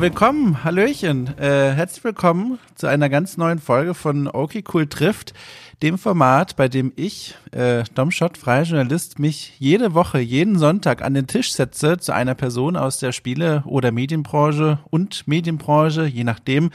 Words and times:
Willkommen, 0.00 0.64
Hallöchen. 0.64 1.36
Äh, 1.36 1.72
herzlich 1.72 2.02
willkommen 2.02 2.58
zu 2.74 2.86
einer 2.86 3.10
ganz 3.10 3.36
neuen 3.36 3.58
Folge 3.58 3.92
von 3.92 4.28
Okay 4.28 4.64
Cool 4.72 4.86
trifft, 4.86 5.34
dem 5.82 5.98
Format, 5.98 6.56
bei 6.56 6.68
dem 6.68 6.90
ich, 6.96 7.36
äh, 7.50 7.84
Domschott, 7.94 8.38
freier 8.38 8.62
Journalist, 8.62 9.18
mich 9.18 9.52
jede 9.58 9.92
Woche, 9.92 10.18
jeden 10.18 10.58
Sonntag 10.58 11.02
an 11.02 11.12
den 11.12 11.26
Tisch 11.26 11.52
setze 11.52 11.98
zu 11.98 12.14
einer 12.14 12.34
Person 12.34 12.78
aus 12.78 12.98
der 12.98 13.12
Spiele- 13.12 13.62
oder 13.66 13.92
Medienbranche 13.92 14.78
und 14.88 15.28
Medienbranche, 15.28 16.06
je 16.06 16.24
nachdem, 16.24 16.70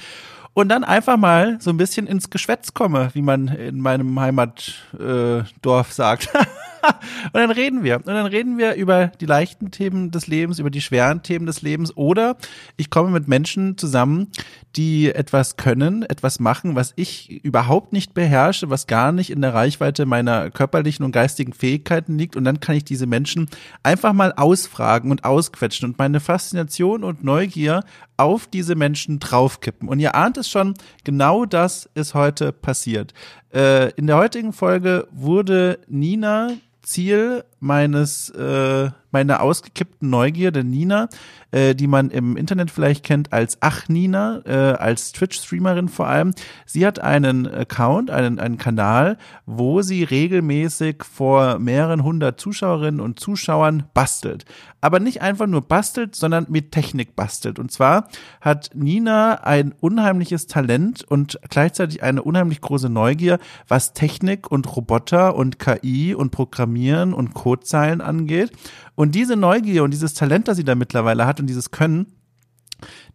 und 0.53 0.69
dann 0.69 0.83
einfach 0.83 1.17
mal 1.17 1.57
so 1.59 1.71
ein 1.71 1.77
bisschen 1.77 2.05
ins 2.05 2.29
Geschwätz 2.29 2.75
komme, 2.75 3.09
wie 3.13 3.23
man 3.23 3.47
in 3.47 3.79
meinem 3.79 4.19
Heimatdorf 4.19 5.89
äh, 5.89 5.93
sagt. 5.93 6.29
und 7.25 7.33
dann 7.33 7.51
reden 7.51 7.83
wir. 7.83 7.97
Und 7.97 8.07
dann 8.07 8.25
reden 8.25 8.57
wir 8.57 8.75
über 8.75 9.07
die 9.07 9.25
leichten 9.25 9.71
Themen 9.71 10.11
des 10.11 10.27
Lebens, 10.27 10.59
über 10.59 10.69
die 10.69 10.81
schweren 10.81 11.23
Themen 11.23 11.45
des 11.45 11.61
Lebens. 11.61 11.95
Oder 11.95 12.37
ich 12.77 12.89
komme 12.89 13.09
mit 13.09 13.27
Menschen 13.27 13.77
zusammen, 13.77 14.31
die 14.75 15.13
etwas 15.13 15.57
können, 15.57 16.03
etwas 16.03 16.39
machen, 16.39 16.75
was 16.75 16.93
ich 16.95 17.43
überhaupt 17.43 17.93
nicht 17.93 18.13
beherrsche, 18.13 18.69
was 18.69 18.87
gar 18.87 19.11
nicht 19.11 19.29
in 19.29 19.41
der 19.41 19.53
Reichweite 19.53 20.05
meiner 20.05 20.51
körperlichen 20.51 21.05
und 21.05 21.11
geistigen 21.11 21.53
Fähigkeiten 21.53 22.17
liegt. 22.17 22.35
Und 22.35 22.43
dann 22.43 22.59
kann 22.59 22.75
ich 22.75 22.83
diese 22.83 23.07
Menschen 23.07 23.49
einfach 23.83 24.13
mal 24.13 24.33
ausfragen 24.33 25.11
und 25.11 25.23
ausquetschen 25.23 25.89
und 25.89 25.97
meine 25.97 26.19
Faszination 26.19 27.03
und 27.03 27.23
Neugier 27.23 27.83
auf 28.17 28.47
diese 28.47 28.75
Menschen 28.75 29.19
draufkippen. 29.19 29.89
Und 29.89 29.99
ihr 29.99 30.15
ahnt 30.15 30.37
es 30.37 30.49
schon, 30.49 30.73
genau 31.03 31.45
das 31.45 31.89
ist 31.95 32.13
heute 32.13 32.51
passiert. 32.51 33.13
Äh, 33.53 33.91
in 33.91 34.07
der 34.07 34.17
heutigen 34.17 34.53
Folge 34.53 35.07
wurde 35.11 35.79
Nina 35.87 36.49
Ziel 36.85 37.43
meines 37.65 38.29
äh, 38.29 38.91
meiner 39.15 39.41
ausgekippten 39.41 40.09
Neugierde 40.09 40.65
Nina, 40.65 41.07
äh, 41.51 41.73
die 41.73 41.87
man 41.87 42.09
im 42.09 42.35
Internet 42.35 42.69
vielleicht 42.69 43.05
kennt 43.05 43.31
als 43.31 43.59
Ach 43.61 43.87
Nina, 43.87 44.41
äh, 44.45 44.73
als 44.73 45.13
Twitch-Streamerin 45.13 45.87
vor 45.87 46.07
allem. 46.07 46.33
Sie 46.65 46.85
hat 46.85 46.99
einen 46.99 47.47
Account, 47.47 48.11
einen, 48.11 48.39
einen 48.39 48.57
Kanal, 48.57 49.17
wo 49.45 49.81
sie 49.81 50.03
regelmäßig 50.03 51.05
vor 51.05 51.59
mehreren 51.59 52.03
hundert 52.03 52.41
Zuschauerinnen 52.41 52.99
und 52.99 53.17
Zuschauern 53.17 53.83
bastelt. 53.93 54.43
Aber 54.81 54.99
nicht 54.99 55.21
einfach 55.21 55.47
nur 55.47 55.61
bastelt, 55.61 56.13
sondern 56.13 56.47
mit 56.49 56.73
Technik 56.73 57.15
bastelt. 57.15 57.57
Und 57.57 57.71
zwar 57.71 58.09
hat 58.41 58.71
Nina 58.73 59.35
ein 59.45 59.73
unheimliches 59.79 60.47
Talent 60.47 61.05
und 61.07 61.39
gleichzeitig 61.49 62.03
eine 62.03 62.21
unheimlich 62.21 62.59
große 62.59 62.89
Neugier, 62.89 63.39
was 63.69 63.93
Technik 63.93 64.51
und 64.51 64.75
Roboter 64.75 65.35
und 65.35 65.57
KI 65.57 66.13
und 66.13 66.31
Programmieren 66.31 67.13
und 67.13 67.33
Codezeilen 67.55 68.01
angeht. 68.01 68.51
Und 68.95 69.15
diese 69.15 69.35
Neugier 69.35 69.83
und 69.83 69.91
dieses 69.91 70.13
Talent, 70.13 70.47
das 70.47 70.57
sie 70.57 70.63
da 70.63 70.75
mittlerweile 70.75 71.25
hat 71.25 71.39
und 71.39 71.47
dieses 71.47 71.71
Können, 71.71 72.14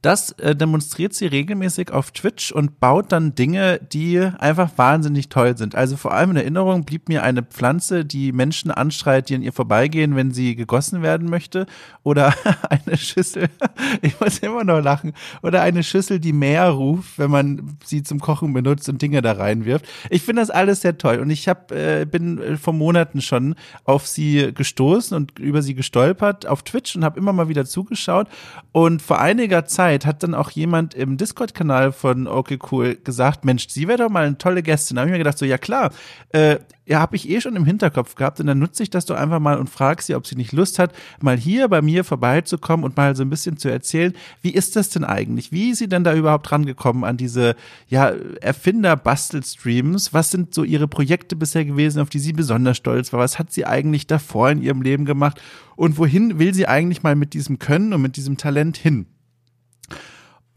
das 0.02 0.32
äh, 0.32 0.56
demonstriert 0.56 1.12
sie 1.12 1.26
regelmäßig 1.26 1.92
auf 1.92 2.10
Twitch 2.10 2.52
und 2.52 2.80
baut 2.80 3.12
dann 3.12 3.34
Dinge, 3.34 3.78
die 3.92 4.18
einfach 4.18 4.70
wahnsinnig 4.76 5.28
toll 5.28 5.58
sind. 5.58 5.74
Also 5.74 5.98
vor 5.98 6.12
allem 6.12 6.30
in 6.30 6.36
Erinnerung 6.38 6.84
blieb 6.84 7.08
mir 7.08 7.22
eine 7.22 7.42
Pflanze, 7.42 8.06
die 8.06 8.32
Menschen 8.32 8.70
anschreit, 8.70 9.28
die 9.28 9.34
an 9.34 9.42
ihr 9.42 9.52
vorbeigehen, 9.52 10.16
wenn 10.16 10.32
sie 10.32 10.56
gegossen 10.56 11.02
werden 11.02 11.28
möchte. 11.28 11.66
Oder 12.02 12.34
eine 12.70 12.96
Schüssel, 12.96 13.48
ich 14.02 14.18
muss 14.20 14.38
immer 14.38 14.64
noch 14.64 14.80
lachen, 14.80 15.12
oder 15.42 15.60
eine 15.60 15.82
Schüssel, 15.82 16.18
die 16.18 16.32
Meer 16.32 16.68
ruft, 16.68 17.18
wenn 17.18 17.30
man 17.30 17.76
sie 17.84 18.02
zum 18.02 18.20
Kochen 18.20 18.54
benutzt 18.54 18.88
und 18.88 19.02
Dinge 19.02 19.20
da 19.20 19.32
reinwirft. 19.32 19.84
Ich 20.08 20.22
finde 20.22 20.40
das 20.40 20.50
alles 20.50 20.80
sehr 20.80 20.96
toll 20.96 21.18
und 21.18 21.28
ich 21.28 21.46
hab, 21.46 21.72
äh, 21.72 22.06
bin 22.10 22.38
äh, 22.38 22.56
vor 22.56 22.72
Monaten 22.72 23.20
schon 23.20 23.54
auf 23.84 24.06
sie 24.06 24.54
gestoßen 24.54 25.14
und 25.14 25.38
über 25.38 25.60
sie 25.60 25.74
gestolpert 25.74 26.46
auf 26.46 26.62
Twitch 26.62 26.96
und 26.96 27.04
habe 27.04 27.18
immer 27.18 27.34
mal 27.34 27.48
wieder 27.48 27.66
zugeschaut. 27.66 28.28
Und 28.72 29.02
vor 29.02 29.20
einiger 29.20 29.66
Zeit 29.66 29.89
Zeit 29.90 30.06
hat 30.06 30.22
dann 30.22 30.34
auch 30.34 30.50
jemand 30.50 30.94
im 30.94 31.16
Discord-Kanal 31.16 31.90
von 31.90 32.28
Okay 32.28 32.60
Cool 32.70 32.94
gesagt, 32.94 33.44
Mensch, 33.44 33.66
sie 33.68 33.88
wäre 33.88 33.98
doch 33.98 34.08
mal 34.08 34.24
eine 34.24 34.38
tolle 34.38 34.62
Gästin. 34.62 34.94
Da 34.94 35.00
habe 35.00 35.10
ich 35.10 35.12
mir 35.12 35.18
gedacht, 35.18 35.36
so 35.36 35.44
ja 35.44 35.58
klar, 35.58 35.90
äh, 36.28 36.58
ja, 36.86 37.00
habe 37.00 37.16
ich 37.16 37.28
eh 37.28 37.40
schon 37.40 37.56
im 37.56 37.64
Hinterkopf 37.64 38.14
gehabt 38.14 38.40
und 38.40 38.46
dann 38.46 38.60
nutze 38.60 38.84
ich 38.84 38.90
das 38.90 39.04
doch 39.04 39.16
einfach 39.16 39.40
mal 39.40 39.58
und 39.58 39.68
frage 39.68 40.02
sie, 40.02 40.14
ob 40.14 40.26
sie 40.26 40.36
nicht 40.36 40.52
Lust 40.52 40.78
hat, 40.78 40.92
mal 41.20 41.36
hier 41.36 41.66
bei 41.68 41.82
mir 41.82 42.04
vorbeizukommen 42.04 42.84
und 42.84 42.96
mal 42.96 43.16
so 43.16 43.22
ein 43.22 43.30
bisschen 43.30 43.56
zu 43.56 43.68
erzählen, 43.68 44.12
wie 44.42 44.50
ist 44.50 44.76
das 44.76 44.90
denn 44.90 45.04
eigentlich? 45.04 45.50
Wie 45.50 45.70
ist 45.70 45.78
sie 45.78 45.88
denn 45.88 46.04
da 46.04 46.14
überhaupt 46.14 46.50
rangekommen 46.52 47.02
an 47.02 47.16
diese 47.16 47.56
ja, 47.88 48.12
Erfinder-Bastel-Streams? 48.40 50.14
Was 50.14 50.30
sind 50.30 50.54
so 50.54 50.62
ihre 50.62 50.86
Projekte 50.86 51.34
bisher 51.34 51.64
gewesen, 51.64 52.00
auf 52.00 52.10
die 52.10 52.20
sie 52.20 52.32
besonders 52.32 52.76
stolz 52.76 53.12
war? 53.12 53.18
Was 53.18 53.40
hat 53.40 53.52
sie 53.52 53.66
eigentlich 53.66 54.06
davor 54.06 54.50
in 54.50 54.62
ihrem 54.62 54.82
Leben 54.82 55.04
gemacht? 55.04 55.40
Und 55.74 55.98
wohin 55.98 56.38
will 56.38 56.54
sie 56.54 56.68
eigentlich 56.68 57.02
mal 57.02 57.16
mit 57.16 57.34
diesem 57.34 57.58
Können 57.58 57.92
und 57.92 58.02
mit 58.02 58.16
diesem 58.16 58.36
Talent 58.36 58.76
hin? 58.76 59.06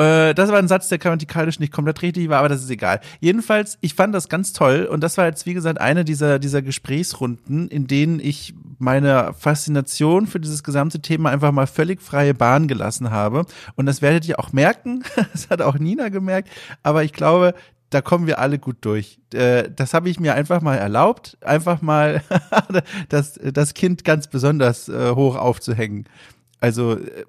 Äh, 0.04 0.34
das 0.34 0.52
war 0.52 0.60
ein 0.60 0.68
Satz, 0.68 0.90
der 0.90 0.98
grammatikalisch 0.98 1.60
nicht 1.60 1.72
komplett 1.72 2.02
richtig 2.02 2.30
war, 2.30 2.40
aber 2.40 2.50
das 2.50 2.64
ist 2.64 2.70
egal. 2.70 3.00
Jedenfalls, 3.20 3.78
ich 3.82 3.96
fand 3.96 4.14
das 4.14 4.30
ganz 4.30 4.54
toll 4.54 4.88
und 4.90 5.02
das 5.02 5.18
war 5.18 5.26
jetzt, 5.26 5.46
wie 5.46 5.54
gesagt, 5.54 5.80
eine 5.80 6.04
dieser, 6.06 6.40
dieser 6.40 6.62
Gesprächsrunden, 6.62 7.68
in 7.70 7.88
denen 7.88 8.20
ich 8.20 8.54
meine 8.80 9.34
Faszination 9.38 10.28
für 10.28 10.40
dieses 10.40 10.64
gesamte 10.64 11.02
Thema 11.02 11.30
einfach 11.30 11.52
mal 11.52 11.68
völlig 11.68 12.02
freie 12.02 12.34
Bahn 12.34 12.68
gelassen 12.68 13.12
habe. 13.12 13.46
Und 13.76 13.86
das 13.86 14.02
werdet 14.02 14.28
ihr 14.28 14.40
auch 14.40 14.52
merken. 14.54 15.04
Das 15.34 15.50
hat 15.50 15.62
auch 15.62 15.80
Nina 15.80 16.10
gemerkt. 16.10 16.50
Aber 16.84 17.04
ich 17.04 17.14
glaube, 17.14 17.56
da 17.90 18.02
kommen 18.02 18.28
wir 18.28 18.40
alle 18.40 18.60
gut 18.60 18.78
durch. 18.82 19.20
Äh, 19.34 19.70
das 19.76 19.94
habe 19.94 20.10
ich 20.10 20.20
mir 20.20 20.34
einfach 20.36 20.62
mal 20.62 20.76
erlaubt, 20.76 21.38
einfach 21.42 21.82
mal 21.82 22.22
das, 23.10 23.40
das 23.42 23.74
Kind 23.74 24.04
ganz 24.04 24.28
besonders 24.28 24.90
äh, 24.90 25.12
hoch 25.12 25.36
aufzuhängen. 25.36 26.06
Also 26.64 26.94
äh, 26.94 27.26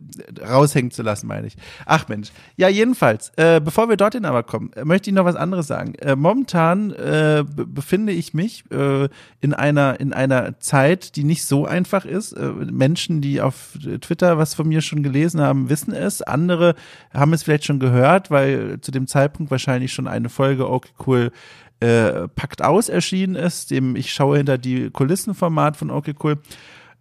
raushängen 0.47 0.93
zu 0.93 1.03
lassen, 1.03 1.27
meine 1.27 1.49
ich. 1.49 1.57
Ach 1.87 2.07
Mensch. 2.07 2.31
Ja, 2.55 2.69
jedenfalls, 2.69 3.33
äh, 3.35 3.61
bevor 3.61 3.89
wir 3.89 3.97
dorthin 3.97 4.27
aber 4.27 4.45
kommen, 4.45 4.73
äh, 4.75 4.85
möchte 4.85 5.11
ich 5.11 5.17
noch 5.17 5.25
was 5.25 5.35
anderes 5.35 5.67
sagen. 5.67 5.97
Äh, 5.97 6.15
momentan 6.15 6.93
äh, 6.93 7.43
befinde 7.45 8.13
ich 8.13 8.33
mich 8.33 8.63
äh, 8.71 9.09
in 9.41 9.53
einer 9.53 9.99
in 9.99 10.13
einer 10.13 10.61
Zeit, 10.61 11.17
die 11.17 11.25
nicht 11.25 11.45
so 11.47 11.67
einfach 11.67 12.05
ist. 12.05 12.35
Äh, 12.35 12.47
Menschen, 12.71 13.23
die 13.23 13.41
auf 13.41 13.77
Twitter 14.03 14.39
was 14.39 14.55
von 14.55 14.69
mir 14.69 14.83
schon 14.83 15.03
gelesen 15.03 15.41
haben, 15.41 15.69
wissen 15.69 15.93
es. 15.93 16.23
Andere 16.23 16.77
haben 17.13 17.33
es 17.33 17.43
vielleicht 17.43 17.65
schon 17.65 17.81
gehört, 17.81 18.31
weil 18.31 18.81
zu 18.83 18.93
dem 18.93 19.09
Zeitpunkt 19.09 19.51
wahrscheinlich 19.51 19.93
schon 19.93 20.07
eine 20.07 20.29
Folge 20.29 20.71
okay 20.71 20.93
cool 21.09 21.33
äh, 21.81 22.29
packt 22.29 22.63
aus 22.63 22.89
erschienen 22.89 23.35
ist, 23.35 23.73
dem 23.73 23.97
ich 23.97 24.13
schaue 24.13 24.37
hinter 24.37 24.59
die 24.59 24.91
Kulissenformat 24.91 25.77
von 25.77 25.91
okay 25.91 26.15
cool. 26.23 26.39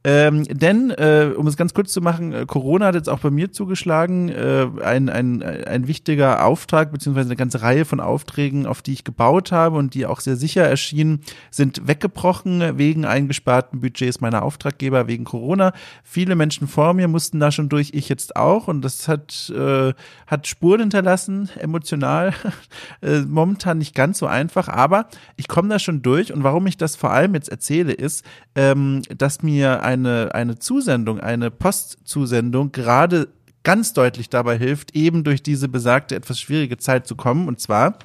Ähm, 0.05 0.43
denn, 0.43 0.91
äh, 0.91 1.31
um 1.35 1.47
es 1.47 1.55
ganz 1.55 1.73
kurz 1.73 1.93
zu 1.93 2.01
machen, 2.01 2.33
äh, 2.33 2.45
Corona 2.45 2.87
hat 2.87 2.95
jetzt 2.95 3.07
auch 3.07 3.19
bei 3.19 3.31
mir 3.31 3.53
zugeschlagen. 3.53 4.27
Äh, 4.27 4.67
ein, 4.83 5.07
ein, 5.07 5.41
ein 5.41 5.87
wichtiger 5.87 6.45
Auftrag, 6.45 6.91
beziehungsweise 6.91 7.29
eine 7.29 7.37
ganze 7.37 7.61
Reihe 7.61 7.85
von 7.85 8.01
Aufträgen, 8.01 8.65
auf 8.65 8.81
die 8.81 8.91
ich 8.91 9.05
gebaut 9.05 9.53
habe 9.53 9.77
und 9.77 9.93
die 9.93 10.05
auch 10.05 10.19
sehr 10.19 10.35
sicher 10.35 10.63
erschienen, 10.63 11.21
sind 11.51 11.87
weggebrochen 11.87 12.77
wegen 12.77 13.05
eingesparten 13.05 13.79
Budgets 13.79 14.19
meiner 14.19 14.43
Auftraggeber, 14.43 15.07
wegen 15.07 15.23
Corona. 15.23 15.71
Viele 16.03 16.35
Menschen 16.35 16.67
vor 16.67 16.93
mir 16.93 17.07
mussten 17.07 17.39
da 17.39 17.51
schon 17.51 17.69
durch, 17.69 17.91
ich 17.93 18.09
jetzt 18.09 18.35
auch. 18.35 18.67
Und 18.67 18.81
das 18.81 19.07
hat, 19.07 19.49
äh, 19.55 19.93
hat 20.27 20.47
Spuren 20.47 20.81
hinterlassen, 20.81 21.49
emotional. 21.59 22.33
äh, 23.01 23.21
momentan 23.21 23.77
nicht 23.77 23.95
ganz 23.95 24.17
so 24.17 24.27
einfach, 24.27 24.67
aber 24.67 25.07
ich 25.37 25.47
komme 25.47 25.69
da 25.69 25.79
schon 25.79 26.01
durch. 26.01 26.33
Und 26.33 26.43
warum 26.43 26.67
ich 26.67 26.75
das 26.75 26.97
vor 26.97 27.11
allem 27.11 27.35
jetzt 27.35 27.49
erzähle, 27.49 27.93
ist, 27.93 28.25
ähm, 28.55 29.01
dass 29.17 29.43
mir 29.43 29.81
ein 29.81 29.92
eine, 29.93 30.33
eine 30.33 30.59
Zusendung, 30.59 31.19
eine 31.19 31.51
Postzusendung 31.51 32.71
gerade 32.71 33.29
ganz 33.63 33.93
deutlich 33.93 34.29
dabei 34.29 34.57
hilft, 34.57 34.95
eben 34.95 35.23
durch 35.23 35.41
diese 35.41 35.69
besagte 35.69 36.15
etwas 36.15 36.39
schwierige 36.39 36.77
Zeit 36.77 37.07
zu 37.07 37.15
kommen. 37.15 37.47
Und 37.47 37.59
zwar 37.61 37.97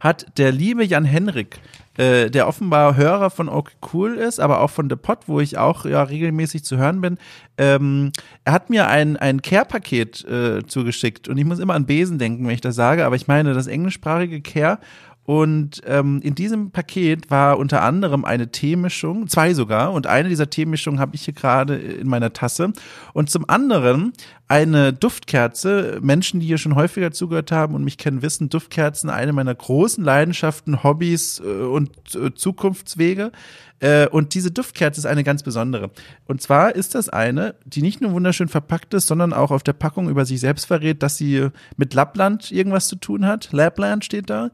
hat 0.00 0.26
der 0.36 0.52
liebe 0.52 0.84
Jan 0.84 1.06
Henrik, 1.06 1.60
äh, 1.96 2.30
der 2.30 2.46
offenbar 2.46 2.96
Hörer 2.96 3.30
von 3.30 3.48
Okay 3.48 3.74
Cool 3.92 4.16
ist, 4.16 4.40
aber 4.40 4.60
auch 4.60 4.70
von 4.70 4.90
The 4.90 4.96
Pot, 4.96 5.20
wo 5.26 5.40
ich 5.40 5.56
auch 5.56 5.86
ja 5.86 6.02
regelmäßig 6.02 6.64
zu 6.64 6.76
hören 6.76 7.00
bin, 7.00 7.18
ähm, 7.56 8.12
er 8.44 8.52
hat 8.52 8.68
mir 8.68 8.88
ein, 8.88 9.16
ein 9.16 9.40
Care-Paket 9.40 10.24
äh, 10.24 10.66
zugeschickt 10.66 11.28
und 11.28 11.38
ich 11.38 11.44
muss 11.44 11.60
immer 11.60 11.74
an 11.74 11.86
Besen 11.86 12.18
denken, 12.18 12.46
wenn 12.46 12.54
ich 12.54 12.60
das 12.60 12.74
sage, 12.74 13.06
aber 13.06 13.16
ich 13.16 13.28
meine 13.28 13.54
das 13.54 13.66
englischsprachige 13.66 14.42
Care 14.42 14.78
und 15.24 15.80
ähm, 15.86 16.20
in 16.22 16.34
diesem 16.34 16.70
Paket 16.70 17.30
war 17.30 17.58
unter 17.58 17.82
anderem 17.82 18.26
eine 18.26 18.50
Teemischung, 18.50 19.26
zwei 19.26 19.54
sogar, 19.54 19.92
und 19.92 20.06
eine 20.06 20.28
dieser 20.28 20.50
Teemischungen 20.50 21.00
habe 21.00 21.14
ich 21.14 21.22
hier 21.22 21.32
gerade 21.32 21.76
in 21.76 22.08
meiner 22.08 22.34
Tasse. 22.34 22.72
Und 23.14 23.30
zum 23.30 23.48
anderen 23.48 24.12
eine 24.48 24.92
Duftkerze. 24.92 25.98
Menschen, 26.02 26.40
die 26.40 26.46
hier 26.46 26.58
schon 26.58 26.74
häufiger 26.74 27.10
zugehört 27.10 27.52
haben 27.52 27.74
und 27.74 27.84
mich 27.84 27.96
kennen, 27.96 28.20
wissen, 28.20 28.50
Duftkerzen 28.50 29.08
eine 29.08 29.32
meiner 29.32 29.54
großen 29.54 30.04
Leidenschaften, 30.04 30.82
Hobbys 30.82 31.40
äh, 31.40 31.44
und 31.44 31.90
äh, 32.14 32.34
Zukunftswege. 32.34 33.32
Äh, 33.80 34.08
und 34.08 34.34
diese 34.34 34.50
Duftkerze 34.50 35.00
ist 35.00 35.06
eine 35.06 35.24
ganz 35.24 35.42
besondere. 35.42 35.90
Und 36.26 36.42
zwar 36.42 36.74
ist 36.74 36.94
das 36.94 37.08
eine, 37.08 37.54
die 37.64 37.80
nicht 37.80 38.02
nur 38.02 38.12
wunderschön 38.12 38.48
verpackt 38.48 38.92
ist, 38.92 39.06
sondern 39.06 39.32
auch 39.32 39.50
auf 39.50 39.62
der 39.62 39.72
Packung 39.72 40.10
über 40.10 40.26
sich 40.26 40.40
selbst 40.40 40.66
verrät, 40.66 41.02
dass 41.02 41.16
sie 41.16 41.48
mit 41.78 41.94
Lappland 41.94 42.52
irgendwas 42.52 42.88
zu 42.88 42.96
tun 42.96 43.26
hat. 43.26 43.50
Lapland 43.52 44.04
steht 44.04 44.28
da. 44.28 44.50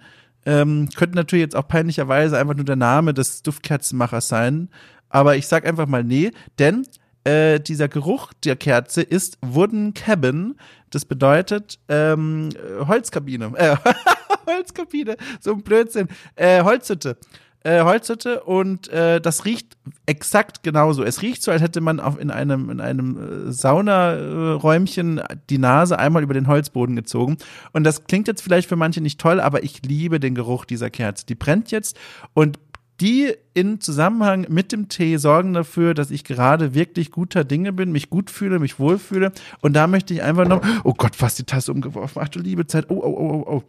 Ähm, 0.46 0.88
könnte 0.94 1.16
natürlich 1.16 1.42
jetzt 1.42 1.56
auch 1.56 1.68
peinlicherweise 1.68 2.38
einfach 2.38 2.54
nur 2.54 2.64
der 2.64 2.76
Name 2.76 3.14
des 3.14 3.42
Duftkerzenmachers 3.42 4.28
sein. 4.28 4.68
Aber 5.08 5.36
ich 5.36 5.46
sag 5.46 5.66
einfach 5.66 5.86
mal 5.86 6.04
nee, 6.04 6.30
denn 6.58 6.86
äh, 7.24 7.60
dieser 7.60 7.88
Geruch 7.88 8.32
der 8.44 8.56
Kerze 8.56 9.02
ist 9.02 9.38
Wooden 9.42 9.92
Cabin. 9.92 10.56
Das 10.90 11.04
bedeutet 11.04 11.78
ähm, 11.88 12.48
Holzkabine. 12.86 13.52
Äh, 13.56 13.76
Holzkabine, 14.46 15.16
so 15.40 15.52
ein 15.52 15.62
Blödsinn. 15.62 16.08
Äh, 16.36 16.62
Holzhütte 16.62 17.18
äh, 17.62 17.82
Holzhütte 17.82 18.42
und 18.42 18.88
äh, 18.88 19.20
das 19.20 19.44
riecht 19.44 19.76
exakt 20.06 20.62
genauso. 20.62 21.02
Es 21.04 21.22
riecht 21.22 21.42
so, 21.42 21.50
als 21.50 21.62
hätte 21.62 21.80
man 21.80 22.00
auf, 22.00 22.18
in 22.18 22.30
einem, 22.30 22.70
in 22.70 22.80
einem 22.80 23.48
äh, 23.48 23.52
Saunaräumchen 23.52 25.20
die 25.50 25.58
Nase 25.58 25.98
einmal 25.98 26.22
über 26.22 26.34
den 26.34 26.46
Holzboden 26.46 26.96
gezogen. 26.96 27.36
Und 27.72 27.84
das 27.84 28.04
klingt 28.04 28.28
jetzt 28.28 28.42
vielleicht 28.42 28.68
für 28.68 28.76
manche 28.76 29.00
nicht 29.00 29.20
toll, 29.20 29.40
aber 29.40 29.62
ich 29.62 29.82
liebe 29.82 30.20
den 30.20 30.34
Geruch 30.34 30.64
dieser 30.64 30.90
Kerze. 30.90 31.26
Die 31.26 31.34
brennt 31.34 31.70
jetzt 31.70 31.98
und 32.34 32.58
die 33.00 33.32
in 33.54 33.80
Zusammenhang 33.80 34.46
mit 34.50 34.72
dem 34.72 34.88
Tee 34.88 35.16
sorgen 35.16 35.54
dafür, 35.54 35.94
dass 35.94 36.10
ich 36.10 36.22
gerade 36.22 36.74
wirklich 36.74 37.10
guter 37.10 37.44
Dinge 37.44 37.72
bin, 37.72 37.92
mich 37.92 38.10
gut 38.10 38.30
fühle, 38.30 38.58
mich 38.58 38.78
wohlfühle. 38.78 39.32
Und 39.60 39.72
da 39.72 39.86
möchte 39.86 40.12
ich 40.12 40.22
einfach 40.22 40.46
noch, 40.46 40.62
oh 40.84 40.92
Gott, 40.92 41.12
was 41.18 41.34
die 41.34 41.44
Tasse 41.44 41.72
umgeworfen. 41.72 42.20
Ach 42.22 42.28
du 42.28 42.40
liebe 42.40 42.66
Zeit. 42.66 42.86
Oh, 42.90 43.00
oh, 43.02 43.16
oh, 43.16 43.44
oh, 43.46 43.52
oh. 43.56 43.62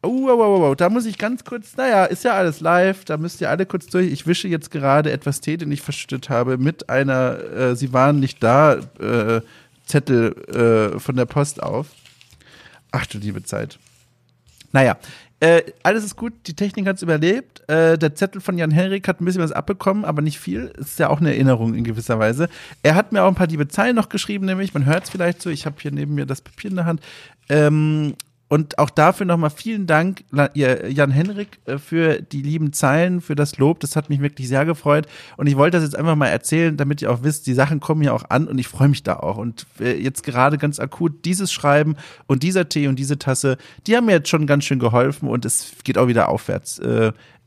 Oh, 0.00 0.28
oh, 0.28 0.38
oh, 0.38 0.70
oh, 0.70 0.74
da 0.76 0.90
muss 0.90 1.06
ich 1.06 1.18
ganz 1.18 1.44
kurz, 1.44 1.76
naja, 1.76 2.04
ist 2.04 2.22
ja 2.22 2.34
alles 2.34 2.60
live, 2.60 3.04
da 3.04 3.16
müsst 3.16 3.40
ihr 3.40 3.50
alle 3.50 3.66
kurz 3.66 3.86
durch. 3.86 4.12
Ich 4.12 4.28
wische 4.28 4.46
jetzt 4.46 4.70
gerade 4.70 5.10
etwas 5.10 5.40
Tee, 5.40 5.56
den 5.56 5.72
ich 5.72 5.82
verschüttet 5.82 6.28
habe, 6.28 6.56
mit 6.56 6.88
einer 6.88 7.40
äh, 7.52 7.76
Sie 7.76 7.92
waren 7.92 8.20
nicht 8.20 8.40
da 8.40 8.74
äh, 9.00 9.40
Zettel 9.86 10.94
äh, 10.94 11.00
von 11.00 11.16
der 11.16 11.26
Post 11.26 11.60
auf. 11.62 11.88
Ach 12.92 13.06
du 13.06 13.18
liebe 13.18 13.42
Zeit. 13.42 13.78
Naja, 14.70 14.96
äh, 15.40 15.62
alles 15.82 16.04
ist 16.04 16.16
gut, 16.16 16.32
die 16.46 16.54
Technik 16.54 16.86
hat's 16.86 17.02
überlebt. 17.02 17.68
Äh, 17.68 17.96
der 17.96 18.14
Zettel 18.14 18.40
von 18.40 18.58
Jan 18.58 18.70
Henrik 18.70 19.06
hat 19.06 19.20
ein 19.20 19.24
bisschen 19.24 19.42
was 19.42 19.52
abbekommen, 19.52 20.04
aber 20.04 20.22
nicht 20.22 20.38
viel. 20.38 20.72
Ist 20.78 20.98
ja 20.98 21.10
auch 21.10 21.20
eine 21.20 21.30
Erinnerung 21.30 21.74
in 21.74 21.84
gewisser 21.84 22.18
Weise. 22.18 22.48
Er 22.82 22.94
hat 22.94 23.12
mir 23.12 23.22
auch 23.22 23.28
ein 23.28 23.34
paar 23.34 23.46
liebe 23.46 23.68
Zeilen 23.68 23.96
noch 23.96 24.08
geschrieben, 24.08 24.46
nämlich, 24.46 24.74
man 24.74 24.84
hört 24.84 25.04
es 25.04 25.10
vielleicht 25.10 25.42
so, 25.42 25.50
ich 25.50 25.66
habe 25.66 25.76
hier 25.80 25.92
neben 25.92 26.14
mir 26.14 26.26
das 26.26 26.40
Papier 26.40 26.70
in 26.70 26.76
der 26.76 26.86
Hand. 26.86 27.00
Ähm, 27.48 28.14
und 28.48 28.78
auch 28.78 28.88
dafür 28.88 29.26
nochmal 29.26 29.50
vielen 29.50 29.86
Dank, 29.86 30.24
Jan 30.54 31.10
Henrik, 31.10 31.58
äh, 31.66 31.78
für 31.78 32.22
die 32.22 32.42
lieben 32.42 32.72
Zeilen, 32.72 33.20
für 33.20 33.34
das 33.34 33.58
Lob. 33.58 33.80
Das 33.80 33.94
hat 33.94 34.08
mich 34.08 34.20
wirklich 34.20 34.48
sehr 34.48 34.64
gefreut. 34.64 35.06
Und 35.36 35.46
ich 35.46 35.56
wollte 35.56 35.76
das 35.76 35.84
jetzt 35.84 35.96
einfach 35.96 36.16
mal 36.16 36.28
erzählen, 36.28 36.76
damit 36.76 37.02
ihr 37.02 37.10
auch 37.10 37.22
wisst, 37.22 37.46
die 37.46 37.54
Sachen 37.54 37.80
kommen 37.80 38.02
ja 38.02 38.12
auch 38.12 38.24
an 38.30 38.48
und 38.48 38.58
ich 38.58 38.68
freue 38.68 38.88
mich 38.88 39.02
da 39.02 39.16
auch. 39.16 39.36
Und 39.36 39.66
äh, 39.80 40.00
jetzt 40.00 40.22
gerade 40.22 40.56
ganz 40.56 40.80
akut 40.80 41.26
dieses 41.26 41.52
Schreiben 41.52 41.96
und 42.26 42.42
dieser 42.42 42.68
Tee 42.68 42.88
und 42.88 42.98
diese 42.98 43.18
Tasse, 43.18 43.58
die 43.86 43.96
haben 43.96 44.06
mir 44.06 44.12
jetzt 44.12 44.28
schon 44.28 44.46
ganz 44.46 44.64
schön 44.64 44.78
geholfen 44.78 45.28
und 45.28 45.44
es 45.44 45.72
geht 45.84 45.98
auch 45.98 46.08
wieder 46.08 46.28
aufwärts. 46.28 46.80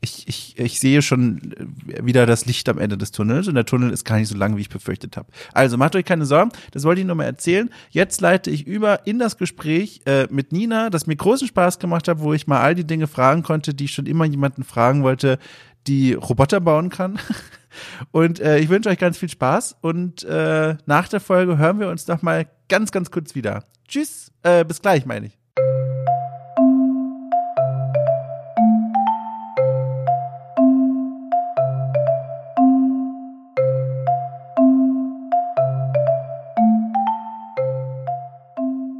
Äh, 0.02 0.04
ich, 0.04 0.28
ich, 0.28 0.58
ich 0.58 0.80
sehe 0.80 1.02
schon 1.02 1.54
wieder 1.86 2.26
das 2.26 2.46
Licht 2.46 2.68
am 2.68 2.78
Ende 2.78 2.98
des 2.98 3.12
Tunnels 3.12 3.48
und 3.48 3.54
der 3.54 3.64
Tunnel 3.64 3.90
ist 3.90 4.04
gar 4.04 4.18
nicht 4.18 4.28
so 4.28 4.36
lang, 4.36 4.56
wie 4.56 4.60
ich 4.60 4.68
befürchtet 4.68 5.16
habe. 5.16 5.28
Also 5.52 5.76
macht 5.78 5.96
euch 5.96 6.04
keine 6.04 6.26
Sorgen, 6.26 6.50
das 6.72 6.84
wollte 6.84 7.00
ich 7.00 7.06
nur 7.06 7.16
mal 7.16 7.24
erzählen. 7.24 7.70
Jetzt 7.90 8.20
leite 8.20 8.50
ich 8.50 8.66
über 8.66 9.06
in 9.06 9.18
das 9.18 9.36
Gespräch 9.36 10.02
äh, 10.06 10.26
mit 10.30 10.52
Nina, 10.52 10.90
das 10.90 11.06
mir 11.06 11.16
großen 11.16 11.48
Spaß 11.48 11.78
gemacht 11.78 12.08
hat, 12.08 12.20
wo 12.20 12.32
ich 12.32 12.46
mal 12.46 12.60
all 12.60 12.74
die 12.74 12.86
Dinge 12.86 13.06
fragen 13.06 13.42
konnte, 13.42 13.74
die 13.74 13.84
ich 13.84 13.94
schon 13.94 14.06
immer 14.06 14.24
jemanden 14.24 14.64
fragen 14.64 15.02
wollte, 15.02 15.38
die 15.86 16.12
Roboter 16.14 16.60
bauen 16.60 16.90
kann. 16.90 17.18
Und 18.10 18.40
äh, 18.40 18.58
ich 18.58 18.68
wünsche 18.68 18.90
euch 18.90 18.98
ganz 18.98 19.16
viel 19.16 19.30
Spaß 19.30 19.76
und 19.80 20.24
äh, 20.24 20.76
nach 20.84 21.08
der 21.08 21.20
Folge 21.20 21.56
hören 21.56 21.80
wir 21.80 21.88
uns 21.88 22.06
noch 22.06 22.20
mal 22.20 22.46
ganz, 22.68 22.92
ganz 22.92 23.10
kurz 23.10 23.34
wieder. 23.34 23.64
Tschüss, 23.88 24.30
äh, 24.42 24.62
bis 24.62 24.82
gleich, 24.82 25.06
meine 25.06 25.28
ich. 25.28 25.41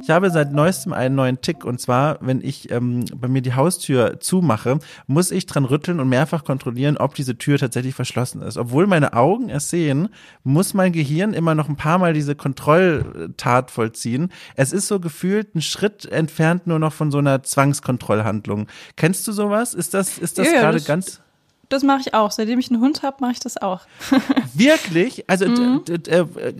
Ich 0.03 0.09
habe 0.09 0.29
seit 0.31 0.51
neuestem 0.51 0.91
einen 0.91 1.15
neuen 1.15 1.39
Tick 1.39 1.63
und 1.63 1.79
zwar, 1.79 2.17
wenn 2.19 2.41
ich 2.41 2.69
ähm, 2.71 3.05
bei 3.15 3.29
mir 3.29 3.41
die 3.41 3.53
Haustür 3.53 4.19
zumache, 4.19 4.79
muss 5.07 5.31
ich 5.31 5.45
dran 5.45 5.63
rütteln 5.63 6.01
und 6.01 6.09
mehrfach 6.09 6.43
kontrollieren, 6.43 6.97
ob 6.97 7.15
diese 7.15 7.37
Tür 7.37 7.57
tatsächlich 7.57 7.95
verschlossen 7.95 8.41
ist. 8.41 8.57
Obwohl 8.57 8.85
meine 8.85 9.13
Augen 9.13 9.49
es 9.49 9.69
sehen, 9.69 10.09
muss 10.43 10.73
mein 10.73 10.91
Gehirn 10.91 11.33
immer 11.33 11.55
noch 11.55 11.69
ein 11.69 11.77
paar 11.77 11.99
Mal 11.99 12.11
diese 12.11 12.35
Kontrolltat 12.35 13.71
vollziehen. 13.71 14.29
Es 14.57 14.73
ist 14.73 14.89
so 14.89 14.99
gefühlt 14.99 15.55
ein 15.55 15.61
Schritt 15.61 16.03
entfernt 16.05 16.67
nur 16.67 16.79
noch 16.79 16.91
von 16.91 17.09
so 17.09 17.19
einer 17.19 17.41
Zwangskontrollhandlung. 17.41 18.67
Kennst 18.97 19.25
du 19.29 19.31
sowas? 19.31 19.73
Ist 19.73 19.93
das, 19.93 20.17
ist 20.17 20.37
das 20.37 20.51
ja, 20.51 20.59
gerade 20.59 20.81
ganz 20.81 21.21
das 21.69 21.83
mache 21.83 22.01
ich 22.01 22.13
auch. 22.13 22.31
Seitdem 22.31 22.59
ich 22.59 22.71
einen 22.71 22.81
Hund 22.81 23.03
habe, 23.03 23.17
mache 23.19 23.33
ich 23.33 23.39
das 23.39 23.61
auch. 23.61 23.81
Wirklich? 24.53 25.29
Also 25.29 25.47
mhm. 25.47 25.83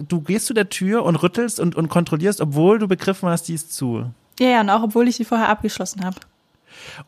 du 0.07 0.21
gehst 0.21 0.47
zu 0.47 0.53
der 0.53 0.69
Tür 0.69 1.03
und 1.03 1.15
rüttelst 1.17 1.59
und, 1.59 1.75
und 1.75 1.89
kontrollierst, 1.89 2.41
obwohl 2.41 2.79
du 2.79 2.87
begriffen 2.87 3.29
hast, 3.29 3.43
die 3.43 3.53
ist 3.53 3.73
zu. 3.73 4.05
Ja, 4.39 4.47
ja, 4.47 4.61
und 4.61 4.69
auch 4.69 4.83
obwohl 4.83 5.07
ich 5.07 5.15
sie 5.15 5.25
vorher 5.25 5.49
abgeschlossen 5.49 6.03
habe. 6.03 6.17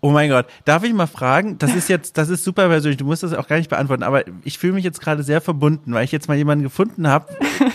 Oh 0.02 0.12
mein 0.12 0.30
Gott, 0.30 0.46
darf 0.66 0.84
ich 0.84 0.94
mal 0.94 1.08
fragen? 1.08 1.58
Das 1.58 1.76
ist 1.76 1.90
jetzt, 1.90 2.18
das 2.18 2.30
ist 2.30 2.44
super 2.44 2.68
persönlich. 2.68 2.98
Du 2.98 3.06
musst 3.06 3.24
das 3.24 3.34
auch 3.34 3.48
gar 3.48 3.58
nicht 3.58 3.70
beantworten, 3.70 4.04
aber 4.04 4.24
ich 4.44 4.58
fühle 4.58 4.74
mich 4.74 4.84
jetzt 4.84 5.02
gerade 5.02 5.24
sehr 5.24 5.42
verbunden, 5.42 5.94
weil 5.94 6.06
ich 6.06 6.12
jetzt 6.12 6.28
mal 6.28 6.38
jemanden 6.38 6.64
gefunden 6.64 7.08
habe, 7.08 7.28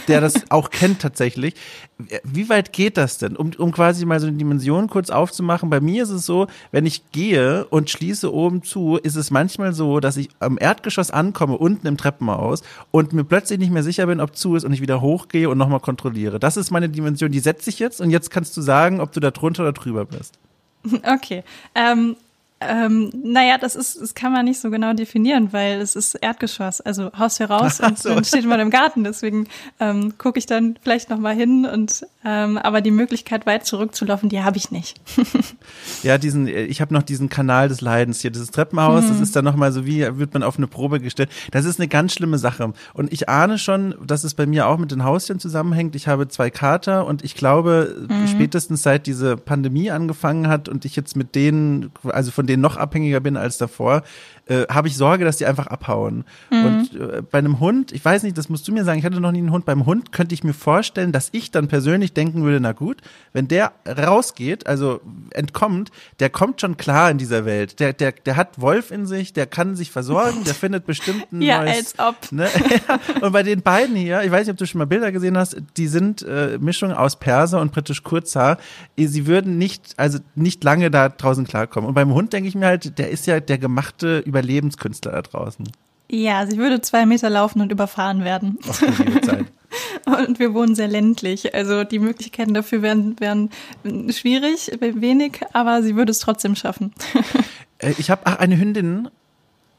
der 0.08 0.20
das 0.20 0.34
auch 0.50 0.70
kennt 0.70 1.00
tatsächlich. 1.00 1.54
Wie 2.24 2.48
weit 2.48 2.72
geht 2.72 2.96
das 2.96 3.18
denn? 3.18 3.36
Um, 3.36 3.50
um 3.58 3.72
quasi 3.72 4.04
mal 4.06 4.20
so 4.20 4.26
eine 4.26 4.36
Dimension 4.36 4.88
kurz 4.88 5.10
aufzumachen. 5.10 5.70
Bei 5.70 5.80
mir 5.80 6.02
ist 6.02 6.10
es 6.10 6.26
so, 6.26 6.46
wenn 6.72 6.86
ich 6.86 7.10
gehe 7.12 7.66
und 7.66 7.90
schließe 7.90 8.32
oben 8.32 8.62
zu, 8.62 8.96
ist 8.96 9.16
es 9.16 9.30
manchmal 9.30 9.72
so, 9.72 10.00
dass 10.00 10.16
ich 10.16 10.30
am 10.40 10.58
Erdgeschoss 10.58 11.10
ankomme, 11.10 11.58
unten 11.58 11.86
im 11.86 11.96
Treppenhaus 11.96 12.62
und 12.90 13.12
mir 13.12 13.24
plötzlich 13.24 13.58
nicht 13.58 13.72
mehr 13.72 13.82
sicher 13.82 14.06
bin, 14.06 14.20
ob 14.20 14.36
zu 14.36 14.56
ist 14.56 14.64
und 14.64 14.72
ich 14.72 14.80
wieder 14.80 15.00
hochgehe 15.00 15.48
und 15.48 15.58
nochmal 15.58 15.80
kontrolliere. 15.80 16.38
Das 16.38 16.56
ist 16.56 16.70
meine 16.70 16.88
Dimension, 16.88 17.30
die 17.30 17.40
setze 17.40 17.70
ich 17.70 17.78
jetzt 17.78 18.00
und 18.00 18.10
jetzt 18.10 18.30
kannst 18.30 18.56
du 18.56 18.62
sagen, 18.62 19.00
ob 19.00 19.12
du 19.12 19.20
da 19.20 19.30
drunter 19.30 19.62
oder 19.62 19.72
drüber 19.72 20.04
bist. 20.04 20.38
Okay. 21.02 21.44
Ähm, 21.74 22.16
ähm, 22.60 23.10
naja, 23.24 23.56
das 23.58 23.74
ist, 23.74 24.00
das 24.00 24.14
kann 24.14 24.32
man 24.32 24.44
nicht 24.44 24.60
so 24.60 24.70
genau 24.70 24.92
definieren, 24.92 25.52
weil 25.52 25.80
es 25.80 25.96
ist 25.96 26.14
Erdgeschoss, 26.14 26.82
also 26.82 27.10
Haustür 27.18 27.46
raus 27.46 27.80
und 27.80 27.98
so. 27.98 28.10
dann 28.10 28.24
steht 28.24 28.44
man 28.44 28.60
im 28.60 28.70
Garten. 28.70 29.02
Deswegen 29.02 29.46
ähm, 29.78 30.18
gucke 30.18 30.38
ich 30.38 30.44
dann 30.44 30.78
vielleicht 30.82 31.08
noch 31.08 31.18
mal 31.18 31.34
hin 31.34 31.64
und 31.64 32.06
ähm, 32.22 32.58
aber 32.58 32.82
die 32.82 32.90
Möglichkeit 32.90 33.46
weit 33.46 33.64
zurückzulaufen, 33.64 34.28
die 34.28 34.42
habe 34.42 34.58
ich 34.58 34.70
nicht. 34.70 35.00
ja, 36.02 36.18
diesen, 36.18 36.46
ich 36.48 36.82
habe 36.82 36.92
noch 36.92 37.02
diesen 37.02 37.30
Kanal 37.30 37.68
des 37.68 37.80
Leidens 37.80 38.20
hier, 38.20 38.30
dieses 38.30 38.50
Treppenhaus. 38.50 39.04
Mhm. 39.04 39.08
Das 39.08 39.20
ist 39.20 39.34
dann 39.34 39.44
noch 39.46 39.56
mal 39.56 39.72
so 39.72 39.86
wie 39.86 40.00
wird 40.18 40.34
man 40.34 40.42
auf 40.42 40.58
eine 40.58 40.66
Probe 40.66 41.00
gestellt. 41.00 41.30
Das 41.52 41.64
ist 41.64 41.80
eine 41.80 41.88
ganz 41.88 42.12
schlimme 42.12 42.36
Sache 42.36 42.74
und 42.92 43.10
ich 43.10 43.30
ahne 43.30 43.56
schon, 43.56 43.94
dass 44.04 44.24
es 44.24 44.34
bei 44.34 44.44
mir 44.44 44.66
auch 44.66 44.76
mit 44.76 44.90
den 44.90 45.02
Haustieren 45.02 45.40
zusammenhängt. 45.40 45.96
Ich 45.96 46.08
habe 46.08 46.28
zwei 46.28 46.50
Kater 46.50 47.06
und 47.06 47.24
ich 47.24 47.34
glaube 47.34 48.06
mhm. 48.06 48.26
spätestens 48.28 48.82
seit 48.82 49.06
diese 49.06 49.38
Pandemie 49.38 49.90
angefangen 49.90 50.48
hat 50.48 50.68
und 50.68 50.84
ich 50.84 50.96
jetzt 50.96 51.16
mit 51.16 51.34
denen, 51.34 51.90
also 52.04 52.30
von 52.30 52.49
denen 52.50 52.62
noch 52.62 52.76
abhängiger 52.76 53.20
bin 53.20 53.36
als 53.36 53.58
davor, 53.58 54.02
äh, 54.50 54.66
habe 54.68 54.88
ich 54.88 54.96
Sorge, 54.96 55.24
dass 55.24 55.36
die 55.36 55.46
einfach 55.46 55.68
abhauen. 55.68 56.24
Mhm. 56.50 56.64
Und 56.64 57.00
äh, 57.00 57.22
bei 57.22 57.38
einem 57.38 57.60
Hund, 57.60 57.92
ich 57.92 58.04
weiß 58.04 58.24
nicht, 58.24 58.36
das 58.36 58.48
musst 58.48 58.66
du 58.66 58.72
mir 58.72 58.84
sagen, 58.84 58.98
ich 58.98 59.04
hatte 59.04 59.20
noch 59.20 59.30
nie 59.30 59.38
einen 59.38 59.52
Hund. 59.52 59.64
Beim 59.64 59.86
Hund 59.86 60.10
könnte 60.10 60.34
ich 60.34 60.42
mir 60.42 60.54
vorstellen, 60.54 61.12
dass 61.12 61.28
ich 61.30 61.52
dann 61.52 61.68
persönlich 61.68 62.14
denken 62.14 62.42
würde, 62.42 62.58
na 62.58 62.72
gut, 62.72 63.00
wenn 63.32 63.46
der 63.46 63.72
rausgeht, 63.86 64.66
also 64.66 65.00
entkommt, 65.30 65.92
der 66.18 66.30
kommt 66.30 66.60
schon 66.60 66.76
klar 66.76 67.12
in 67.12 67.18
dieser 67.18 67.44
Welt. 67.44 67.78
Der, 67.78 67.92
der, 67.92 68.10
der 68.10 68.36
hat 68.36 68.60
Wolf 68.60 68.90
in 68.90 69.06
sich, 69.06 69.32
der 69.32 69.46
kann 69.46 69.76
sich 69.76 69.92
versorgen, 69.92 70.42
der 70.44 70.54
findet 70.54 70.84
bestimmt 70.84 71.32
ein 71.32 71.42
ja, 71.42 71.62
neues. 71.62 71.94
als 71.98 71.98
ob. 71.98 72.16
Ne? 72.32 72.48
und 73.20 73.32
bei 73.32 73.42
den 73.42 73.60
beiden 73.62 73.96
hier, 73.96 74.22
ich 74.22 74.30
weiß 74.30 74.46
nicht, 74.46 74.52
ob 74.52 74.56
du 74.56 74.66
schon 74.66 74.78
mal 74.78 74.86
Bilder 74.86 75.10
gesehen 75.12 75.36
hast, 75.36 75.56
die 75.76 75.88
sind 75.88 76.22
äh, 76.22 76.58
Mischung 76.60 76.92
aus 76.92 77.18
Perser 77.18 77.60
und 77.60 77.72
britisch 77.72 78.02
Kurzhaar. 78.02 78.56
Sie 78.96 79.26
würden 79.26 79.58
nicht, 79.58 79.94
also 79.96 80.18
nicht 80.34 80.62
lange 80.64 80.90
da 80.90 81.08
draußen 81.08 81.46
klarkommen. 81.46 81.88
Und 81.88 81.94
beim 81.94 82.12
Hund 82.14 82.32
denke 82.32 82.48
ich 82.48 82.54
mir 82.54 82.66
halt, 82.66 82.98
der 82.98 83.10
ist 83.10 83.26
ja 83.26 83.40
der 83.40 83.58
gemachte 83.58 84.18
über 84.20 84.39
Überlebenskünstler 84.40 85.12
da 85.12 85.22
draußen. 85.22 85.68
Ja, 86.10 86.46
sie 86.46 86.56
würde 86.56 86.80
zwei 86.80 87.06
Meter 87.06 87.30
laufen 87.30 87.60
und 87.60 87.70
überfahren 87.70 88.24
werden. 88.24 88.58
Zeit. 88.62 89.46
und 90.06 90.38
wir 90.38 90.54
wohnen 90.54 90.74
sehr 90.74 90.88
ländlich. 90.88 91.54
Also 91.54 91.84
die 91.84 92.00
Möglichkeiten 92.00 92.54
dafür 92.54 92.82
wären, 92.82 93.18
wären 93.20 93.50
schwierig, 94.10 94.72
wenig, 94.80 95.40
aber 95.52 95.82
sie 95.82 95.94
würde 95.94 96.10
es 96.10 96.18
trotzdem 96.18 96.56
schaffen. 96.56 96.92
Äh, 97.82 97.94
ich 97.96 98.10
habe 98.10 98.26
eine 98.38 98.58
Hündin. 98.58 99.08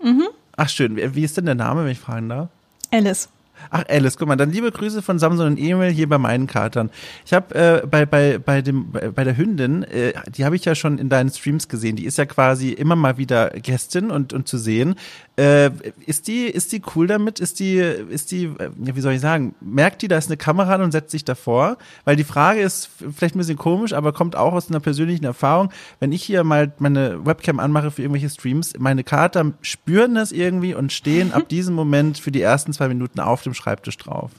Mhm. 0.01 0.23
Ach 0.57 0.69
schön. 0.69 0.97
Wie 1.13 1.23
ist 1.23 1.37
denn 1.37 1.45
der 1.45 1.53
Name, 1.53 1.83
wenn 1.83 1.91
ich 1.91 1.99
fragen 1.99 2.29
darf? 2.29 2.49
Alice. 2.89 3.29
Ach, 3.69 3.83
Alice, 3.87 4.17
guck 4.17 4.27
mal, 4.27 4.35
dann 4.35 4.51
liebe 4.51 4.71
Grüße 4.71 5.01
von 5.01 5.19
Samson 5.19 5.47
und 5.47 5.57
Emil 5.57 5.91
hier 5.91 6.09
bei 6.09 6.17
meinen 6.17 6.47
Katern. 6.47 6.89
Ich 7.25 7.33
habe 7.33 7.55
äh, 7.55 7.87
bei, 7.87 8.05
bei, 8.05 8.37
bei, 8.37 8.61
dem, 8.61 8.91
bei, 8.91 9.09
bei 9.09 9.23
der 9.23 9.37
Hündin, 9.37 9.83
äh, 9.83 10.13
die 10.35 10.45
habe 10.45 10.55
ich 10.55 10.65
ja 10.65 10.75
schon 10.75 10.97
in 10.97 11.09
deinen 11.09 11.29
Streams 11.29 11.67
gesehen, 11.67 11.95
die 11.95 12.05
ist 12.05 12.17
ja 12.17 12.25
quasi 12.25 12.69
immer 12.69 12.95
mal 12.95 13.17
wieder 13.17 13.49
Gästin 13.51 14.11
und, 14.11 14.33
und 14.33 14.47
zu 14.47 14.57
sehen. 14.57 14.95
Äh, 15.37 15.71
ist 16.05 16.27
die, 16.27 16.45
ist 16.45 16.71
die 16.71 16.81
cool 16.95 17.07
damit? 17.07 17.39
Ist 17.39 17.59
die, 17.59 17.77
ist 17.77 18.31
die, 18.31 18.45
äh, 18.45 18.69
wie 18.75 19.01
soll 19.01 19.13
ich 19.13 19.21
sagen, 19.21 19.55
merkt 19.61 20.01
die, 20.01 20.07
da 20.07 20.17
ist 20.17 20.27
eine 20.27 20.37
Kamera 20.37 20.75
und 20.75 20.91
setzt 20.91 21.11
sich 21.11 21.23
davor? 21.23 21.77
Weil 22.03 22.15
die 22.15 22.23
Frage 22.23 22.61
ist 22.61 22.89
vielleicht 23.15 23.35
ein 23.35 23.39
bisschen 23.39 23.57
komisch, 23.57 23.93
aber 23.93 24.13
kommt 24.13 24.35
auch 24.35 24.53
aus 24.53 24.69
einer 24.69 24.79
persönlichen 24.79 25.25
Erfahrung. 25.25 25.71
Wenn 25.99 26.11
ich 26.11 26.23
hier 26.23 26.43
mal 26.43 26.71
meine 26.79 27.25
Webcam 27.25 27.59
anmache 27.59 27.91
für 27.91 28.01
irgendwelche 28.01 28.29
Streams, 28.29 28.73
meine 28.77 29.03
Kater 29.03 29.53
spüren 29.61 30.15
das 30.15 30.31
irgendwie 30.31 30.73
und 30.75 30.91
stehen 30.91 31.33
ab 31.33 31.47
diesem 31.49 31.75
Moment 31.75 32.19
für 32.19 32.31
die 32.31 32.41
ersten 32.41 32.73
zwei 32.73 32.87
Minuten 32.87 33.19
auf 33.19 33.41
dem 33.41 33.50
Schreibtisch 33.53 33.97
drauf. 33.97 34.31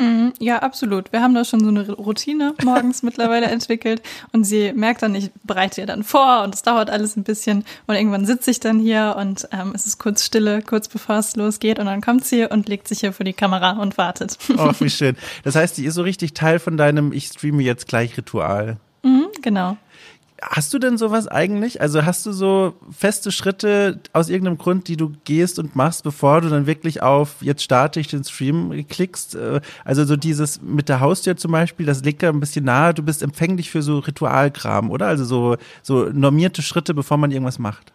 Mhm, 0.00 0.32
ja, 0.40 0.58
absolut. 0.58 1.12
Wir 1.12 1.22
haben 1.22 1.34
da 1.34 1.44
schon 1.44 1.60
so 1.60 1.68
eine 1.68 1.88
Routine 1.92 2.54
morgens 2.64 3.02
mittlerweile 3.02 3.46
entwickelt 3.46 4.02
und 4.32 4.44
sie 4.44 4.72
merkt 4.72 5.02
dann, 5.02 5.14
ich 5.14 5.30
bereite 5.44 5.80
ihr 5.80 5.86
dann 5.86 6.02
vor 6.02 6.42
und 6.42 6.54
es 6.54 6.62
dauert 6.62 6.90
alles 6.90 7.16
ein 7.16 7.22
bisschen 7.22 7.64
und 7.86 7.94
irgendwann 7.94 8.26
sitze 8.26 8.50
ich 8.50 8.60
dann 8.60 8.78
hier 8.78 9.16
und 9.18 9.48
ähm, 9.52 9.72
es 9.74 9.86
ist 9.86 9.98
kurz 9.98 10.24
Stille, 10.24 10.62
kurz 10.62 10.88
bevor 10.88 11.16
es 11.18 11.36
losgeht 11.36 11.78
und 11.78 11.86
dann 11.86 12.00
kommt 12.00 12.24
sie 12.24 12.44
und 12.44 12.68
legt 12.68 12.88
sich 12.88 13.00
hier 13.00 13.12
vor 13.12 13.24
die 13.24 13.32
Kamera 13.32 13.72
und 13.80 13.98
wartet. 13.98 14.38
Oh, 14.56 14.72
wie 14.80 14.90
schön. 14.90 15.16
Das 15.44 15.54
heißt, 15.54 15.76
die 15.78 15.84
ist 15.84 15.94
so 15.94 16.02
richtig 16.02 16.34
Teil 16.34 16.58
von 16.58 16.76
deinem 16.76 17.12
Ich 17.12 17.26
streame 17.26 17.62
jetzt 17.62 17.86
gleich 17.86 18.16
Ritual. 18.16 18.78
Mhm, 19.02 19.28
genau. 19.42 19.76
Hast 20.42 20.74
du 20.74 20.78
denn 20.78 20.98
sowas 20.98 21.28
eigentlich? 21.28 21.80
Also 21.80 22.04
hast 22.04 22.26
du 22.26 22.32
so 22.32 22.74
feste 22.90 23.30
Schritte 23.30 24.00
aus 24.12 24.28
irgendeinem 24.28 24.58
Grund, 24.58 24.88
die 24.88 24.96
du 24.96 25.12
gehst 25.24 25.58
und 25.58 25.76
machst, 25.76 26.02
bevor 26.02 26.40
du 26.40 26.48
dann 26.48 26.66
wirklich 26.66 27.02
auf 27.02 27.36
jetzt 27.40 27.62
starte 27.62 28.00
ich 28.00 28.08
den 28.08 28.24
Stream 28.24 28.84
klickst? 28.88 29.36
Äh, 29.36 29.60
also 29.84 30.04
so 30.04 30.16
dieses 30.16 30.60
mit 30.60 30.88
der 30.88 31.00
Haustür 31.00 31.36
zum 31.36 31.52
Beispiel, 31.52 31.86
das 31.86 32.02
liegt 32.02 32.22
ja 32.22 32.30
ein 32.30 32.40
bisschen 32.40 32.64
nahe. 32.64 32.94
Du 32.94 33.02
bist 33.02 33.22
empfänglich 33.22 33.70
für 33.70 33.82
so 33.82 33.98
Ritualkram, 34.00 34.90
oder? 34.90 35.06
Also 35.06 35.24
so, 35.24 35.56
so 35.82 36.10
normierte 36.12 36.62
Schritte, 36.62 36.94
bevor 36.94 37.16
man 37.16 37.30
irgendwas 37.30 37.58
macht. 37.58 37.92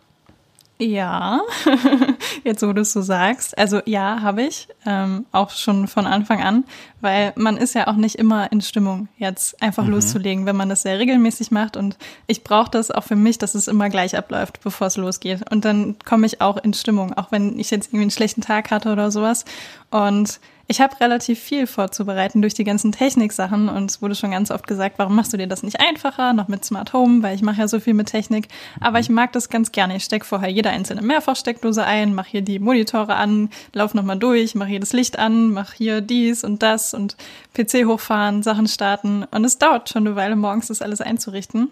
Ja, 0.82 1.42
jetzt 2.46 2.62
wo 2.62 2.72
du 2.72 2.82
es 2.82 2.94
so 2.94 3.02
sagst. 3.02 3.58
Also 3.58 3.82
ja, 3.86 4.22
habe 4.22 4.44
ich, 4.44 4.70
ähm, 4.86 5.26
auch 5.34 5.50
schon 5.50 5.90
von 5.90 6.08
Anfang 6.08 6.42
an, 6.42 6.64
weil 7.02 7.34
man 7.36 7.58
ist 7.58 7.76
ja 7.76 7.88
auch 7.88 7.98
nicht 7.98 8.16
immer 8.16 8.50
in 8.54 8.62
Stimmung, 8.62 9.10
jetzt 9.18 9.62
einfach 9.62 9.84
mhm. 9.84 9.92
loszulegen, 9.92 10.46
wenn 10.46 10.56
man 10.56 10.70
das 10.70 10.84
sehr 10.84 10.98
regelmäßig 10.98 11.52
macht. 11.52 11.76
Und 11.76 11.98
ich 12.28 12.46
brauche 12.46 12.72
das 12.72 12.92
auch 12.92 13.04
für 13.04 13.18
mich, 13.18 13.38
dass 13.38 13.56
es 13.56 13.68
immer 13.68 13.90
gleich 13.90 14.16
abläuft, 14.16 14.62
bevor 14.64 14.88
es 14.88 14.96
losgeht. 14.96 15.52
Und 15.52 15.66
dann 15.66 15.98
komme 16.06 16.26
ich 16.26 16.40
auch 16.40 16.56
in 16.56 16.74
Stimmung, 16.74 17.14
auch 17.14 17.30
wenn 17.34 17.60
ich 17.60 17.72
jetzt 17.72 17.88
irgendwie 17.88 18.04
einen 18.04 18.12
schlechten 18.12 18.42
Tag 18.42 18.72
hatte 18.72 18.94
oder 18.94 19.12
sowas. 19.12 19.44
Und 19.92 20.40
ich 20.70 20.80
habe 20.82 21.00
relativ 21.00 21.40
viel 21.40 21.66
vorzubereiten 21.66 22.44
durch 22.44 22.54
die 22.54 22.64
ganzen 22.64 22.92
Techniksachen 22.92 23.70
und 23.70 23.90
es 23.90 24.04
wurde 24.04 24.14
schon 24.14 24.30
ganz 24.30 24.52
oft 24.52 24.68
gesagt, 24.68 25.00
warum 25.00 25.16
machst 25.16 25.34
du 25.34 25.38
dir 25.38 25.48
das 25.48 25.64
nicht 25.64 25.80
einfacher, 25.80 26.32
noch 26.34 26.48
mit 26.48 26.64
Smart 26.64 26.94
Home, 26.94 27.24
weil 27.24 27.36
ich 27.36 27.42
mache 27.42 27.62
ja 27.62 27.68
so 27.68 27.80
viel 27.80 27.96
mit 27.96 28.08
Technik. 28.08 28.50
Aber 28.80 29.00
ich 29.00 29.10
mag 29.10 29.32
das 29.32 29.50
ganz 29.50 29.72
gerne. 29.72 29.96
Ich 29.96 30.04
stecke 30.04 30.26
vorher 30.26 30.50
jede 30.50 30.70
einzelne 30.70 31.02
Mehrfachsteckdose 31.02 31.84
ein, 31.84 32.14
mache 32.14 32.30
hier 32.30 32.42
die 32.44 32.60
Monitore 32.60 33.16
an, 33.16 33.50
lauf 33.74 33.96
nochmal 33.96 34.20
durch, 34.20 34.54
mache 34.54 34.70
hier 34.70 34.80
das 34.80 34.94
Licht 34.94 35.18
an, 35.18 35.54
mache 35.54 35.76
hier 35.76 36.02
dies 36.02 36.44
und 36.44 36.62
das 36.62 36.94
und 36.94 37.18
PC 37.56 37.88
hochfahren, 37.88 38.44
Sachen 38.44 38.68
starten. 38.68 39.24
Und 39.32 39.46
es 39.46 39.58
dauert 39.58 39.90
schon 39.90 40.06
eine 40.06 40.16
Weile 40.16 40.36
morgens, 40.36 40.68
das 40.68 40.84
alles 40.84 41.02
einzurichten. 41.02 41.70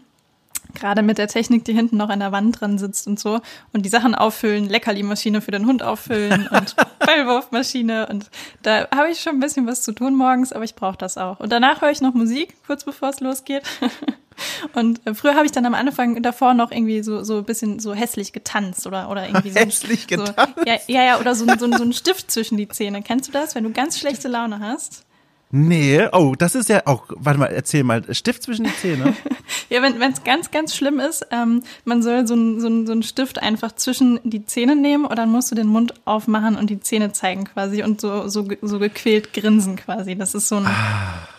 Gerade 0.78 1.02
mit 1.02 1.18
der 1.18 1.28
Technik, 1.28 1.66
die 1.66 1.74
hinten 1.74 1.98
noch 1.98 2.10
an 2.10 2.20
der 2.20 2.32
Wand 2.32 2.62
dran 2.62 2.78
sitzt 2.78 3.08
und 3.08 3.20
so. 3.20 3.42
Und 3.74 3.84
die 3.84 3.90
Sachen 3.90 4.14
auffüllen, 4.14 4.70
Leckerli-Maschine 4.70 5.42
für 5.42 5.52
den 5.52 5.66
Hund 5.66 5.82
auffüllen 5.82 6.48
und 6.52 6.76
Ballwurfmaschine. 7.00 8.08
Und 8.08 8.30
da 8.62 8.88
habe 8.96 9.10
ich 9.10 9.20
schon 9.20 9.36
ein 9.36 9.40
bisschen 9.40 9.66
was 9.66 9.82
zu 9.82 9.92
tun 9.92 10.14
morgens, 10.16 10.54
aber 10.54 10.64
ich 10.64 10.76
brauche 10.76 10.98
das 10.98 11.18
auch. 11.18 11.40
Und 11.40 11.52
danach 11.52 11.82
höre 11.82 11.90
ich 11.90 12.02
noch 12.02 12.14
Musik, 12.14 12.54
kurz 12.68 12.84
bevor 12.84 13.10
es 13.10 13.20
losgeht. 13.20 13.64
Und 14.74 15.02
äh, 15.08 15.16
früher 15.16 15.34
habe 15.34 15.48
ich 15.48 15.52
dann 15.52 15.66
am 15.66 15.74
Anfang 15.74 16.22
davor 16.22 16.54
noch 16.54 16.70
irgendwie 16.70 17.02
so 17.02 17.24
so 17.24 17.40
ein 17.40 17.44
bisschen 17.44 17.80
so 17.80 17.96
hässlich 17.96 18.34
getanzt 18.34 18.86
oder 18.86 19.10
oder 19.10 19.28
irgendwie 19.28 19.50
so 19.50 19.60
hässlich 19.66 20.06
getanzt. 20.06 20.36
So, 20.56 20.64
ja, 20.64 20.78
ja 20.86 21.04
ja 21.04 21.20
oder 21.20 21.34
so, 21.34 21.48
so, 21.58 21.72
so 21.72 21.84
ein 21.84 21.92
Stift 21.92 22.30
zwischen 22.30 22.56
die 22.56 22.68
Zähne. 22.68 23.02
Kennst 23.02 23.28
du 23.28 23.32
das, 23.32 23.56
wenn 23.56 23.64
du 23.64 23.72
ganz 23.72 23.98
schlechte 23.98 24.28
Laune 24.28 24.60
hast? 24.60 25.07
Nee, 25.50 26.06
oh, 26.12 26.36
das 26.38 26.56
ist 26.56 26.68
ja 26.68 26.82
auch, 26.86 27.06
warte 27.10 27.40
mal, 27.40 27.46
erzähl 27.46 27.86
mal, 27.86 28.04
Stift 28.14 28.44
zwischen 28.44 28.66
die 28.66 28.76
Zähne. 28.76 29.16
ja, 29.70 29.82
wenn 29.82 30.12
es 30.12 30.26
ganz, 30.26 30.52
ganz 30.52 30.76
schlimm 30.76 31.00
ist, 31.00 31.26
ähm, 31.32 31.64
man 31.86 32.04
soll 32.04 32.28
so 32.28 32.34
einen 32.34 32.60
so 32.60 32.86
so 32.86 32.92
ein 32.92 33.02
Stift 33.04 33.42
einfach 33.42 33.74
zwischen 33.74 34.20
die 34.26 34.46
Zähne 34.46 34.76
nehmen 34.76 35.06
und 35.06 35.18
dann 35.18 35.32
musst 35.32 35.50
du 35.50 35.56
den 35.56 35.68
Mund 35.68 35.94
aufmachen 36.04 36.58
und 36.58 36.70
die 36.70 36.82
Zähne 36.82 37.14
zeigen 37.14 37.46
quasi 37.46 37.82
und 37.82 38.02
so, 38.02 38.28
so, 38.28 38.46
so 38.62 38.80
gequält 38.80 39.32
grinsen 39.32 39.78
quasi. 39.78 40.18
Das 40.18 40.36
ist 40.36 40.50
so 40.50 40.58
ein. 40.58 40.66
Ah. 40.66 41.30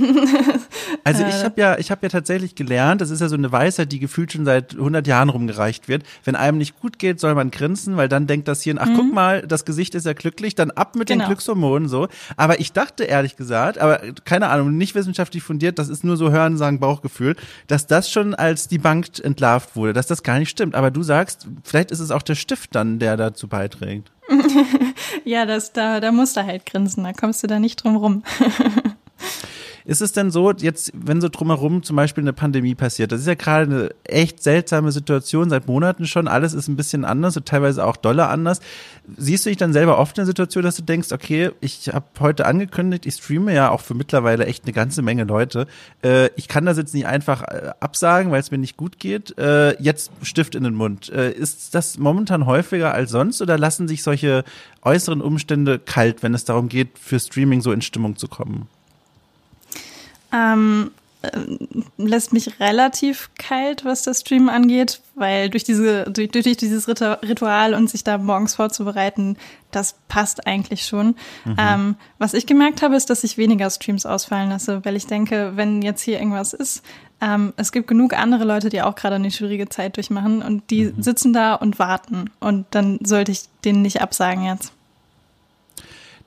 also 1.04 1.24
ich 1.24 1.44
habe 1.44 1.60
ja, 1.60 1.78
ich 1.78 1.90
habe 1.90 2.00
ja 2.02 2.08
tatsächlich 2.08 2.54
gelernt, 2.54 3.00
das 3.00 3.10
ist 3.10 3.20
ja 3.20 3.28
so 3.28 3.36
eine 3.36 3.52
Weisheit, 3.52 3.92
die 3.92 3.98
gefühlt 3.98 4.32
schon 4.32 4.44
seit 4.44 4.74
100 4.74 5.06
Jahren 5.06 5.28
rumgereicht 5.28 5.88
wird. 5.88 6.04
Wenn 6.24 6.36
einem 6.36 6.58
nicht 6.58 6.78
gut 6.80 6.98
geht, 6.98 7.20
soll 7.20 7.34
man 7.34 7.50
grinsen, 7.50 7.96
weil 7.96 8.08
dann 8.08 8.26
denkt 8.26 8.48
das 8.48 8.62
Hirn, 8.62 8.78
ach 8.78 8.86
mhm. 8.86 8.96
guck 8.96 9.12
mal, 9.12 9.42
das 9.46 9.64
Gesicht 9.64 9.94
ist 9.94 10.06
ja 10.06 10.12
glücklich, 10.12 10.54
dann 10.54 10.70
ab 10.70 10.96
mit 10.96 11.08
genau. 11.08 11.24
den 11.24 11.28
Glückshormonen 11.28 11.88
so. 11.88 12.08
Aber 12.36 12.60
ich 12.60 12.72
dachte 12.72 13.04
ehrlich 13.04 13.36
gesagt, 13.36 13.78
aber 13.78 14.00
keine 14.24 14.48
Ahnung, 14.48 14.76
nicht 14.76 14.94
wissenschaftlich 14.94 15.42
fundiert, 15.42 15.78
das 15.78 15.88
ist 15.88 16.04
nur 16.04 16.16
so 16.16 16.30
Hören, 16.30 16.56
Sagen, 16.56 16.80
Bauchgefühl, 16.80 17.36
dass 17.66 17.86
das 17.86 18.10
schon 18.10 18.34
als 18.34 18.68
debunked 18.68 19.20
entlarvt 19.20 19.76
wurde, 19.76 19.92
dass 19.92 20.06
das 20.06 20.22
gar 20.22 20.38
nicht 20.38 20.50
stimmt. 20.50 20.74
Aber 20.74 20.90
du 20.90 21.02
sagst, 21.02 21.48
vielleicht 21.64 21.90
ist 21.90 22.00
es 22.00 22.10
auch 22.10 22.22
der 22.22 22.34
Stift 22.34 22.74
dann, 22.74 22.98
der 22.98 23.16
dazu 23.16 23.48
beiträgt. 23.48 24.10
ja, 25.24 25.46
das, 25.46 25.72
da, 25.72 26.00
da 26.00 26.12
musst 26.12 26.36
du 26.36 26.44
halt 26.44 26.66
grinsen, 26.66 27.04
da 27.04 27.12
kommst 27.12 27.42
du 27.42 27.46
da 27.46 27.58
nicht 27.58 27.82
drum 27.82 27.96
rum. 27.96 28.22
Ist 29.90 30.02
es 30.02 30.12
denn 30.12 30.30
so, 30.30 30.52
jetzt, 30.52 30.92
wenn 30.94 31.20
so 31.20 31.28
drumherum 31.28 31.82
zum 31.82 31.96
Beispiel 31.96 32.22
eine 32.22 32.32
Pandemie 32.32 32.76
passiert, 32.76 33.10
das 33.10 33.22
ist 33.22 33.26
ja 33.26 33.34
gerade 33.34 33.64
eine 33.64 33.90
echt 34.04 34.40
seltsame 34.40 34.92
Situation, 34.92 35.50
seit 35.50 35.66
Monaten 35.66 36.06
schon, 36.06 36.28
alles 36.28 36.54
ist 36.54 36.68
ein 36.68 36.76
bisschen 36.76 37.04
anders 37.04 37.36
und 37.36 37.46
teilweise 37.46 37.84
auch 37.84 37.96
doller 37.96 38.30
anders. 38.30 38.60
Siehst 39.16 39.44
du 39.44 39.50
dich 39.50 39.56
dann 39.56 39.72
selber 39.72 39.98
oft 39.98 40.16
in 40.16 40.20
der 40.20 40.26
Situation, 40.26 40.62
dass 40.62 40.76
du 40.76 40.82
denkst, 40.82 41.10
okay, 41.10 41.50
ich 41.60 41.88
habe 41.92 42.06
heute 42.20 42.46
angekündigt, 42.46 43.04
ich 43.04 43.14
streame 43.14 43.52
ja 43.52 43.70
auch 43.70 43.80
für 43.80 43.94
mittlerweile 43.94 44.46
echt 44.46 44.62
eine 44.62 44.72
ganze 44.72 45.02
Menge 45.02 45.24
Leute. 45.24 45.66
Äh, 46.04 46.30
ich 46.36 46.46
kann 46.46 46.66
das 46.66 46.78
jetzt 46.78 46.94
nicht 46.94 47.08
einfach 47.08 47.42
äh, 47.42 47.72
absagen, 47.80 48.30
weil 48.30 48.38
es 48.38 48.52
mir 48.52 48.58
nicht 48.58 48.76
gut 48.76 49.00
geht. 49.00 49.36
Äh, 49.38 49.74
jetzt 49.82 50.12
Stift 50.22 50.54
in 50.54 50.62
den 50.62 50.74
Mund. 50.74 51.08
Ist 51.08 51.74
das 51.74 51.98
momentan 51.98 52.46
häufiger 52.46 52.94
als 52.94 53.10
sonst 53.10 53.42
oder 53.42 53.58
lassen 53.58 53.88
sich 53.88 54.04
solche 54.04 54.44
äußeren 54.82 55.20
Umstände 55.20 55.80
kalt, 55.80 56.22
wenn 56.22 56.32
es 56.32 56.44
darum 56.44 56.68
geht, 56.68 56.96
für 56.96 57.18
Streaming 57.18 57.60
so 57.60 57.72
in 57.72 57.82
Stimmung 57.82 58.14
zu 58.14 58.28
kommen? 58.28 58.68
Ähm, 60.32 60.90
äh, 61.22 61.30
lässt 61.98 62.32
mich 62.32 62.60
relativ 62.60 63.30
kalt, 63.38 63.84
was 63.84 64.02
das 64.02 64.20
Stream 64.20 64.48
angeht, 64.48 65.02
weil 65.14 65.50
durch 65.50 65.64
diese 65.64 66.04
durch, 66.04 66.30
durch 66.30 66.56
dieses 66.56 66.88
Ritual 66.88 67.74
und 67.74 67.90
sich 67.90 68.04
da 68.04 68.16
morgens 68.16 68.54
vorzubereiten, 68.54 69.36
das 69.70 69.96
passt 70.08 70.46
eigentlich 70.46 70.86
schon. 70.86 71.08
Mhm. 71.44 71.56
Ähm, 71.58 71.96
was 72.18 72.32
ich 72.32 72.46
gemerkt 72.46 72.80
habe, 72.80 72.96
ist, 72.96 73.10
dass 73.10 73.22
ich 73.22 73.36
weniger 73.36 73.68
Streams 73.68 74.06
ausfallen 74.06 74.48
lasse, 74.48 74.82
weil 74.86 74.96
ich 74.96 75.06
denke, 75.06 75.52
wenn 75.56 75.82
jetzt 75.82 76.00
hier 76.00 76.18
irgendwas 76.18 76.54
ist, 76.54 76.82
ähm, 77.20 77.52
es 77.58 77.70
gibt 77.70 77.86
genug 77.86 78.14
andere 78.14 78.44
Leute, 78.44 78.70
die 78.70 78.80
auch 78.80 78.94
gerade 78.94 79.16
eine 79.16 79.30
schwierige 79.30 79.68
Zeit 79.68 79.96
durchmachen 79.96 80.40
und 80.40 80.70
die 80.70 80.86
mhm. 80.86 81.02
sitzen 81.02 81.34
da 81.34 81.54
und 81.54 81.78
warten 81.78 82.30
und 82.40 82.64
dann 82.70 82.98
sollte 83.04 83.32
ich 83.32 83.42
denen 83.62 83.82
nicht 83.82 84.00
absagen 84.00 84.44
jetzt. 84.44 84.72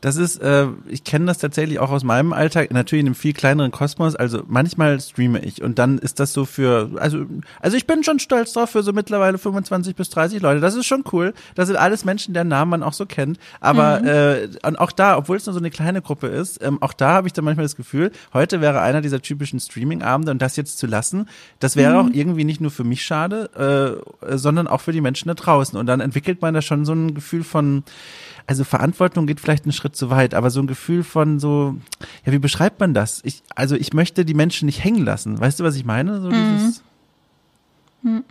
Das 0.03 0.17
ist, 0.17 0.41
äh, 0.41 0.67
ich 0.89 1.05
kenne 1.05 1.27
das 1.27 1.37
tatsächlich 1.37 1.79
auch 1.79 1.89
aus 1.89 2.03
meinem 2.03 2.33
Alltag, 2.33 2.73
natürlich 2.73 2.99
in 2.99 3.07
einem 3.07 3.15
viel 3.15 3.31
kleineren 3.31 3.71
Kosmos. 3.71 4.17
Also 4.17 4.43
manchmal 4.47 4.99
streame 4.99 5.39
ich 5.39 5.63
und 5.63 5.79
dann 5.79 5.97
ist 5.97 6.19
das 6.19 6.33
so 6.33 6.43
für, 6.43 6.89
also, 6.97 7.25
also 7.61 7.77
ich 7.77 7.87
bin 7.87 8.03
schon 8.03 8.19
stolz 8.19 8.51
drauf 8.51 8.71
für 8.71 8.83
so 8.83 8.91
mittlerweile 8.91 9.37
25 9.37 9.95
bis 9.95 10.09
30 10.09 10.41
Leute. 10.41 10.59
Das 10.59 10.75
ist 10.75 10.87
schon 10.87 11.05
cool. 11.13 11.33
Das 11.55 11.67
sind 11.67 11.77
alles 11.77 12.03
Menschen, 12.03 12.33
deren 12.33 12.49
Namen 12.49 12.71
man 12.71 12.83
auch 12.83 12.91
so 12.91 13.05
kennt. 13.05 13.39
Aber 13.61 14.01
mhm. 14.01 14.07
äh, 14.07 14.49
und 14.67 14.77
auch 14.77 14.91
da, 14.91 15.15
obwohl 15.17 15.37
es 15.37 15.45
nur 15.45 15.53
so 15.53 15.59
eine 15.59 15.71
kleine 15.71 16.01
Gruppe 16.01 16.27
ist, 16.27 16.61
ähm, 16.61 16.81
auch 16.81 16.91
da 16.91 17.13
habe 17.13 17.27
ich 17.27 17.31
dann 17.31 17.45
manchmal 17.45 17.63
das 17.63 17.77
Gefühl, 17.77 18.11
heute 18.33 18.59
wäre 18.59 18.81
einer 18.81 18.99
dieser 18.99 19.21
typischen 19.21 19.61
Streaming-Abende 19.61 20.31
und 20.31 20.41
das 20.41 20.57
jetzt 20.57 20.79
zu 20.79 20.85
lassen, 20.85 21.29
das 21.59 21.77
wäre 21.77 21.93
mhm. 21.93 22.09
auch 22.09 22.13
irgendwie 22.13 22.43
nicht 22.43 22.59
nur 22.59 22.71
für 22.71 22.83
mich 22.83 23.05
schade, 23.05 24.01
äh, 24.21 24.37
sondern 24.37 24.67
auch 24.67 24.81
für 24.81 24.91
die 24.91 24.99
Menschen 24.99 25.29
da 25.29 25.33
draußen. 25.33 25.79
Und 25.79 25.85
dann 25.85 26.01
entwickelt 26.01 26.41
man 26.41 26.53
da 26.53 26.61
schon 26.61 26.83
so 26.83 26.91
ein 26.91 27.13
Gefühl 27.13 27.45
von 27.45 27.83
also 28.47 28.63
Verantwortung 28.63 29.25
geht 29.25 29.39
vielleicht 29.39 29.65
einen 29.65 29.71
Schritt 29.71 29.95
zu 29.95 30.09
weit, 30.09 30.33
aber 30.33 30.49
so 30.49 30.59
ein 30.59 30.67
Gefühl 30.67 31.03
von 31.03 31.39
so, 31.39 31.75
ja, 32.25 32.31
wie 32.31 32.39
beschreibt 32.39 32.79
man 32.79 32.93
das? 32.93 33.21
Ich, 33.23 33.43
also 33.55 33.75
ich 33.75 33.93
möchte 33.93 34.25
die 34.25 34.33
Menschen 34.33 34.65
nicht 34.65 34.83
hängen 34.83 35.05
lassen. 35.05 35.39
Weißt 35.39 35.59
du, 35.59 35.63
was 35.63 35.75
ich 35.75 35.85
meine? 35.85 36.21
So 36.21 36.29
mhm. 36.29 36.57
dieses. 36.57 36.83
Mhm. 38.03 38.23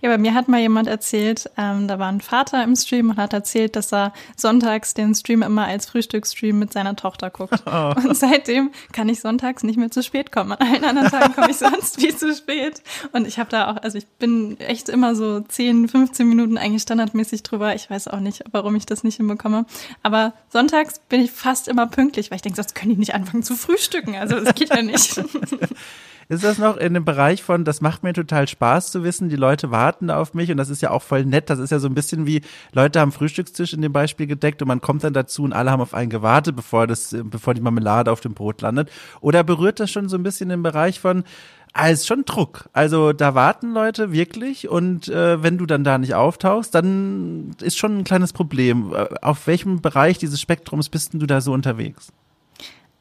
Ja, 0.00 0.08
bei 0.08 0.18
mir 0.18 0.34
hat 0.34 0.48
mal 0.48 0.60
jemand 0.60 0.88
erzählt, 0.88 1.50
ähm, 1.56 1.86
da 1.86 1.98
war 1.98 2.08
ein 2.08 2.20
Vater 2.20 2.62
im 2.64 2.74
Stream 2.76 3.10
und 3.10 3.16
hat 3.16 3.32
erzählt, 3.32 3.76
dass 3.76 3.92
er 3.92 4.12
sonntags 4.36 4.94
den 4.94 5.14
Stream 5.14 5.42
immer 5.42 5.66
als 5.66 5.86
Frühstücksstream 5.86 6.58
mit 6.58 6.72
seiner 6.72 6.96
Tochter 6.96 7.30
guckt. 7.30 7.62
Oh. 7.70 7.92
Und 7.94 8.16
seitdem 8.16 8.70
kann 8.92 9.08
ich 9.08 9.20
sonntags 9.20 9.62
nicht 9.62 9.76
mehr 9.76 9.90
zu 9.92 10.02
spät 10.02 10.32
kommen. 10.32 10.52
An 10.52 10.66
allen 10.66 10.84
anderen 10.84 11.08
Tagen 11.08 11.34
komme 11.34 11.50
ich 11.50 11.56
sonst 11.58 12.02
wie 12.02 12.14
zu 12.14 12.34
spät. 12.34 12.82
Und 13.12 13.28
ich 13.28 13.38
habe 13.38 13.48
da 13.48 13.70
auch, 13.70 13.76
also 13.76 13.96
ich 13.96 14.06
bin 14.06 14.58
echt 14.58 14.88
immer 14.88 15.14
so 15.14 15.40
10, 15.40 15.86
15 15.86 16.28
Minuten 16.28 16.58
eigentlich 16.58 16.82
standardmäßig 16.82 17.44
drüber. 17.44 17.74
Ich 17.76 17.88
weiß 17.88 18.08
auch 18.08 18.18
nicht, 18.18 18.42
warum 18.50 18.74
ich 18.74 18.86
das 18.86 19.04
nicht 19.04 19.16
hinbekomme. 19.16 19.66
Aber 20.02 20.32
sonntags 20.48 21.00
bin 21.08 21.20
ich 21.20 21.30
fast 21.30 21.68
immer 21.68 21.86
pünktlich, 21.86 22.30
weil 22.30 22.36
ich 22.36 22.42
denke, 22.42 22.56
sonst 22.56 22.74
können 22.74 22.94
die 22.94 22.98
nicht 22.98 23.14
anfangen 23.14 23.44
zu 23.44 23.54
frühstücken. 23.54 24.16
Also 24.16 24.40
das 24.40 24.54
geht 24.54 24.70
ja 24.70 24.82
nicht. 24.82 25.22
Ist 26.30 26.44
das 26.44 26.58
noch 26.58 26.76
in 26.76 26.94
dem 26.94 27.04
Bereich 27.04 27.42
von, 27.42 27.64
das 27.64 27.80
macht 27.80 28.04
mir 28.04 28.12
total 28.12 28.46
Spaß 28.46 28.92
zu 28.92 29.02
wissen, 29.02 29.28
die 29.30 29.36
Leute 29.36 29.72
warten 29.72 30.12
auf 30.12 30.32
mich 30.32 30.48
und 30.52 30.58
das 30.58 30.70
ist 30.70 30.80
ja 30.80 30.92
auch 30.92 31.02
voll 31.02 31.24
nett. 31.24 31.50
Das 31.50 31.58
ist 31.58 31.70
ja 31.70 31.80
so 31.80 31.88
ein 31.88 31.94
bisschen 31.94 32.24
wie, 32.24 32.42
Leute 32.72 33.00
haben 33.00 33.10
Frühstückstisch 33.10 33.72
in 33.72 33.82
dem 33.82 33.92
Beispiel 33.92 34.28
gedeckt 34.28 34.62
und 34.62 34.68
man 34.68 34.80
kommt 34.80 35.02
dann 35.02 35.12
dazu 35.12 35.42
und 35.42 35.52
alle 35.52 35.72
haben 35.72 35.80
auf 35.80 35.92
einen 35.92 36.08
gewartet, 36.08 36.54
bevor 36.54 36.86
das, 36.86 37.16
bevor 37.24 37.54
die 37.54 37.60
Marmelade 37.60 38.12
auf 38.12 38.20
dem 38.20 38.34
Brot 38.34 38.62
landet. 38.62 38.92
Oder 39.20 39.42
berührt 39.42 39.80
das 39.80 39.90
schon 39.90 40.08
so 40.08 40.16
ein 40.16 40.22
bisschen 40.22 40.50
den 40.50 40.62
Bereich 40.62 41.00
von, 41.00 41.24
Ah, 41.72 41.88
ist 41.88 42.06
schon 42.06 42.24
Druck. 42.24 42.68
Also 42.72 43.12
da 43.12 43.34
warten 43.34 43.72
Leute 43.72 44.12
wirklich 44.12 44.68
und 44.68 45.08
äh, 45.08 45.42
wenn 45.42 45.58
du 45.58 45.66
dann 45.66 45.84
da 45.84 45.98
nicht 45.98 46.14
auftauchst, 46.14 46.74
dann 46.74 47.56
ist 47.60 47.76
schon 47.76 47.98
ein 47.98 48.04
kleines 48.04 48.32
Problem. 48.32 48.92
Auf 49.22 49.46
welchem 49.46 49.80
Bereich 49.80 50.18
dieses 50.18 50.40
Spektrums 50.40 50.88
bist 50.88 51.12
denn 51.12 51.20
du 51.20 51.26
da 51.26 51.40
so 51.40 51.52
unterwegs? 51.52 52.12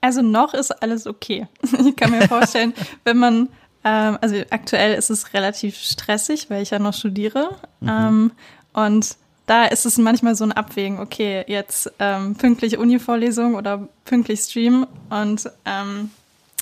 Also 0.01 0.21
noch 0.21 0.53
ist 0.53 0.71
alles 0.81 1.07
okay. 1.07 1.47
Ich 1.85 1.95
kann 1.95 2.11
mir 2.11 2.27
vorstellen, 2.27 2.73
wenn 3.03 3.17
man, 3.17 3.49
ähm, 3.83 4.17
also 4.21 4.35
aktuell 4.49 4.93
ist 4.93 5.09
es 5.09 5.33
relativ 5.33 5.77
stressig, 5.77 6.49
weil 6.49 6.61
ich 6.63 6.69
ja 6.69 6.79
noch 6.79 6.93
studiere. 6.93 7.55
Mhm. 7.81 7.89
Ähm, 7.89 8.31
und 8.73 9.15
da 9.45 9.65
ist 9.65 9.85
es 9.85 9.97
manchmal 9.97 10.35
so 10.35 10.43
ein 10.43 10.51
Abwägen, 10.51 10.99
okay, 10.99 11.43
jetzt 11.47 11.91
ähm, 11.97 12.35
pünktlich 12.35 12.77
Uni-Vorlesung 12.77 13.55
oder 13.55 13.87
pünktlich 14.05 14.41
Stream. 14.41 14.85
Und 15.09 15.49
ähm, 15.65 16.11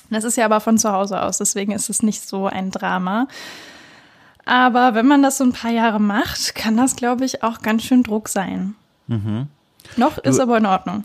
das 0.10 0.24
ist 0.24 0.38
ja 0.38 0.46
aber 0.46 0.62
von 0.62 0.78
zu 0.78 0.92
Hause 0.92 1.22
aus, 1.22 1.38
deswegen 1.38 1.74
ist 1.74 1.90
es 1.90 2.02
nicht 2.02 2.28
so 2.28 2.48
ein 2.48 2.72
Drama. 2.72 3.28
Aber 4.46 4.94
wenn 4.94 5.06
man 5.06 5.22
das 5.22 5.38
so 5.38 5.44
ein 5.44 5.52
paar 5.52 5.72
Jahre 5.72 6.00
macht, 6.00 6.56
kann 6.56 6.78
das, 6.78 6.96
glaube 6.96 7.26
ich, 7.26 7.44
auch 7.44 7.62
ganz 7.62 7.84
schön 7.84 8.04
Druck 8.04 8.30
sein. 8.30 8.76
Mhm. 9.08 9.48
Noch 9.98 10.18
ist 10.18 10.40
aber 10.40 10.58
in 10.58 10.66
Ordnung. 10.66 11.04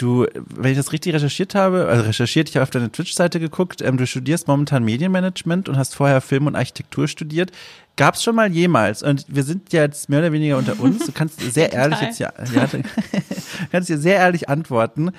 Du, 0.00 0.26
wenn 0.34 0.70
ich 0.70 0.78
das 0.78 0.92
richtig 0.92 1.12
recherchiert 1.12 1.54
habe, 1.54 1.86
also 1.86 2.04
recherchiert, 2.04 2.48
ich 2.48 2.56
habe 2.56 2.62
auf 2.62 2.70
deine 2.70 2.90
Twitch-Seite 2.90 3.38
geguckt, 3.38 3.82
ähm, 3.82 3.98
du 3.98 4.06
studierst 4.06 4.48
momentan 4.48 4.82
Medienmanagement 4.82 5.68
und 5.68 5.76
hast 5.76 5.94
vorher 5.94 6.22
Film 6.22 6.46
und 6.46 6.56
Architektur 6.56 7.06
studiert. 7.06 7.52
Gab 7.96 8.14
es 8.14 8.22
schon 8.22 8.34
mal 8.34 8.50
jemals, 8.50 9.02
und 9.02 9.26
wir 9.28 9.42
sind 9.42 9.74
ja 9.74 9.82
jetzt 9.82 10.08
mehr 10.08 10.20
oder 10.20 10.32
weniger 10.32 10.56
unter 10.56 10.80
uns, 10.80 11.04
du 11.04 11.12
kannst 11.12 11.38
sehr 11.42 11.70
ehrlich 11.74 12.00
jetzt 12.00 12.18
ja, 12.18 12.32
ja 12.54 12.66
kannst 13.70 13.90
dir 13.90 13.98
sehr 13.98 14.16
ehrlich 14.16 14.48
antworten. 14.48 15.10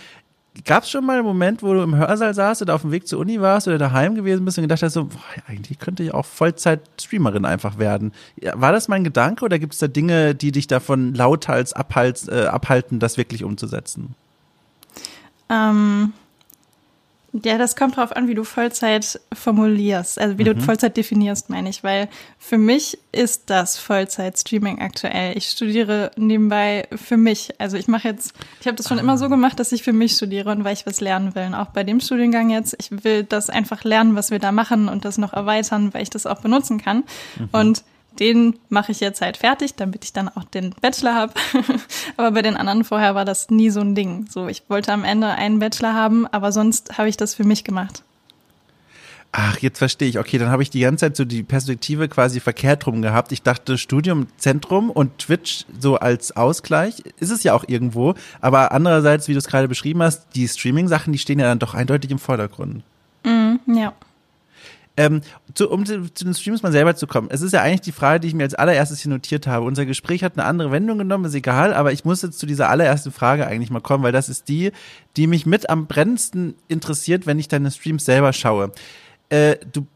Gab 0.66 0.82
es 0.82 0.90
schon 0.90 1.06
mal 1.06 1.18
einen 1.18 1.28
Moment, 1.28 1.62
wo 1.62 1.76
du 1.76 1.84
im 1.84 1.96
Hörsaal 1.96 2.34
saßt 2.34 2.64
oder 2.64 2.74
auf 2.74 2.82
dem 2.82 2.92
Weg 2.92 3.08
zur 3.08 3.20
Uni 3.20 3.40
warst 3.40 3.68
oder 3.68 3.78
daheim 3.78 4.16
gewesen 4.16 4.44
bist 4.44 4.58
und 4.58 4.64
gedacht 4.64 4.82
hast, 4.82 4.94
so, 4.94 5.06
boah, 5.06 5.22
eigentlich 5.46 5.78
könnte 5.78 6.02
ich 6.02 6.12
auch 6.12 6.26
Vollzeit-Streamerin 6.26 7.46
einfach 7.46 7.78
werden? 7.78 8.14
War 8.54 8.72
das 8.72 8.88
mein 8.88 9.04
Gedanke 9.04 9.46
oder 9.46 9.60
gibt 9.60 9.74
es 9.74 9.80
da 9.80 9.88
Dinge, 9.88 10.34
die 10.34 10.52
dich 10.52 10.66
davon 10.66 11.14
lauthals 11.14 11.74
abhalt, 11.74 12.28
äh, 12.30 12.46
abhalten, 12.46 13.00
das 13.00 13.18
wirklich 13.18 13.44
umzusetzen? 13.44 14.16
Ähm, 15.52 16.14
ja, 17.34 17.58
das 17.58 17.78
kommt 17.78 17.96
drauf 17.96 18.14
an, 18.14 18.28
wie 18.28 18.34
du 18.34 18.44
Vollzeit 18.44 19.22
formulierst, 19.32 20.20
also 20.20 20.38
wie 20.38 20.44
mhm. 20.44 20.58
du 20.58 20.62
Vollzeit 20.62 20.98
definierst, 20.98 21.50
meine 21.50 21.70
ich, 21.70 21.82
weil 21.82 22.10
für 22.38 22.58
mich 22.58 22.98
ist 23.14 23.50
das 23.50 23.78
Vollzeit-Streaming 23.78 24.82
aktuell. 24.82 25.38
Ich 25.38 25.46
studiere 25.46 26.12
nebenbei 26.18 26.90
für 26.94 27.16
mich. 27.16 27.54
Also 27.58 27.78
ich 27.78 27.88
mache 27.88 28.10
jetzt, 28.10 28.34
ich 28.60 28.68
habe 28.68 28.76
das 28.76 28.90
schon 28.90 28.98
ah. 28.98 29.02
immer 29.02 29.18
so 29.18 29.30
gemacht, 29.30 29.60
dass 29.62 29.72
ich 29.72 29.82
für 29.82 29.94
mich 29.94 30.14
studiere 30.14 30.52
und 30.52 30.66
weil 30.66 30.74
ich 30.74 30.86
was 30.86 31.00
lernen 31.00 31.34
will. 31.34 31.46
Und 31.46 31.54
auch 31.54 31.68
bei 31.68 31.86
dem 31.86 32.02
Studiengang 32.02 32.50
jetzt, 32.50 32.76
ich 32.80 33.04
will 33.06 33.24
das 33.24 33.50
einfach 33.50 33.86
lernen, 33.86 34.16
was 34.16 34.30
wir 34.30 34.40
da 34.40 34.52
machen 34.52 34.90
und 34.90 35.06
das 35.06 35.18
noch 35.18 35.32
erweitern, 35.32 35.94
weil 35.94 36.04
ich 36.04 36.10
das 36.10 36.26
auch 36.26 36.42
benutzen 36.42 36.82
kann. 36.82 37.04
Mhm. 37.38 37.50
Und 37.54 37.84
den 38.22 38.60
mache 38.70 38.92
ich 38.92 39.00
jetzt 39.00 39.20
halt 39.20 39.36
fertig, 39.36 39.74
damit 39.76 40.06
ich 40.06 40.14
dann 40.14 40.30
auch 40.30 40.44
den 40.44 40.76
Bachelor 40.80 41.16
habe. 41.16 41.34
aber 42.18 42.32
bei 42.32 42.44
den 42.44 42.56
anderen 42.56 42.84
vorher 42.84 43.16
war 43.16 43.26
das 43.26 43.50
nie 43.50 43.72
so 43.72 43.82
ein 43.82 43.96
Ding. 43.96 44.28
So, 44.30 44.48
ich 44.48 44.64
wollte 44.70 44.94
am 44.94 45.04
Ende 45.04 45.28
einen 45.30 45.58
Bachelor 45.58 45.96
haben, 45.96 46.28
aber 46.28 46.52
sonst 46.52 47.00
habe 47.00 47.10
ich 47.10 47.18
das 47.18 47.34
für 47.34 47.44
mich 47.44 47.64
gemacht. 47.64 48.04
Ach, 49.32 49.58
jetzt 49.58 49.80
verstehe 49.80 50.08
ich. 50.08 50.20
Okay, 50.20 50.38
dann 50.38 50.50
habe 50.50 50.62
ich 50.62 50.70
die 50.70 50.82
ganze 50.82 51.06
Zeit 51.06 51.16
so 51.16 51.26
die 51.26 51.42
Perspektive 51.42 52.10
quasi 52.10 52.40
verkehrt 52.40 52.86
rum 52.86 53.02
gehabt. 53.02 53.32
Ich 53.32 53.42
dachte 53.42 53.80
Studium 53.80 54.28
Zentrum 54.38 54.92
und 54.92 55.18
Twitch 55.18 55.66
so 55.80 55.96
als 55.96 56.36
Ausgleich. 56.36 57.02
Ist 57.20 57.32
es 57.32 57.42
ja 57.42 57.54
auch 57.54 57.64
irgendwo. 57.66 58.14
Aber 58.40 58.72
andererseits, 58.72 59.28
wie 59.30 59.34
du 59.34 59.40
es 59.40 59.48
gerade 59.48 59.68
beschrieben 59.68 60.04
hast, 60.04 60.28
die 60.36 60.48
Streaming-Sachen, 60.48 61.12
die 61.12 61.20
stehen 61.20 61.40
ja 61.40 61.46
dann 61.46 61.60
doch 61.60 61.74
eindeutig 61.74 62.12
im 62.12 62.20
Vordergrund. 62.20 62.84
Mm, 63.24 63.56
ja. 63.74 63.94
Ähm, 64.98 65.22
zu, 65.54 65.70
um 65.70 65.86
zu, 65.86 66.14
zu, 66.14 66.26
den 66.26 66.34
Streams 66.34 66.64
mal 66.64 66.72
selber 66.72 66.96
zu 66.96 67.08
kommen. 67.08 67.30
Es 67.32 67.42
ist 67.42 67.54
ja 67.54 67.62
eigentlich 67.62 67.82
die 67.82 67.94
Frage, 67.94 68.20
die 68.20 68.28
ich 68.28 68.34
mir 68.34 68.44
als 68.44 68.56
allererstes 68.56 69.00
hier 69.00 69.12
notiert 69.12 69.48
habe. 69.48 69.66
Unser 69.66 69.86
Gespräch 69.86 70.24
hat 70.24 70.38
eine 70.38 70.46
andere 70.46 70.72
Wendung 70.72 70.98
genommen, 70.98 71.24
ist 71.24 71.34
egal, 71.34 71.74
aber 71.74 71.94
ich 71.94 72.04
muss 72.04 72.22
jetzt 72.22 72.40
zu 72.40 72.46
dieser 72.46 72.70
allerersten 72.70 73.12
Frage 73.12 73.48
eigentlich 73.48 73.70
mal 73.70 73.80
kommen, 73.80 74.04
weil 74.04 74.12
das 74.12 74.28
ist 74.28 74.50
die, 74.50 74.72
die 75.16 75.28
mich 75.28 75.46
mit 75.46 75.70
am 75.70 75.88
brennendsten 75.88 76.56
interessiert, 76.68 77.26
wenn 77.26 77.40
ich 77.40 77.48
deine 77.48 77.72
Streams 77.72 78.04
selber 78.04 78.34
schaue. 78.34 78.72
Äh, 79.30 79.56
du 79.72 79.88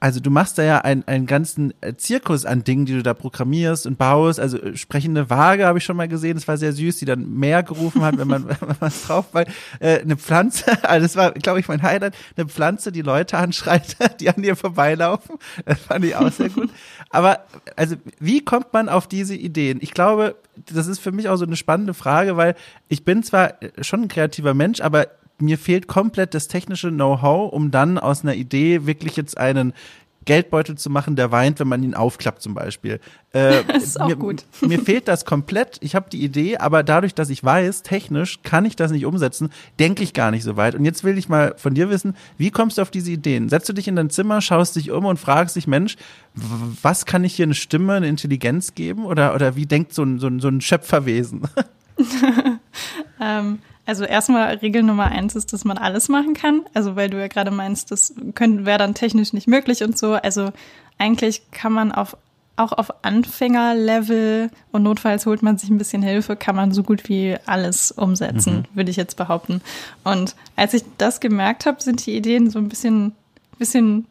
also 0.00 0.20
du 0.20 0.30
machst 0.30 0.58
da 0.58 0.62
ja 0.62 0.78
einen, 0.78 1.02
einen 1.08 1.26
ganzen 1.26 1.74
äh, 1.80 1.94
Zirkus 1.96 2.44
an 2.44 2.62
Dingen, 2.62 2.86
die 2.86 2.94
du 2.94 3.02
da 3.02 3.12
programmierst 3.12 3.86
und 3.86 3.98
baust. 3.98 4.38
Also 4.38 4.58
äh, 4.60 4.76
sprechende 4.76 5.30
Waage 5.30 5.66
habe 5.66 5.78
ich 5.78 5.84
schon 5.84 5.96
mal 5.96 6.06
gesehen, 6.06 6.34
das 6.34 6.46
war 6.46 6.56
sehr 6.56 6.72
süß, 6.72 6.98
die 6.98 7.04
dann 7.04 7.28
mehr 7.34 7.62
gerufen 7.62 8.02
hat, 8.02 8.16
wenn 8.18 8.28
man, 8.28 8.46
was 8.78 9.02
drauf 9.02 9.26
war. 9.32 9.46
Äh, 9.80 10.00
eine 10.00 10.16
Pflanze, 10.16 10.64
also 10.84 11.04
das 11.04 11.16
war, 11.16 11.32
glaube 11.32 11.58
ich, 11.58 11.66
mein 11.66 11.82
Highlight, 11.82 12.14
eine 12.36 12.46
Pflanze, 12.46 12.92
die 12.92 13.02
Leute 13.02 13.36
anschreit, 13.36 13.96
die 14.20 14.28
an 14.28 14.42
dir 14.42 14.54
vorbeilaufen. 14.54 15.38
Das 15.64 15.80
fand 15.80 16.04
ich 16.04 16.14
auch 16.14 16.30
sehr 16.30 16.50
gut. 16.50 16.70
Aber 17.10 17.40
also 17.76 17.96
wie 18.20 18.44
kommt 18.44 18.72
man 18.72 18.88
auf 18.88 19.08
diese 19.08 19.34
Ideen? 19.34 19.78
Ich 19.80 19.92
glaube, 19.92 20.36
das 20.72 20.86
ist 20.86 21.00
für 21.00 21.12
mich 21.12 21.28
auch 21.28 21.36
so 21.36 21.44
eine 21.44 21.56
spannende 21.56 21.94
Frage, 21.94 22.36
weil 22.36 22.54
ich 22.88 23.04
bin 23.04 23.22
zwar 23.22 23.54
schon 23.80 24.02
ein 24.02 24.08
kreativer 24.08 24.54
Mensch, 24.54 24.80
aber 24.80 25.08
mir 25.38 25.58
fehlt 25.58 25.86
komplett 25.88 26.34
das 26.34 26.48
technische 26.48 26.90
Know-how, 26.90 27.52
um 27.52 27.70
dann 27.70 27.98
aus 27.98 28.22
einer 28.22 28.34
Idee 28.34 28.86
wirklich 28.86 29.16
jetzt 29.16 29.36
einen 29.38 29.72
Geldbeutel 30.24 30.76
zu 30.76 30.90
machen, 30.90 31.16
der 31.16 31.30
weint, 31.30 31.60
wenn 31.60 31.68
man 31.68 31.82
ihn 31.82 31.94
aufklappt 31.94 32.42
zum 32.42 32.54
Beispiel. 32.54 33.00
Äh, 33.32 33.62
das 33.68 33.82
ist 33.82 34.00
auch 34.00 34.08
mir, 34.08 34.16
gut. 34.16 34.44
mir 34.62 34.78
fehlt 34.78 35.08
das 35.08 35.24
komplett. 35.24 35.78
Ich 35.80 35.94
habe 35.94 36.08
die 36.10 36.22
Idee, 36.22 36.56
aber 36.58 36.82
dadurch, 36.82 37.14
dass 37.14 37.30
ich 37.30 37.42
weiß, 37.42 37.82
technisch 37.82 38.42
kann 38.42 38.64
ich 38.64 38.76
das 38.76 38.90
nicht 38.90 39.06
umsetzen, 39.06 39.50
denke 39.78 40.02
ich 40.02 40.12
gar 40.12 40.30
nicht 40.30 40.44
so 40.44 40.56
weit. 40.56 40.74
Und 40.74 40.84
jetzt 40.84 41.04
will 41.04 41.18
ich 41.18 41.28
mal 41.28 41.54
von 41.56 41.74
dir 41.74 41.90
wissen, 41.90 42.16
wie 42.38 42.50
kommst 42.50 42.78
du 42.78 42.82
auf 42.82 42.90
diese 42.90 43.10
Ideen? 43.10 43.48
Setzt 43.48 43.68
du 43.68 43.72
dich 43.72 43.88
in 43.88 43.96
dein 43.96 44.10
Zimmer, 44.10 44.40
schaust 44.40 44.76
dich 44.76 44.90
um 44.90 45.04
und 45.04 45.18
fragst 45.18 45.56
dich, 45.56 45.66
Mensch, 45.66 45.96
was 46.34 47.06
kann 47.06 47.24
ich 47.24 47.34
hier 47.34 47.44
eine 47.44 47.54
Stimme, 47.54 47.94
eine 47.94 48.08
Intelligenz 48.08 48.74
geben? 48.74 49.04
Oder, 49.04 49.34
oder 49.34 49.56
wie 49.56 49.66
denkt 49.66 49.94
so 49.94 50.02
ein, 50.02 50.18
so 50.18 50.26
ein, 50.26 50.40
so 50.40 50.48
ein 50.48 50.60
Schöpferwesen? 50.60 51.42
ähm, 53.20 53.58
also 53.86 54.04
erstmal 54.04 54.54
Regel 54.56 54.82
Nummer 54.82 55.06
eins 55.06 55.36
ist, 55.36 55.52
dass 55.52 55.64
man 55.64 55.78
alles 55.78 56.08
machen 56.08 56.34
kann. 56.34 56.62
Also 56.72 56.96
weil 56.96 57.10
du 57.10 57.18
ja 57.18 57.28
gerade 57.28 57.50
meinst, 57.50 57.90
das 57.90 58.14
wäre 58.16 58.78
dann 58.78 58.94
technisch 58.94 59.32
nicht 59.32 59.46
möglich 59.48 59.82
und 59.82 59.98
so. 59.98 60.14
Also 60.14 60.52
eigentlich 60.98 61.50
kann 61.50 61.72
man 61.72 61.92
auf 61.92 62.16
auch 62.56 62.72
auf 62.72 63.04
Anfängerlevel 63.04 64.48
und 64.70 64.84
notfalls 64.84 65.26
holt 65.26 65.42
man 65.42 65.58
sich 65.58 65.70
ein 65.70 65.78
bisschen 65.78 66.02
Hilfe, 66.02 66.36
kann 66.36 66.54
man 66.54 66.70
so 66.72 66.84
gut 66.84 67.08
wie 67.08 67.36
alles 67.46 67.90
umsetzen, 67.90 68.58
mhm. 68.58 68.76
würde 68.76 68.90
ich 68.92 68.96
jetzt 68.96 69.16
behaupten. 69.16 69.60
Und 70.04 70.36
als 70.54 70.72
ich 70.72 70.84
das 70.98 71.18
gemerkt 71.18 71.66
habe, 71.66 71.82
sind 71.82 72.06
die 72.06 72.16
Ideen 72.16 72.50
so 72.50 72.60
ein 72.60 72.68
bisschen, 72.68 73.12
bisschen 73.58 74.06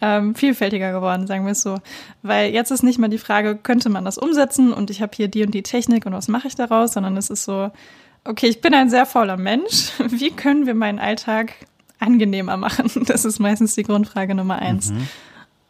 ähm, 0.00 0.34
vielfältiger 0.34 0.92
geworden, 0.92 1.26
sagen 1.26 1.44
wir 1.44 1.52
es 1.52 1.60
so. 1.60 1.78
Weil 2.22 2.52
jetzt 2.52 2.70
ist 2.70 2.82
nicht 2.82 2.98
mal 2.98 3.08
die 3.08 3.18
Frage, 3.18 3.56
könnte 3.56 3.90
man 3.90 4.06
das 4.06 4.16
umsetzen 4.16 4.72
und 4.72 4.90
ich 4.90 5.02
habe 5.02 5.12
hier 5.14 5.28
die 5.28 5.44
und 5.44 5.52
die 5.52 5.62
Technik 5.62 6.06
und 6.06 6.14
was 6.14 6.28
mache 6.28 6.48
ich 6.48 6.54
daraus, 6.54 6.94
sondern 6.94 7.16
es 7.18 7.28
ist 7.28 7.44
so, 7.44 7.70
okay, 8.28 8.48
ich 8.48 8.60
bin 8.60 8.74
ein 8.74 8.90
sehr 8.90 9.06
fauler 9.06 9.36
Mensch. 9.36 9.92
Wie 9.98 10.30
können 10.30 10.66
wir 10.66 10.74
meinen 10.74 10.98
Alltag 10.98 11.52
angenehmer 11.98 12.56
machen? 12.56 12.90
Das 13.06 13.24
ist 13.24 13.38
meistens 13.38 13.74
die 13.74 13.82
Grundfrage 13.82 14.34
Nummer 14.34 14.58
eins. 14.58 14.90
Mhm. 14.90 15.08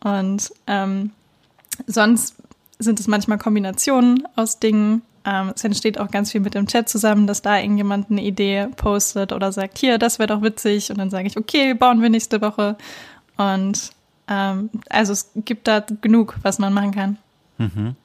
Und 0.04 0.52
ähm, 0.66 1.10
sonst 1.86 2.36
sind 2.78 3.00
es 3.00 3.06
manchmal 3.06 3.38
Kombinationen 3.38 4.26
aus 4.36 4.58
Dingen. 4.58 5.02
Ähm, 5.24 5.52
es 5.54 5.64
entsteht 5.64 5.98
auch 5.98 6.10
ganz 6.10 6.32
viel 6.32 6.40
mit 6.40 6.54
dem 6.54 6.66
Chat 6.66 6.88
zusammen, 6.88 7.26
dass 7.26 7.42
da 7.42 7.58
irgendjemand 7.58 8.10
eine 8.10 8.22
Idee 8.22 8.68
postet 8.76 9.32
oder 9.32 9.50
sagt, 9.52 9.78
hier, 9.78 9.98
das 9.98 10.18
wäre 10.18 10.28
doch 10.28 10.42
witzig. 10.42 10.90
Und 10.90 10.98
dann 10.98 11.10
sage 11.10 11.26
ich, 11.26 11.36
okay, 11.36 11.74
bauen 11.74 12.02
wir 12.02 12.10
nächste 12.10 12.40
Woche. 12.40 12.76
Und 13.36 13.90
ähm, 14.28 14.70
also 14.88 15.12
es 15.12 15.30
gibt 15.36 15.68
da 15.68 15.84
genug, 16.00 16.36
was 16.42 16.58
man 16.58 16.72
machen 16.72 16.92
kann. 16.92 17.18
Mhm. 17.58 17.96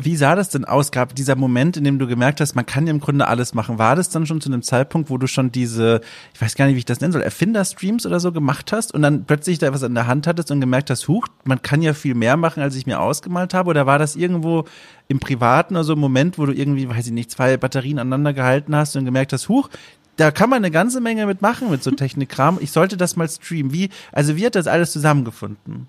Wie 0.00 0.16
sah 0.16 0.34
das 0.34 0.48
denn 0.50 0.64
aus? 0.64 0.90
Gab 0.90 1.14
dieser 1.14 1.36
Moment, 1.36 1.76
in 1.76 1.84
dem 1.84 1.98
du 1.98 2.06
gemerkt 2.06 2.40
hast, 2.40 2.54
man 2.54 2.66
kann 2.66 2.86
ja 2.86 2.92
im 2.92 3.00
Grunde 3.00 3.26
alles 3.28 3.54
machen. 3.54 3.78
War 3.78 3.94
das 3.94 4.10
dann 4.10 4.26
schon 4.26 4.40
zu 4.40 4.48
einem 4.48 4.62
Zeitpunkt, 4.62 5.10
wo 5.10 5.18
du 5.18 5.26
schon 5.26 5.52
diese, 5.52 6.00
ich 6.34 6.40
weiß 6.40 6.54
gar 6.56 6.66
nicht, 6.66 6.74
wie 6.74 6.80
ich 6.80 6.84
das 6.84 7.00
nennen 7.00 7.12
soll, 7.12 7.22
Erfinder-Streams 7.22 8.06
oder 8.06 8.20
so 8.20 8.32
gemacht 8.32 8.72
hast 8.72 8.92
und 8.92 9.02
dann 9.02 9.24
plötzlich 9.24 9.58
da 9.58 9.72
was 9.72 9.82
in 9.82 9.94
der 9.94 10.06
Hand 10.06 10.26
hattest 10.26 10.50
und 10.50 10.60
gemerkt 10.60 10.90
hast, 10.90 11.08
huch, 11.08 11.26
man 11.44 11.62
kann 11.62 11.82
ja 11.82 11.94
viel 11.94 12.14
mehr 12.14 12.36
machen, 12.36 12.62
als 12.62 12.74
ich 12.76 12.86
mir 12.86 13.00
ausgemalt 13.00 13.54
habe? 13.54 13.70
Oder 13.70 13.86
war 13.86 13.98
das 13.98 14.16
irgendwo 14.16 14.64
im 15.08 15.20
Privaten, 15.20 15.76
also 15.76 15.92
ein 15.92 15.98
Moment, 15.98 16.38
wo 16.38 16.46
du 16.46 16.52
irgendwie, 16.52 16.88
weiß 16.88 17.06
ich 17.06 17.12
nicht, 17.12 17.30
zwei 17.30 17.56
Batterien 17.56 17.98
aneinander 17.98 18.32
gehalten 18.32 18.74
hast 18.74 18.96
und 18.96 19.04
gemerkt 19.04 19.32
hast, 19.32 19.48
huch, 19.48 19.70
da 20.16 20.30
kann 20.30 20.50
man 20.50 20.58
eine 20.58 20.70
ganze 20.70 21.00
Menge 21.00 21.26
mitmachen 21.26 21.70
mit 21.70 21.82
so 21.82 21.90
Technikkram. 21.90 22.58
Ich 22.60 22.72
sollte 22.72 22.96
das 22.96 23.16
mal 23.16 23.28
streamen. 23.28 23.72
Wie, 23.72 23.90
also 24.12 24.36
wie 24.36 24.46
hat 24.46 24.54
das 24.54 24.66
alles 24.66 24.92
zusammengefunden? 24.92 25.88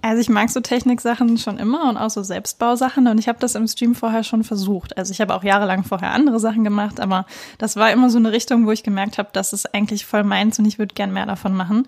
Also 0.00 0.20
ich 0.20 0.28
mag 0.28 0.48
so 0.48 0.60
Techniksachen 0.60 1.38
schon 1.38 1.58
immer 1.58 1.88
und 1.88 1.96
auch 1.96 2.10
so 2.10 2.22
Selbstbausachen 2.22 3.08
und 3.08 3.18
ich 3.18 3.26
habe 3.26 3.40
das 3.40 3.56
im 3.56 3.66
Stream 3.66 3.96
vorher 3.96 4.22
schon 4.22 4.44
versucht. 4.44 4.96
Also 4.96 5.10
ich 5.10 5.20
habe 5.20 5.34
auch 5.34 5.42
jahrelang 5.42 5.82
vorher 5.82 6.12
andere 6.12 6.38
Sachen 6.38 6.62
gemacht, 6.62 7.00
aber 7.00 7.26
das 7.58 7.74
war 7.74 7.90
immer 7.90 8.08
so 8.08 8.18
eine 8.18 8.30
Richtung, 8.30 8.64
wo 8.64 8.70
ich 8.70 8.84
gemerkt 8.84 9.18
habe, 9.18 9.30
das 9.32 9.52
ist 9.52 9.74
eigentlich 9.74 10.06
voll 10.06 10.22
meins 10.22 10.58
und 10.58 10.66
ich 10.66 10.78
würde 10.78 10.94
gern 10.94 11.12
mehr 11.12 11.26
davon 11.26 11.54
machen. 11.54 11.86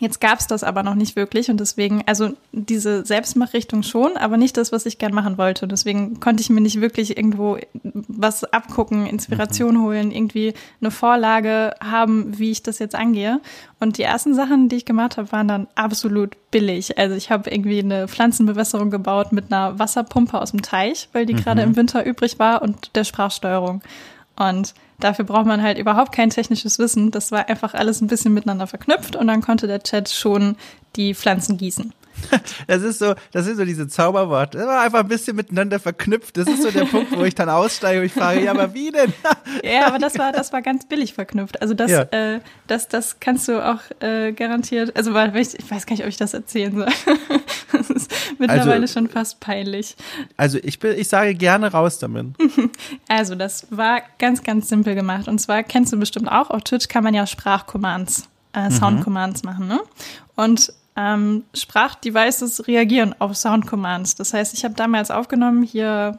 Jetzt 0.00 0.20
gab 0.20 0.38
es 0.38 0.46
das 0.46 0.62
aber 0.62 0.82
noch 0.82 0.94
nicht 0.94 1.16
wirklich 1.16 1.50
und 1.50 1.58
deswegen, 1.58 2.04
also 2.06 2.30
diese 2.52 3.04
Selbstmachrichtung 3.04 3.82
schon, 3.82 4.16
aber 4.16 4.36
nicht 4.36 4.56
das, 4.56 4.70
was 4.70 4.86
ich 4.86 4.98
gern 4.98 5.12
machen 5.12 5.38
wollte. 5.38 5.64
Und 5.64 5.72
deswegen 5.72 6.20
konnte 6.20 6.40
ich 6.40 6.50
mir 6.50 6.60
nicht 6.60 6.80
wirklich 6.80 7.16
irgendwo 7.16 7.58
was 7.82 8.44
abgucken, 8.44 9.06
Inspiration 9.06 9.76
mhm. 9.76 9.82
holen, 9.82 10.10
irgendwie 10.12 10.54
eine 10.80 10.92
Vorlage 10.92 11.74
haben, 11.82 12.38
wie 12.38 12.52
ich 12.52 12.62
das 12.62 12.78
jetzt 12.78 12.94
angehe. 12.94 13.40
Und 13.80 13.98
die 13.98 14.02
ersten 14.02 14.34
Sachen, 14.34 14.68
die 14.68 14.76
ich 14.76 14.84
gemacht 14.84 15.16
habe, 15.16 15.32
waren 15.32 15.48
dann 15.48 15.66
absolut 15.74 16.36
billig. 16.52 16.96
Also 16.96 17.16
ich 17.16 17.30
habe 17.30 17.50
irgendwie 17.50 17.80
eine 17.80 18.06
Pflanzenbewässerung 18.06 18.90
gebaut 18.90 19.32
mit 19.32 19.52
einer 19.52 19.78
Wasserpumpe 19.80 20.40
aus 20.40 20.52
dem 20.52 20.62
Teich, 20.62 21.08
weil 21.12 21.26
die 21.26 21.34
mhm. 21.34 21.38
gerade 21.38 21.62
im 21.62 21.74
Winter 21.74 22.04
übrig 22.06 22.38
war 22.38 22.62
und 22.62 22.94
der 22.94 23.02
Sprachsteuerung. 23.02 23.82
Und 24.36 24.74
dafür 24.98 25.24
braucht 25.24 25.46
man 25.46 25.62
halt 25.62 25.78
überhaupt 25.78 26.12
kein 26.12 26.30
technisches 26.30 26.78
Wissen. 26.78 27.10
Das 27.10 27.32
war 27.32 27.48
einfach 27.48 27.74
alles 27.74 28.00
ein 28.00 28.08
bisschen 28.08 28.34
miteinander 28.34 28.66
verknüpft 28.66 29.16
und 29.16 29.26
dann 29.26 29.40
konnte 29.40 29.66
der 29.66 29.82
Chat 29.82 30.08
schon 30.08 30.56
die 30.96 31.14
Pflanzen 31.14 31.56
gießen. 31.56 31.92
Das 32.66 32.82
ist 32.82 32.98
so, 32.98 33.14
das 33.32 33.46
ist 33.46 33.56
so 33.56 33.64
diese 33.64 33.88
Zauberworte. 33.88 34.58
Das 34.58 34.66
war 34.66 34.82
einfach 34.82 35.00
ein 35.00 35.08
bisschen 35.08 35.36
miteinander 35.36 35.78
verknüpft. 35.78 36.36
Das 36.36 36.48
ist 36.48 36.62
so 36.62 36.70
der 36.70 36.84
Punkt, 36.84 37.16
wo 37.16 37.24
ich 37.24 37.34
dann 37.34 37.48
aussteige 37.48 38.00
und 38.00 38.06
ich 38.06 38.12
frage, 38.12 38.44
ja, 38.44 38.50
aber 38.50 38.74
wie 38.74 38.90
denn? 38.90 39.12
Ja, 39.64 39.86
aber 39.86 39.98
das 39.98 40.18
war, 40.18 40.32
das 40.32 40.52
war 40.52 40.60
ganz 40.60 40.86
billig 40.86 41.14
verknüpft. 41.14 41.62
Also 41.62 41.72
das, 41.74 41.90
ja. 41.90 42.02
äh, 42.02 42.40
das, 42.66 42.88
das 42.88 43.18
kannst 43.20 43.48
du 43.48 43.64
auch 43.64 43.80
äh, 44.00 44.32
garantiert. 44.32 44.94
Also 44.96 45.16
ich, 45.16 45.54
ich 45.54 45.70
weiß 45.70 45.86
gar 45.86 45.94
nicht, 45.94 46.02
ob 46.02 46.08
ich 46.08 46.16
das 46.16 46.34
erzählen 46.34 46.74
soll. 46.74 46.88
das 47.72 47.90
ist 47.90 48.12
mittlerweile 48.38 48.82
also, 48.82 48.92
schon 48.92 49.08
fast 49.08 49.40
peinlich. 49.40 49.96
Also 50.36 50.58
ich 50.62 50.78
bin, 50.78 50.98
ich 50.98 51.08
sage 51.08 51.34
gerne 51.34 51.72
raus 51.72 51.98
damit. 51.98 52.26
Also 53.08 53.34
das 53.34 53.66
war 53.70 54.02
ganz, 54.18 54.42
ganz 54.42 54.68
simpel 54.68 54.94
gemacht. 54.94 55.28
Und 55.28 55.38
zwar 55.38 55.62
kennst 55.62 55.92
du 55.92 55.96
bestimmt 55.96 56.30
auch, 56.30 56.50
auf 56.50 56.62
Twitch 56.62 56.88
kann 56.88 57.04
man 57.04 57.14
ja 57.14 57.26
Sprachcommands, 57.26 58.28
äh, 58.52 58.70
Soundcommands 58.70 59.42
mhm. 59.42 59.50
machen, 59.50 59.68
ne? 59.68 59.80
Und 60.36 60.72
ähm, 60.98 61.44
Sprachdevices 61.54 62.66
reagieren 62.66 63.14
auf 63.20 63.36
Soundcommands. 63.36 64.16
Das 64.16 64.34
heißt, 64.34 64.52
ich 64.52 64.64
habe 64.64 64.74
damals 64.74 65.12
aufgenommen, 65.12 65.62
hier 65.62 66.18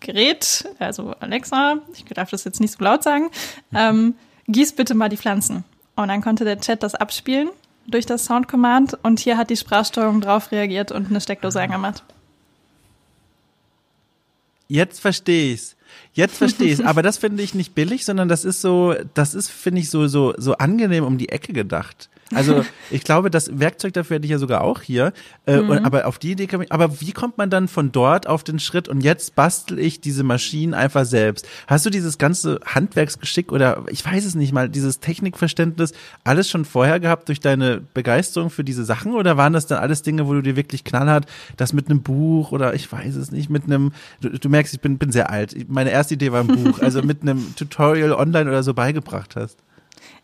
Gerät, 0.00 0.66
also 0.78 1.14
Alexa, 1.20 1.78
ich 1.92 2.04
darf 2.06 2.30
das 2.30 2.44
jetzt 2.44 2.60
nicht 2.60 2.72
so 2.72 2.82
laut 2.82 3.02
sagen, 3.02 3.30
ähm, 3.74 4.14
gieß 4.46 4.72
bitte 4.72 4.94
mal 4.94 5.10
die 5.10 5.18
Pflanzen. 5.18 5.64
Und 5.94 6.08
dann 6.08 6.22
konnte 6.22 6.44
der 6.44 6.58
Chat 6.58 6.82
das 6.82 6.94
abspielen 6.94 7.50
durch 7.86 8.06
das 8.06 8.24
Soundcommand 8.24 8.96
und 9.02 9.20
hier 9.20 9.36
hat 9.36 9.50
die 9.50 9.56
Sprachsteuerung 9.56 10.20
drauf 10.20 10.52
reagiert 10.52 10.90
und 10.90 11.10
eine 11.10 11.20
Steckdose 11.20 11.60
angemacht. 11.60 12.02
Jetzt 14.68 15.00
verstehe 15.00 15.52
ich's. 15.52 15.76
Jetzt 16.12 16.36
verstehe 16.36 16.72
ich 16.72 16.86
Aber 16.86 17.02
das 17.02 17.18
finde 17.18 17.42
ich 17.42 17.54
nicht 17.54 17.74
billig, 17.74 18.04
sondern 18.04 18.28
das 18.28 18.44
ist 18.44 18.60
so, 18.60 18.94
das 19.14 19.34
ist, 19.34 19.50
finde 19.50 19.80
ich, 19.80 19.90
so, 19.90 20.06
so, 20.06 20.34
so 20.36 20.54
angenehm 20.54 21.04
um 21.04 21.18
die 21.18 21.30
Ecke 21.30 21.52
gedacht. 21.52 22.08
Also 22.34 22.64
ich 22.90 23.04
glaube, 23.04 23.30
das 23.30 23.58
Werkzeug 23.58 23.94
dafür 23.94 24.16
hätte 24.16 24.26
ich 24.26 24.30
ja 24.30 24.38
sogar 24.38 24.62
auch 24.62 24.82
hier. 24.82 25.12
Äh, 25.46 25.58
mhm. 25.58 25.70
und, 25.70 25.84
aber 25.84 26.06
auf 26.06 26.18
die 26.18 26.32
Idee 26.32 26.46
kann 26.46 26.60
ich. 26.60 26.70
Aber 26.72 27.00
wie 27.00 27.12
kommt 27.12 27.38
man 27.38 27.48
dann 27.48 27.68
von 27.68 27.90
dort 27.90 28.26
auf 28.26 28.44
den 28.44 28.58
Schritt 28.58 28.88
und 28.88 29.02
jetzt 29.02 29.34
bastel 29.34 29.78
ich 29.78 30.00
diese 30.00 30.24
Maschinen 30.24 30.74
einfach 30.74 31.04
selbst? 31.04 31.46
Hast 31.66 31.86
du 31.86 31.90
dieses 31.90 32.18
ganze 32.18 32.60
Handwerksgeschick 32.66 33.50
oder 33.50 33.84
ich 33.88 34.04
weiß 34.04 34.24
es 34.24 34.34
nicht 34.34 34.52
mal, 34.52 34.68
dieses 34.68 35.00
Technikverständnis 35.00 35.92
alles 36.24 36.50
schon 36.50 36.64
vorher 36.64 37.00
gehabt 37.00 37.28
durch 37.28 37.40
deine 37.40 37.80
Begeisterung 37.94 38.50
für 38.50 38.64
diese 38.64 38.84
Sachen 38.84 39.14
oder 39.14 39.36
waren 39.36 39.52
das 39.54 39.66
dann 39.66 39.78
alles 39.78 40.02
Dinge, 40.02 40.26
wo 40.26 40.34
du 40.34 40.42
dir 40.42 40.56
wirklich 40.56 40.84
knallhart 40.84 41.26
das 41.56 41.72
mit 41.72 41.88
einem 41.88 42.02
Buch 42.02 42.52
oder 42.52 42.74
ich 42.74 42.90
weiß 42.90 43.16
es 43.16 43.32
nicht, 43.32 43.48
mit 43.48 43.64
einem, 43.64 43.92
du, 44.20 44.30
du 44.30 44.48
merkst, 44.48 44.74
ich 44.74 44.80
bin, 44.80 44.98
bin 44.98 45.12
sehr 45.12 45.30
alt. 45.30 45.56
Meine 45.68 45.90
erste 45.90 46.14
Idee 46.14 46.32
war 46.32 46.40
ein 46.40 46.48
Buch, 46.48 46.78
also 46.82 47.02
mit 47.02 47.22
einem 47.22 47.54
Tutorial 47.56 48.12
online 48.12 48.50
oder 48.50 48.62
so 48.62 48.74
beigebracht 48.74 49.36
hast. 49.36 49.58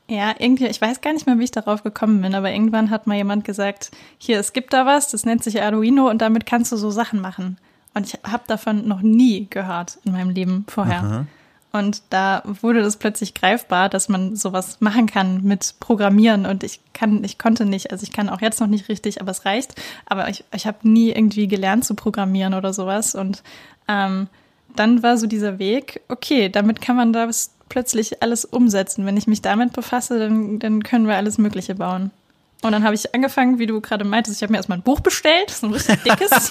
Ja, 0.08 0.34
irgendwie, 0.38 0.66
ich 0.66 0.80
weiß 0.80 1.00
gar 1.00 1.14
nicht 1.14 1.26
mehr, 1.26 1.38
wie 1.38 1.44
ich 1.44 1.50
darauf 1.50 1.82
gekommen 1.82 2.20
bin, 2.20 2.34
aber 2.34 2.52
irgendwann 2.52 2.90
hat 2.90 3.06
mal 3.06 3.16
jemand 3.16 3.44
gesagt, 3.44 3.90
hier, 4.18 4.38
es 4.38 4.52
gibt 4.52 4.72
da 4.74 4.84
was, 4.84 5.10
das 5.10 5.24
nennt 5.24 5.42
sich 5.42 5.62
Arduino 5.62 6.10
und 6.10 6.20
damit 6.20 6.44
kannst 6.44 6.72
du 6.72 6.76
so 6.76 6.90
Sachen 6.90 7.20
machen. 7.20 7.56
Und 7.94 8.06
ich 8.06 8.18
habe 8.30 8.42
davon 8.46 8.86
noch 8.86 9.00
nie 9.00 9.46
gehört 9.48 9.98
in 10.04 10.12
meinem 10.12 10.30
Leben 10.30 10.66
vorher. 10.68 11.02
Aha. 11.02 11.26
Und 11.72 12.02
da 12.10 12.42
wurde 12.44 12.82
das 12.82 12.98
plötzlich 12.98 13.34
greifbar, 13.34 13.88
dass 13.88 14.08
man 14.08 14.36
sowas 14.36 14.80
machen 14.80 15.06
kann 15.06 15.42
mit 15.42 15.74
Programmieren. 15.80 16.46
Und 16.46 16.62
ich 16.62 16.80
kann, 16.92 17.24
ich 17.24 17.36
konnte 17.36 17.64
nicht, 17.64 17.90
also 17.90 18.04
ich 18.04 18.12
kann 18.12 18.28
auch 18.28 18.40
jetzt 18.40 18.60
noch 18.60 18.68
nicht 18.68 18.88
richtig, 18.88 19.20
aber 19.20 19.32
es 19.32 19.44
reicht. 19.44 19.74
Aber 20.06 20.28
ich, 20.28 20.44
ich 20.54 20.68
habe 20.68 20.88
nie 20.88 21.10
irgendwie 21.10 21.48
gelernt 21.48 21.84
zu 21.84 21.94
programmieren 21.94 22.54
oder 22.54 22.72
sowas. 22.72 23.16
Und 23.16 23.42
ähm, 23.88 24.28
dann 24.76 25.02
war 25.02 25.16
so 25.16 25.26
dieser 25.26 25.58
Weg, 25.58 26.02
okay, 26.08 26.48
damit 26.48 26.80
kann 26.80 26.94
man 26.94 27.12
das 27.12 27.53
plötzlich 27.68 28.22
alles 28.22 28.44
umsetzen. 28.44 29.06
Wenn 29.06 29.16
ich 29.16 29.26
mich 29.26 29.42
damit 29.42 29.72
befasse, 29.72 30.18
dann, 30.18 30.58
dann 30.58 30.82
können 30.82 31.06
wir 31.06 31.16
alles 31.16 31.38
Mögliche 31.38 31.74
bauen. 31.74 32.10
Und 32.62 32.72
dann 32.72 32.82
habe 32.82 32.94
ich 32.94 33.14
angefangen, 33.14 33.58
wie 33.58 33.66
du 33.66 33.82
gerade 33.82 34.04
meintest, 34.04 34.38
ich 34.38 34.42
habe 34.42 34.52
mir 34.52 34.56
erstmal 34.56 34.78
ein 34.78 34.82
Buch 34.82 35.00
bestellt, 35.00 35.50
so 35.50 35.66
ein 35.66 35.74
richtig 35.74 36.02
dickes. 36.02 36.50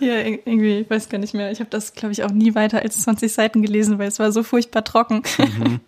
ja, 0.00 0.18
irgendwie, 0.18 0.80
ich 0.80 0.90
weiß 0.90 1.08
gar 1.08 1.18
nicht 1.18 1.32
mehr. 1.32 1.52
Ich 1.52 1.60
habe 1.60 1.70
das, 1.70 1.94
glaube 1.94 2.12
ich, 2.12 2.24
auch 2.24 2.32
nie 2.32 2.56
weiter 2.56 2.82
als 2.82 3.00
20 3.02 3.32
Seiten 3.32 3.62
gelesen, 3.62 4.00
weil 4.00 4.08
es 4.08 4.18
war 4.18 4.32
so 4.32 4.42
furchtbar 4.42 4.82
trocken. 4.82 5.22
Mhm. 5.38 5.80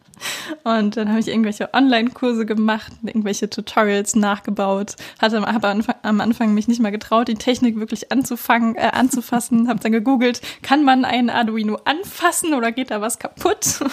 Und 0.65 0.97
dann 0.97 1.09
habe 1.09 1.21
ich 1.21 1.29
irgendwelche 1.29 1.73
Online-Kurse 1.73 2.47
gemacht, 2.47 2.93
irgendwelche 3.03 3.51
Tutorials 3.51 4.15
nachgebaut, 4.15 4.97
hatte 5.21 5.47
aber 5.47 5.77
am 6.03 6.21
Anfang 6.21 6.55
mich 6.55 6.69
nicht 6.69 6.81
mal 6.81 6.91
getraut, 6.91 7.29
die 7.29 7.35
Technik 7.35 7.79
wirklich 7.79 8.13
anzufangen, 8.13 8.77
äh, 8.77 8.91
anzufassen, 8.93 9.69
habe 9.69 9.81
dann 9.81 9.93
gegoogelt, 9.93 10.41
kann 10.63 10.85
man 10.85 11.05
einen 11.05 11.31
Arduino 11.31 11.79
anfassen 11.85 12.55
oder 12.55 12.73
geht 12.73 12.91
da 12.91 13.01
was 13.01 13.19
kaputt? 13.19 13.81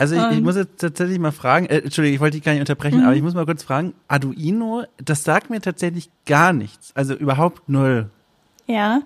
Also 0.00 0.16
ich, 0.16 0.38
ich, 0.38 0.40
muss 0.40 0.56
jetzt 0.56 0.80
tatsächlich 0.80 1.20
mal 1.20 1.30
fragen, 1.30 1.66
äh, 1.66 1.78
Entschuldigung, 1.78 2.14
ich 2.16 2.20
wollte 2.20 2.36
dich 2.36 2.44
gar 2.44 2.52
nicht 2.52 2.60
unterbrechen, 2.60 2.98
mhm. 2.98 3.04
aber 3.04 3.14
ich 3.14 3.22
muss 3.22 3.34
mal 3.34 3.46
kurz 3.46 3.62
fragen, 3.62 3.94
Arduino, 4.08 4.84
das 4.96 5.22
sagt 5.22 5.50
mir 5.50 5.60
tatsächlich 5.60 6.10
gar 6.26 6.52
nichts, 6.52 6.90
also 6.96 7.14
überhaupt 7.14 7.68
null. 7.68 8.10
Ja, 8.66 9.02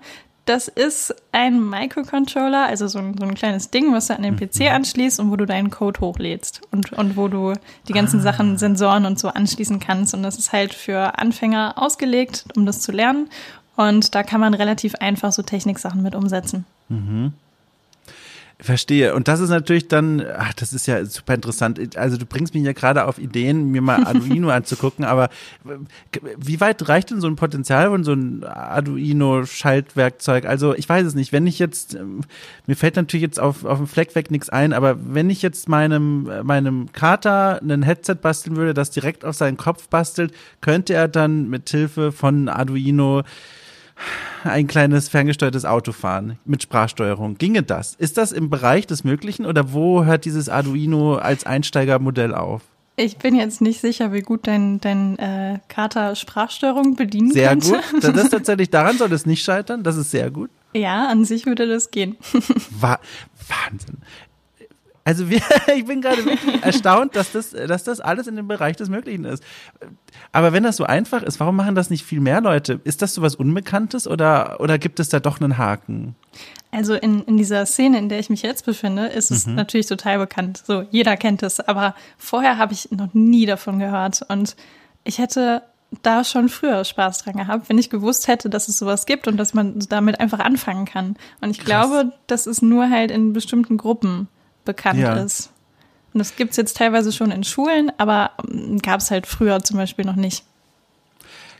das 0.47 0.69
ist 0.69 1.13
ein 1.33 1.69
Microcontroller, 1.69 2.65
also 2.65 2.87
so 2.87 2.99
ein, 2.99 3.15
so 3.17 3.25
ein 3.25 3.35
kleines 3.35 3.69
Ding, 3.69 3.93
was 3.93 4.07
du 4.07 4.15
an 4.15 4.23
den 4.23 4.37
PC 4.37 4.61
mhm. 4.61 4.67
anschließt 4.67 5.19
und 5.19 5.29
wo 5.29 5.35
du 5.35 5.45
deinen 5.45 5.69
Code 5.69 5.99
hochlädst 5.99 6.61
und, 6.71 6.93
und 6.93 7.17
wo 7.17 7.27
du 7.27 7.53
die 7.87 7.93
ganzen 7.93 8.21
ah. 8.21 8.23
Sachen, 8.23 8.57
Sensoren 8.57 9.05
und 9.05 9.19
so 9.19 9.27
anschließen 9.27 9.79
kannst. 9.79 10.13
Und 10.13 10.23
das 10.23 10.37
ist 10.39 10.53
halt 10.53 10.73
für 10.73 11.19
Anfänger 11.19 11.73
ausgelegt, 11.75 12.45
um 12.55 12.65
das 12.65 12.79
zu 12.79 12.91
lernen. 12.91 13.29
Und 13.75 14.15
da 14.15 14.23
kann 14.23 14.39
man 14.39 14.53
relativ 14.53 14.95
einfach 14.95 15.31
so 15.31 15.41
Techniksachen 15.41 16.01
mit 16.01 16.15
umsetzen. 16.15 16.65
Mhm. 16.89 17.33
Verstehe. 18.59 19.13
Und 19.13 19.27
das 19.27 19.39
ist 19.39 19.49
natürlich 19.49 19.87
dann, 19.87 20.25
ach, 20.35 20.51
das 20.55 20.73
ist 20.73 20.87
ja 20.87 21.05
super 21.05 21.35
interessant. 21.35 21.95
Also 21.95 22.17
du 22.17 22.25
bringst 22.25 22.55
mich 22.55 22.63
ja 22.63 22.73
gerade 22.73 23.05
auf 23.05 23.19
Ideen, 23.19 23.69
mir 23.69 23.83
mal 23.83 24.03
Arduino 24.03 24.49
anzugucken, 24.49 25.05
aber 25.05 25.29
wie 26.39 26.59
weit 26.59 26.89
reicht 26.89 27.11
denn 27.11 27.21
so 27.21 27.27
ein 27.27 27.35
Potenzial 27.35 27.89
von 27.89 28.03
so 28.03 28.13
ein 28.13 28.43
Arduino-Schaltwerkzeug? 28.43 30.45
Also 30.45 30.73
ich 30.73 30.89
weiß 30.89 31.05
es 31.05 31.13
nicht. 31.13 31.31
Wenn 31.31 31.45
ich 31.45 31.59
jetzt, 31.59 31.93
ähm, 31.93 32.21
mir 32.65 32.75
fällt 32.75 32.95
natürlich 32.95 33.21
jetzt 33.21 33.39
auf, 33.39 33.63
auf 33.63 33.77
dem 33.77 33.85
Fleck 33.85 34.15
weg 34.15 34.31
nichts 34.31 34.49
ein, 34.49 34.73
aber 34.73 34.97
wenn 35.13 35.29
ich 35.29 35.43
jetzt 35.43 35.69
meinem, 35.69 36.27
meinem 36.41 36.91
Kater 36.93 37.61
ein 37.61 37.83
Headset 37.83 38.15
basteln 38.15 38.55
würde, 38.55 38.73
das 38.73 38.89
direkt 38.89 39.23
auf 39.23 39.35
seinen 39.35 39.57
Kopf 39.57 39.87
bastelt, 39.87 40.33
könnte 40.61 40.95
er 40.95 41.07
dann 41.07 41.47
mit 41.47 41.69
Hilfe 41.69 42.11
von 42.11 42.49
Arduino 42.49 43.21
ein 44.49 44.67
kleines 44.67 45.09
ferngesteuertes 45.09 45.65
Auto 45.65 45.91
fahren 45.91 46.37
mit 46.45 46.63
Sprachsteuerung. 46.63 47.37
Ginge 47.37 47.63
das? 47.63 47.95
Ist 47.95 48.17
das 48.17 48.31
im 48.31 48.49
Bereich 48.49 48.87
des 48.87 49.03
Möglichen 49.03 49.45
oder 49.45 49.73
wo 49.73 50.05
hört 50.05 50.25
dieses 50.25 50.49
Arduino 50.49 51.15
als 51.15 51.45
Einsteigermodell 51.45 52.33
auf? 52.33 52.61
Ich 52.99 53.17
bin 53.17 53.35
jetzt 53.35 53.61
nicht 53.61 53.79
sicher, 53.79 54.11
wie 54.11 54.21
gut 54.21 54.47
dein, 54.47 54.81
dein 54.81 55.19
äh, 55.19 55.59
Kater 55.67 56.15
Sprachsteuerung 56.15 56.95
bedienen 56.95 57.31
sehr 57.31 57.49
könnte. 57.49 57.67
Sehr 57.67 57.81
gut. 57.91 58.03
Das 58.03 58.23
ist 58.23 58.29
tatsächlich, 58.31 58.71
daran 58.71 58.97
soll 58.97 59.13
es 59.13 59.27
nicht 59.27 59.43
scheitern. 59.43 59.83
Das 59.83 59.97
ist 59.97 60.09
sehr 60.09 60.31
gut. 60.31 60.49
Ja, 60.73 61.07
an 61.07 61.23
sich 61.23 61.45
würde 61.45 61.67
das 61.67 61.91
gehen. 61.91 62.17
Wahnsinn. 62.71 63.97
Also 65.07 65.29
wir, 65.29 65.39
ich 65.73 65.85
bin 65.85 66.01
gerade 66.01 66.25
wirklich 66.25 66.61
erstaunt, 66.61 67.15
dass 67.15 67.31
das, 67.31 67.51
dass 67.51 67.85
das 67.85 68.01
alles 68.01 68.27
in 68.27 68.35
dem 68.35 68.49
Bereich 68.49 68.75
des 68.75 68.89
Möglichen 68.89 69.23
ist. 69.23 69.41
Aber 70.33 70.51
wenn 70.51 70.63
das 70.63 70.75
so 70.75 70.83
einfach 70.83 71.23
ist, 71.23 71.39
warum 71.39 71.55
machen 71.55 71.75
das 71.75 71.89
nicht 71.89 72.03
viel 72.03 72.19
mehr 72.19 72.41
Leute? 72.41 72.81
Ist 72.83 73.01
das 73.01 73.13
so 73.13 73.21
was 73.21 73.33
Unbekanntes 73.33 74.05
oder, 74.05 74.59
oder 74.59 74.77
gibt 74.77 74.99
es 74.99 75.07
da 75.07 75.21
doch 75.21 75.39
einen 75.39 75.57
Haken? 75.57 76.15
Also 76.71 76.93
in, 76.93 77.23
in 77.23 77.37
dieser 77.37 77.65
Szene, 77.65 77.99
in 77.99 78.09
der 78.09 78.19
ich 78.19 78.29
mich 78.29 78.41
jetzt 78.41 78.65
befinde, 78.65 79.05
ist 79.05 79.31
es 79.31 79.47
mhm. 79.47 79.55
natürlich 79.55 79.85
total 79.85 80.17
bekannt. 80.17 80.61
So, 80.67 80.83
jeder 80.91 81.15
kennt 81.15 81.41
es. 81.41 81.61
Aber 81.61 81.95
vorher 82.17 82.57
habe 82.57 82.73
ich 82.73 82.91
noch 82.91 83.13
nie 83.13 83.45
davon 83.45 83.79
gehört. 83.79 84.25
Und 84.27 84.57
ich 85.05 85.19
hätte 85.19 85.61
da 86.03 86.25
schon 86.25 86.49
früher 86.49 86.83
Spaß 86.83 87.23
dran 87.23 87.37
gehabt, 87.37 87.69
wenn 87.69 87.77
ich 87.77 87.89
gewusst 87.89 88.27
hätte, 88.27 88.49
dass 88.49 88.67
es 88.67 88.77
sowas 88.77 89.05
gibt 89.05 89.29
und 89.29 89.37
dass 89.37 89.53
man 89.53 89.79
damit 89.87 90.19
einfach 90.19 90.39
anfangen 90.39 90.83
kann. 90.83 91.15
Und 91.39 91.51
ich 91.51 91.59
Krass. 91.59 91.65
glaube, 91.89 92.11
das 92.27 92.45
ist 92.45 92.61
nur 92.61 92.89
halt 92.89 93.09
in 93.09 93.31
bestimmten 93.31 93.77
Gruppen 93.77 94.27
bekannt 94.67 94.99
ja. 94.99 95.15
ist. 95.15 95.51
Und 96.13 96.19
das 96.19 96.35
gibt 96.35 96.51
es 96.51 96.57
jetzt 96.57 96.77
teilweise 96.77 97.11
schon 97.11 97.31
in 97.31 97.43
Schulen, 97.43 97.91
aber 97.97 98.31
ähm, 98.49 98.77
gab 98.79 98.99
es 98.99 99.09
halt 99.09 99.25
früher 99.25 99.63
zum 99.63 99.77
Beispiel 99.77 100.05
noch 100.05 100.15
nicht. 100.15 100.43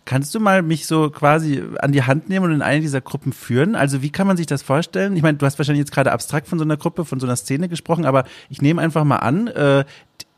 Kannst 0.06 0.34
du 0.34 0.40
mal 0.40 0.62
mich 0.62 0.88
so 0.88 1.10
quasi 1.10 1.62
an 1.80 1.92
die 1.92 2.04
Hand 2.04 2.30
nehmen 2.30 2.46
und 2.46 2.54
in 2.54 2.62
eine 2.62 2.80
dieser 2.80 3.02
Gruppen 3.02 3.34
führen? 3.34 3.76
Also 3.76 4.02
wie 4.02 4.10
kann 4.10 4.26
man 4.26 4.38
sich 4.38 4.46
das 4.46 4.62
vorstellen? 4.62 5.18
Ich 5.18 5.22
meine, 5.22 5.38
du 5.38 5.46
hast 5.46 5.58
wahrscheinlich 5.60 5.82
jetzt 5.82 5.92
gerade 5.92 6.14
abstrakt 6.14 6.48
von 6.48 6.58
so 6.58 6.64
einer 6.64 6.78
Gruppe, 6.78 7.04
von 7.04 7.20
so 7.20 7.28
einer 7.28 7.36
Szene 7.36 7.68
gesprochen, 7.68 8.06
aber 8.06 8.24
ich 8.50 8.62
nehme 8.62 8.82
einfach 8.82 9.04
mal 9.04 9.18
an, 9.18 9.48
äh, 9.48 9.84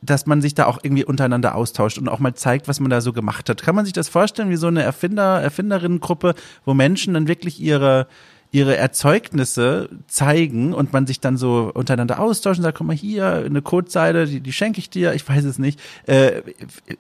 dass 0.02 0.26
man 0.26 0.42
sich 0.42 0.56
da 0.56 0.66
auch 0.66 0.80
irgendwie 0.82 1.06
untereinander 1.06 1.54
austauscht 1.54 2.00
und 2.00 2.10
auch 2.10 2.20
mal 2.20 2.34
zeigt, 2.34 2.68
was 2.68 2.80
man 2.80 2.90
da 2.90 3.00
so 3.00 3.14
gemacht 3.14 3.48
hat. 3.48 3.62
Kann 3.62 3.76
man 3.76 3.86
sich 3.86 3.94
das 3.94 4.10
vorstellen 4.10 4.50
wie 4.50 4.56
so 4.56 4.68
eine 4.68 4.82
Erfinder, 4.82 5.40
Erfinderinnengruppe, 5.40 6.34
wo 6.66 6.74
Menschen 6.74 7.14
dann 7.14 7.28
wirklich 7.28 7.60
ihre 7.60 8.08
ihre 8.52 8.76
Erzeugnisse 8.78 9.90
zeigen 10.08 10.74
und 10.74 10.92
man 10.92 11.06
sich 11.06 11.20
dann 11.20 11.38
so 11.38 11.72
untereinander 11.74 12.20
austauscht 12.20 12.60
und 12.60 12.64
sagt, 12.64 12.80
guck 12.80 12.88
mal 12.88 12.96
hier, 12.96 13.44
eine 13.46 13.62
Codeseite, 13.62 14.26
die, 14.26 14.42
die 14.42 14.54
schenke 14.54 14.80
ich 14.80 14.90
dir, 14.90 15.14
ich 15.14 15.28
weiß 15.28 15.46
es 15.46 15.60
nicht. 15.60 15.80
Äh, 16.08 16.42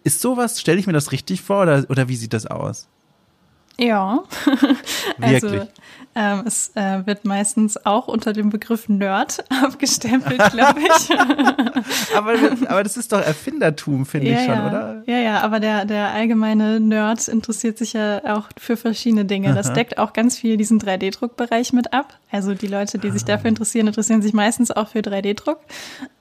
ist 0.04 0.22
sowas, 0.22 0.62
stelle 0.62 0.80
ich 0.80 0.88
mir 0.88 0.94
das 0.94 1.12
richtig 1.12 1.42
vor 1.42 1.64
oder, 1.64 1.86
oder 1.90 2.08
wie 2.08 2.16
sieht 2.16 2.34
das 2.34 2.46
aus? 2.46 2.88
Ja. 3.80 4.24
also, 5.22 5.68
ähm, 6.16 6.44
es 6.46 6.72
äh, 6.76 7.06
wird 7.06 7.24
meistens 7.24 7.86
auch 7.86 8.08
unter 8.08 8.34
dem 8.34 8.50
Begriff 8.50 8.90
Nerd 8.90 9.44
abgestempelt, 9.64 10.42
glaube 10.52 10.80
ich. 10.82 11.18
aber, 12.16 12.34
aber 12.68 12.84
das 12.84 12.98
ist 12.98 13.12
doch 13.12 13.22
Erfindertum, 13.22 14.06
finde 14.06 14.32
ja, 14.32 14.40
ich 14.40 14.46
schon, 14.46 14.56
ja. 14.56 14.68
oder? 14.68 15.04
Ja, 15.06 15.18
ja, 15.20 15.42
aber 15.42 15.60
der, 15.60 15.86
der 15.86 16.12
allgemeine 16.12 16.80
Nerd 16.80 17.28
interessiert 17.28 17.78
sich 17.78 17.94
ja 17.94 18.22
auch 18.36 18.50
für 18.58 18.76
verschiedene 18.76 19.26
Dinge. 19.26 19.54
Das 19.54 19.72
deckt 19.72 19.98
auch 19.98 20.14
ganz 20.14 20.38
viel 20.38 20.58
diesen 20.58 20.80
3D-Druckbereich 20.80 21.74
mit 21.74 21.94
ab. 21.94 22.18
Also 22.32 22.54
die 22.54 22.68
Leute, 22.68 22.98
die 22.98 23.12
sich 23.12 23.24
dafür 23.24 23.50
interessieren, 23.50 23.88
interessieren 23.88 24.22
sich 24.22 24.34
meistens 24.34 24.72
auch 24.72 24.90
für 24.90 25.00
3D-Druck. 25.00 25.60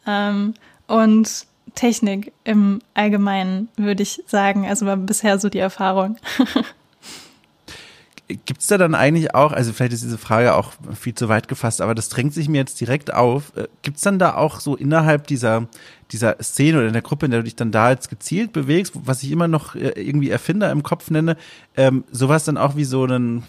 Ähm, 0.07 0.55
und 0.87 1.47
Technik 1.75 2.33
im 2.45 2.81
Allgemeinen, 2.95 3.69
würde 3.77 4.03
ich 4.03 4.23
sagen. 4.27 4.67
Also 4.67 4.87
war 4.87 4.97
bisher 4.97 5.39
so 5.39 5.49
die 5.49 5.59
Erfahrung. 5.59 6.17
Gibt 8.29 8.61
es 8.61 8.67
da 8.67 8.77
dann 8.77 8.95
eigentlich 8.95 9.35
auch, 9.35 9.53
also 9.53 9.73
vielleicht 9.73 9.95
ist 9.95 10.05
diese 10.05 10.19
Frage 10.19 10.55
auch 10.55 10.73
viel 10.95 11.15
zu 11.15 11.31
weit 11.31 11.49
gefasst, 11.49 11.81
aber 11.81 11.95
das 11.95 12.11
drängt 12.11 12.35
sich 12.35 12.51
mir 12.51 12.59
jetzt 12.59 12.79
direkt 12.79 13.15
auf. 13.15 13.57
Äh, 13.57 13.69
Gibt 13.81 13.97
es 13.97 14.03
dann 14.03 14.19
da 14.19 14.35
auch 14.35 14.61
so 14.61 14.77
innerhalb 14.77 15.27
dieser, 15.27 15.67
dieser 16.13 16.37
Szene 16.43 16.77
oder 16.77 16.89
in 16.89 16.93
der 16.93 17.01
Gruppe, 17.01 17.25
in 17.25 17.31
der 17.31 17.41
du 17.41 17.45
dich 17.45 17.57
dann 17.57 17.73
da 17.73 17.91
jetzt 17.91 18.11
gezielt 18.11 18.53
bewegst, 18.53 18.93
was 19.03 19.23
ich 19.23 19.31
immer 19.31 19.49
noch 19.49 19.75
äh, 19.75 19.93
irgendwie 19.97 20.29
Erfinder 20.29 20.71
im 20.71 20.83
Kopf 20.83 21.11
nenne, 21.11 21.39
ähm, 21.75 22.05
sowas 22.11 22.45
dann 22.45 22.59
auch 22.59 22.77
wie 22.77 22.85
so 22.85 23.05
einen 23.05 23.45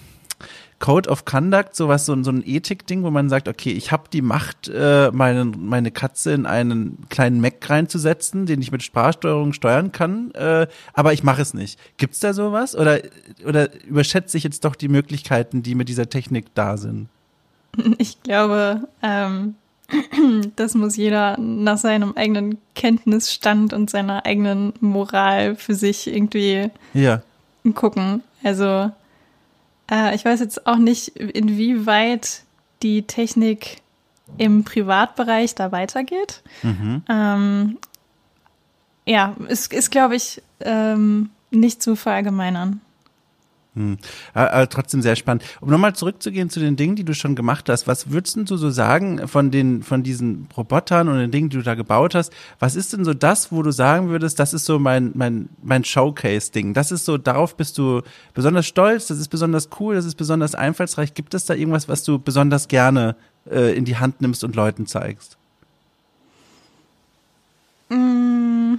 Code 0.80 1.10
of 1.10 1.26
Conduct, 1.26 1.76
sowas, 1.76 2.06
so, 2.06 2.22
so 2.24 2.32
ein 2.32 2.42
Ethik-Ding, 2.46 3.04
wo 3.04 3.12
man 3.12 3.30
sagt, 3.30 3.48
okay, 3.48 3.72
ich 3.72 3.92
habe 3.92 4.04
die 4.12 4.22
Macht, 4.22 4.70
äh, 4.70 5.12
meine, 5.12 5.46
meine 5.46 5.92
Katze 5.92 6.32
in 6.32 6.46
einen 6.46 6.98
kleinen 7.10 7.42
Mac 7.42 7.70
reinzusetzen, 7.70 8.46
den 8.46 8.62
ich 8.62 8.72
mit 8.72 8.82
Sprachsteuerung 8.82 9.54
steuern 9.54 9.92
kann, 9.92 10.32
äh, 10.32 10.68
aber 10.94 11.13
ich 11.13 11.24
mache 11.24 11.42
es 11.42 11.54
nicht. 11.54 11.80
Gibt's 11.98 12.20
da 12.20 12.34
sowas? 12.34 12.76
Oder, 12.76 13.00
oder 13.46 13.70
überschätze 13.84 14.38
ich 14.38 14.44
jetzt 14.44 14.63
doch 14.63 14.76
die 14.76 14.88
Möglichkeiten, 14.88 15.63
die 15.63 15.76
mit 15.76 15.89
dieser 15.89 16.10
Technik 16.10 16.48
da 16.56 16.78
sind? 16.78 17.08
Ich 17.98 18.24
glaube, 18.24 18.88
ähm, 19.04 19.56
das 20.56 20.76
muss 20.76 20.96
jeder 20.96 21.38
nach 21.38 21.78
seinem 21.78 22.13
eigenen 22.15 22.58
Kenntnisstand 22.76 23.74
und 23.74 23.89
seiner 23.89 24.26
eigenen 24.26 24.74
Moral 24.80 25.56
für 25.56 25.76
sich 25.76 26.08
irgendwie 26.08 26.70
ja. 26.94 27.22
gucken. 27.76 28.24
Also 28.44 28.92
äh, 29.89 30.15
ich 30.15 30.25
weiß 30.25 30.39
jetzt 30.39 30.67
auch 30.67 30.78
nicht, 30.78 31.10
inwieweit 31.17 32.43
die 32.82 33.04
Technik 33.04 33.82
im 34.38 34.63
Privatbereich 34.63 35.56
da 35.56 35.71
weitergeht. 35.71 36.41
Mhm. 36.63 37.04
Ähm, 37.10 37.78
ja, 39.06 39.36
ist, 39.47 39.73
ist 39.73 39.91
glaube 39.91 40.15
ich, 40.15 40.41
ähm, 40.62 41.32
nicht 41.52 41.82
zu 41.82 41.95
verallgemeinern. 41.95 42.82
Hm. 43.75 43.97
Aber 44.34 44.67
trotzdem 44.67 45.03
sehr 45.03 45.15
spannend. 45.15 45.43
Um 45.62 45.69
nochmal 45.69 45.93
zurückzugehen 45.93 46.49
zu 46.49 46.60
den 46.60 46.75
Dingen, 46.75 46.95
die 46.95 47.03
du 47.03 47.13
schon 47.13 47.36
gemacht 47.36 47.69
hast, 47.69 47.88
was 47.88 48.10
würdest 48.10 48.36
du 48.49 48.58
so 48.58 48.71
sagen 48.71 49.27
von 49.27 49.51
den, 49.51 49.84
von 49.84 50.01
diesen 50.01 50.47
Robotern 50.58 51.08
und 51.08 51.19
den 51.19 51.29
Dingen, 51.29 51.49
die 51.49 51.58
du 51.58 51.63
da 51.63 51.75
gebaut 51.75 52.15
hast? 52.15 52.34
Was 52.58 52.75
ist 52.75 52.93
denn 52.93 53.05
so 53.05 53.13
das, 53.13 53.51
wo 53.51 53.62
du 53.62 53.71
sagen 53.71 54.10
würdest, 54.10 54.39
das 54.39 54.53
ist 54.53 54.65
so 54.65 54.79
mein, 54.79 55.12
mein, 55.13 55.49
mein 55.62 55.84
Showcase-Ding? 55.84 56.73
Das 56.73 56.91
ist 56.91 57.05
so, 57.05 57.19
darauf 57.19 57.55
bist 57.55 57.77
du 57.77 58.01
besonders 58.34 58.65
stolz, 58.65 59.08
das 59.08 59.19
ist 59.19 59.27
besonders 59.27 59.69
cool, 59.79 59.93
das 59.93 60.05
ist 60.05 60.15
besonders 60.15 60.55
einfallsreich. 60.55 61.13
Gibt 61.13 61.36
es 61.36 61.45
da 61.45 61.53
irgendwas, 61.53 61.88
was 61.88 62.03
du 62.03 62.17
besonders 62.17 62.69
gerne 62.69 63.15
äh, 63.49 63.77
in 63.77 63.86
die 63.86 63.97
Hand 63.97 64.19
nimmst 64.19 64.43
und 64.43 64.55
Leuten 64.55 64.88
zeigst? 64.88 65.38
Mm. 67.89 68.75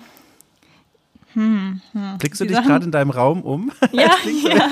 Hm, 1.34 1.80
hm. 1.92 2.18
Blickst 2.18 2.40
du 2.40 2.44
dich 2.44 2.60
gerade 2.62 2.84
in 2.84 2.90
deinem 2.90 3.10
Raum 3.10 3.42
um? 3.42 3.72
Ja, 3.92 4.08
das, 4.24 4.42
ja. 4.42 4.70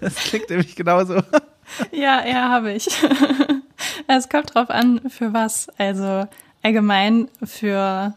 das 0.00 0.14
klingt 0.16 0.50
nämlich 0.50 0.74
genauso. 0.76 1.22
Ja, 1.92 2.26
ja, 2.26 2.48
habe 2.48 2.72
ich. 2.72 2.88
Es 4.06 4.28
kommt 4.28 4.54
drauf 4.54 4.70
an, 4.70 5.00
für 5.08 5.32
was. 5.32 5.68
Also 5.78 6.26
allgemein 6.62 7.28
für 7.42 8.14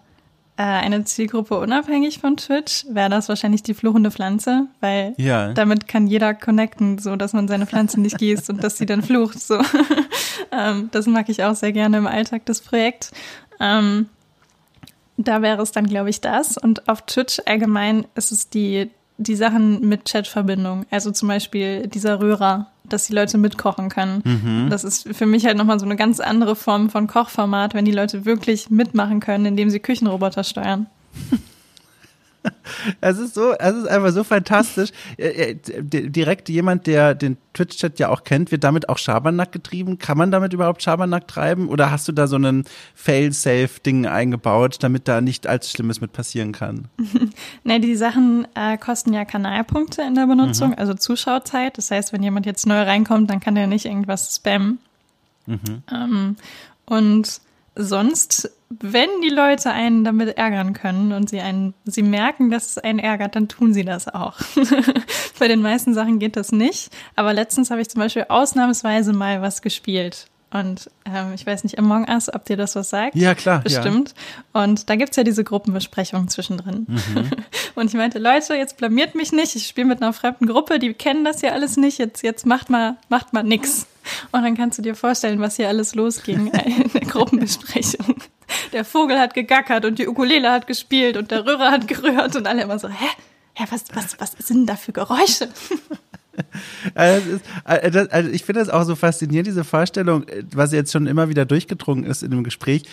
äh, 0.58 0.63
eine 0.63 1.04
Zielgruppe 1.06 1.58
unabhängig 1.58 2.20
von 2.20 2.36
Twitch 2.36 2.86
wäre 2.89 3.10
das 3.10 3.30
wahrscheinlich 3.30 3.63
die 3.63 3.74
fluchende 3.74 4.12
Pflanze, 4.12 4.67
weil 4.82 5.13
ja. 5.17 5.54
damit 5.54 5.88
kann 5.88 6.08
jeder 6.08 6.34
connecten, 6.34 6.98
so 6.98 7.15
dass 7.15 7.34
man 7.34 7.48
seine 7.48 7.67
Pflanze 7.67 8.00
nicht 8.02 8.17
gießt 8.17 8.50
und 8.50 8.63
dass 8.63 8.78
sie 8.78 8.86
dann 8.86 9.02
flucht. 9.04 9.39
So, 9.39 9.62
ähm, 10.52 10.89
das 10.91 11.06
mag 11.06 11.30
ich 11.30 11.43
auch 11.43 11.56
sehr 11.56 11.72
gerne 11.72 11.98
im 11.98 12.08
Alltag 12.08 12.46
das 12.46 12.62
Projekt. 12.62 13.12
Ähm, 13.60 14.08
da 15.17 15.41
wäre 15.41 15.62
es 15.62 15.71
dann, 15.71 15.88
glaube 15.88 16.10
ich, 16.10 16.21
das. 16.21 16.58
Und 16.58 16.88
auf 16.88 17.01
Twitch 17.06 17.41
allgemein 17.45 18.06
ist 18.15 18.32
es 18.32 18.49
die, 18.49 18.89
die 19.17 19.36
Sachen 19.36 19.88
mit 19.88 20.06
Chatverbindung. 20.06 20.86
Also 20.91 21.12
zum 21.12 21.27
Beispiel 21.27 21.88
dieser 21.88 22.21
Röhrer, 22.21 22.67
dass 22.84 23.08
die 23.08 23.13
Leute 23.13 23.38
mitkochen 23.38 23.89
können. 23.89 24.21
Mhm. 24.23 24.69
Das 24.69 24.84
ist 24.84 25.10
für 25.15 25.25
mich 25.25 25.45
halt 25.45 25.58
nochmal 25.58 25.80
so 25.80 25.86
eine 25.86 25.95
ganz 25.95 26.19
andere 26.19 26.56
Form 26.56 26.89
von 26.89 27.08
Kochformat, 27.08 27.73
wenn 27.73 27.86
die 27.86 27.91
Leute 27.91 28.25
wirklich 28.25 28.69
mitmachen 28.69 29.19
können, 29.19 29.45
indem 29.45 29.69
sie 29.69 29.80
Küchenroboter 29.80 30.43
steuern. 30.43 30.88
Es 33.02 33.18
ist 33.18 33.34
so, 33.34 33.54
es 33.54 33.76
ist 33.76 33.88
einfach 33.88 34.12
so 34.12 34.24
fantastisch. 34.24 34.92
Äh, 35.18 35.52
äh, 35.52 35.56
direkt 35.84 36.50
jemand, 36.50 36.88
der 36.88 37.16
den 37.16 37.38
Twitch-Chat 37.54 38.00
ja 38.00 38.10
auch 38.10 38.24
kennt, 38.24 38.52
wird 38.52 38.64
damit 38.64 38.90
auch 38.90 38.98
Schabernack 38.98 39.52
getrieben. 39.52 39.98
Kann 39.98 40.18
man 40.18 40.32
damit 40.32 40.54
überhaupt 40.54 40.84
Schabernack 40.84 41.28
treiben? 41.28 41.70
Oder 41.70 41.92
hast 41.92 42.08
du 42.08 42.12
da 42.12 42.28
so 42.28 42.36
einen 42.36 42.66
Fail-Safe-Ding 42.96 44.06
eingebaut, 44.06 44.78
damit 44.82 45.08
da 45.08 45.22
nicht 45.22 45.48
allzu 45.48 45.70
Schlimmes 45.72 46.02
mit 46.02 46.14
passieren 46.14 46.52
kann? 46.52 46.88
ne, 47.64 47.80
die 47.80 47.96
Sachen 47.96 48.48
äh, 48.56 48.78
kosten 48.78 49.14
ja 49.14 49.26
Kanalpunkte 49.26 50.02
in 50.04 50.16
der 50.16 50.28
Benutzung, 50.28 50.70
mhm. 50.70 50.76
also 50.78 50.94
Zuschauzeit. 50.94 51.78
Das 51.78 51.92
heißt, 51.92 52.14
wenn 52.14 52.24
jemand 52.24 52.46
jetzt 52.46 52.66
neu 52.68 52.82
reinkommt, 52.82 53.30
dann 53.30 53.40
kann 53.40 53.56
der 53.56 53.68
nicht 53.68 53.86
irgendwas 53.86 54.36
spammen. 54.36 54.80
Mhm. 55.46 55.84
Ähm, 55.92 56.36
und 56.86 57.42
sonst, 57.78 58.52
wenn 58.70 59.10
die 59.24 59.30
Leute 59.30 59.72
einen 59.72 60.04
damit 60.04 60.38
ärgern 60.38 60.74
können 60.74 61.13
und 61.13 61.30
sie 61.30 61.40
einen, 61.40 61.74
sie 61.86 62.04
merken, 62.04 62.50
dass 62.50 62.72
es 62.72 62.78
einen 62.78 63.00
ärgert, 63.00 63.36
dann 63.36 63.48
tun 63.48 63.74
sie 63.74 63.86
das 63.86 64.08
auch. 64.08 64.36
Bei 65.40 65.48
den 65.48 65.62
meisten 65.62 65.94
Sachen 65.94 66.20
geht 66.20 66.36
das 66.36 66.52
nicht. 66.52 66.90
Aber 67.16 67.34
letztens 67.34 67.72
habe 67.72 67.82
ich 67.82 67.90
zum 67.90 68.02
Beispiel 68.02 68.26
ausnahmsweise 68.30 69.13
mal 69.13 69.42
was 69.42 69.62
gespielt. 69.62 70.28
Und 70.50 70.90
ähm, 71.04 71.34
ich 71.34 71.46
weiß 71.46 71.66
nicht, 71.66 71.78
Among 71.78 72.08
Us, 72.08 72.34
ob 72.34 72.46
dir 72.46 72.56
das 72.56 72.76
was 72.76 72.90
sagt? 72.90 73.16
Ja, 73.16 73.36
klar. 73.36 73.60
Bestimmt. 73.62 74.14
Ja. 74.54 74.64
Und 74.64 74.90
da 74.90 74.96
gibt's 74.96 75.18
ja 75.18 75.24
diese 75.24 75.44
Gruppenbesprechung 75.44 76.30
zwischendrin. 76.30 76.86
Mhm. 76.88 77.30
Und 77.76 77.88
ich 77.88 77.94
meinte, 77.96 78.18
Leute, 78.18 78.56
jetzt 78.56 78.78
blamiert 78.78 79.14
mich 79.14 79.34
nicht. 79.34 79.58
Ich 79.58 79.68
spiele 79.68 79.88
mit 79.88 80.02
einer 80.02 80.14
fremden 80.14 80.48
Gruppe, 80.48 80.80
die 80.80 80.94
kennen 80.94 81.26
das 81.26 81.42
ja 81.42 81.52
alles 81.52 81.76
nicht. 81.76 81.98
Jetzt, 81.98 82.24
jetzt 82.24 82.46
macht 82.46 82.70
mal, 82.70 82.96
macht 83.10 83.34
mal 83.34 83.44
nix. 83.44 83.88
Und 84.32 84.44
dann 84.44 84.56
kannst 84.56 84.78
du 84.78 84.82
dir 84.82 84.96
vorstellen, 84.96 85.42
was 85.42 85.58
hier 85.58 85.68
alles 85.68 85.96
losging 85.96 86.48
in 86.66 86.92
der 86.94 87.02
Gruppenbesprechung. 87.02 88.16
Der 88.72 88.86
Vogel 88.86 89.20
hat 89.20 89.34
gegackert 89.34 89.84
und 89.84 90.00
die 90.00 90.08
Ukulele 90.08 90.50
hat 90.50 90.66
gespielt 90.66 91.18
und 91.18 91.30
der 91.30 91.46
Röhrer 91.46 91.72
hat 91.72 91.90
gerührt 91.90 92.38
und 92.38 92.48
alle 92.48 92.62
immer 92.62 92.80
so, 92.80 92.88
hä? 92.88 93.08
Ja, 93.60 93.66
was, 93.70 93.86
was, 93.94 94.18
was 94.20 94.32
sind 94.48 94.60
denn 94.60 94.66
da 94.68 94.76
für 94.76 94.94
Geräusche? 94.94 95.50
Also, 96.95 97.32
ist, 97.32 97.45
äh, 97.65 98.08
also 98.12 98.30
ich 98.30 98.43
finde 98.43 98.62
das 98.62 98.69
auch 98.69 98.84
so 98.84 98.95
faszinierend, 98.95 99.47
diese 99.47 99.63
Vorstellung, 99.63 100.26
was 100.54 100.71
jetzt 100.71 100.91
schon 100.91 101.08
immer 101.08 101.30
wieder 101.30 101.45
durchgedrungen 101.45 102.04
ist 102.04 102.23
in 102.23 102.32
dem 102.32 102.43
Gespräch. 102.43 102.84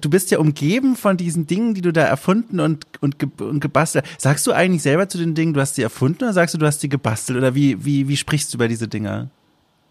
Du 0.00 0.10
bist 0.10 0.30
ja 0.30 0.38
umgeben 0.38 0.96
von 0.96 1.16
diesen 1.16 1.46
Dingen, 1.46 1.74
die 1.74 1.80
du 1.80 1.92
da 1.92 2.02
erfunden 2.02 2.60
und, 2.60 2.86
und, 3.00 3.18
ge 3.18 3.28
und 3.38 3.60
gebastelt. 3.60 4.04
Sagst 4.18 4.46
du 4.46 4.52
eigentlich 4.52 4.82
selber 4.82 5.08
zu 5.08 5.18
den 5.18 5.34
Dingen, 5.34 5.54
du 5.54 5.60
hast 5.60 5.76
sie 5.76 5.82
erfunden 5.82 6.24
oder 6.24 6.32
sagst 6.32 6.54
du, 6.54 6.58
du 6.58 6.66
hast 6.66 6.80
sie 6.80 6.88
gebastelt? 6.88 7.38
Oder 7.38 7.54
wie, 7.54 7.84
wie, 7.84 8.08
wie 8.08 8.16
sprichst 8.16 8.52
du 8.52 8.56
über 8.56 8.68
diese 8.68 8.88
Dinge? 8.88 9.30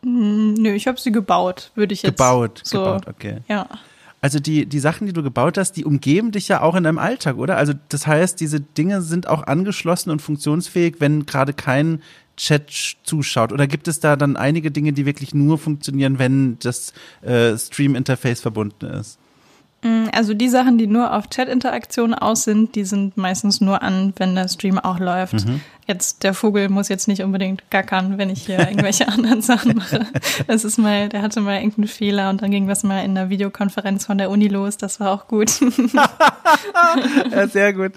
Hm, 0.04 0.54
nö, 0.56 0.74
ich 0.74 0.88
habe 0.88 1.00
sie 1.00 1.12
gebaut, 1.12 1.72
würde 1.76 1.94
ich 1.94 2.04
jetzt. 2.04 2.18
Gebaut, 2.18 2.62
so, 2.64 2.80
gebaut, 2.80 3.08
okay. 3.08 3.38
Ja. 3.48 3.68
Also 4.20 4.40
die, 4.40 4.66
die 4.66 4.80
Sachen, 4.80 5.06
die 5.06 5.14
du 5.14 5.22
gebaut 5.22 5.58
hast, 5.58 5.74
die 5.74 5.86
umgeben 5.86 6.32
dich 6.32 6.48
ja 6.48 6.62
auch 6.62 6.76
in 6.76 6.84
deinem 6.84 6.98
Alltag, 6.98 7.38
oder? 7.38 7.58
Also 7.58 7.74
das 7.90 8.08
heißt, 8.08 8.40
diese 8.40 8.60
Dinge 8.60 9.02
sind 9.02 9.28
auch 9.28 9.44
angeschlossen 9.44 10.10
und 10.10 10.22
funktionsfähig, 10.22 10.96
wenn 11.00 11.26
gerade 11.26 11.54
kein 11.54 12.02
Chat 12.36 12.72
zuschaut. 13.04 13.52
Oder 13.52 13.68
gibt 13.68 13.88
es 13.88 14.00
da 14.00 14.16
dann 14.16 14.36
einige 14.36 14.72
Dinge, 14.72 14.94
die 14.94 15.06
wirklich 15.06 15.34
nur 15.34 15.58
funktionieren, 15.58 16.20
wenn 16.20 16.58
das 16.60 16.94
äh, 17.22 17.58
Stream-Interface 17.58 18.42
verbunden 18.42 18.86
ist? 18.86 19.20
Mm, 19.84 20.06
also 20.12 20.34
die 20.34 20.50
Sachen, 20.50 20.78
die 20.78 20.88
nur 20.88 21.14
auf 21.14 21.30
Chat-Interaktion 21.30 22.14
aus 22.14 22.44
sind, 22.44 22.76
die 22.76 22.84
sind 22.84 23.18
meistens 23.18 23.62
nur 23.62 23.82
an, 23.84 24.14
wenn 24.18 24.36
der 24.36 24.48
Stream 24.48 24.80
auch 24.80 25.00
läuft. 25.00 25.46
Mhm. 25.46 25.62
Jetzt 25.88 26.24
der 26.24 26.34
Vogel 26.34 26.68
muss 26.70 26.90
jetzt 26.90 27.08
nicht 27.08 27.22
unbedingt 27.22 27.70
gackern, 27.70 28.18
wenn 28.18 28.30
ich 28.30 28.46
hier 28.46 28.60
irgendwelche 28.60 29.08
anderen 29.08 29.42
Sachen 29.42 29.76
mache. 29.76 30.06
Das 30.48 30.66
ist 30.66 30.78
mal, 30.78 31.10
der 31.10 31.22
hatte 31.22 31.42
mal 31.42 31.58
irgendeinen 31.58 31.88
Fehler 31.88 32.30
und 32.30 32.42
dann 32.42 32.52
ging 32.52 32.68
das 32.68 32.84
mal 32.84 33.06
in 33.06 33.16
der 33.16 33.30
Videokonferenz 33.30 34.06
von 34.06 34.18
der 34.18 34.30
Uni 34.30 34.48
los. 34.48 34.78
Das 34.78 35.00
war 35.00 35.12
auch 35.12 35.28
gut. 35.28 35.52
ja, 37.32 37.48
sehr 37.48 37.74
gut. 37.74 37.94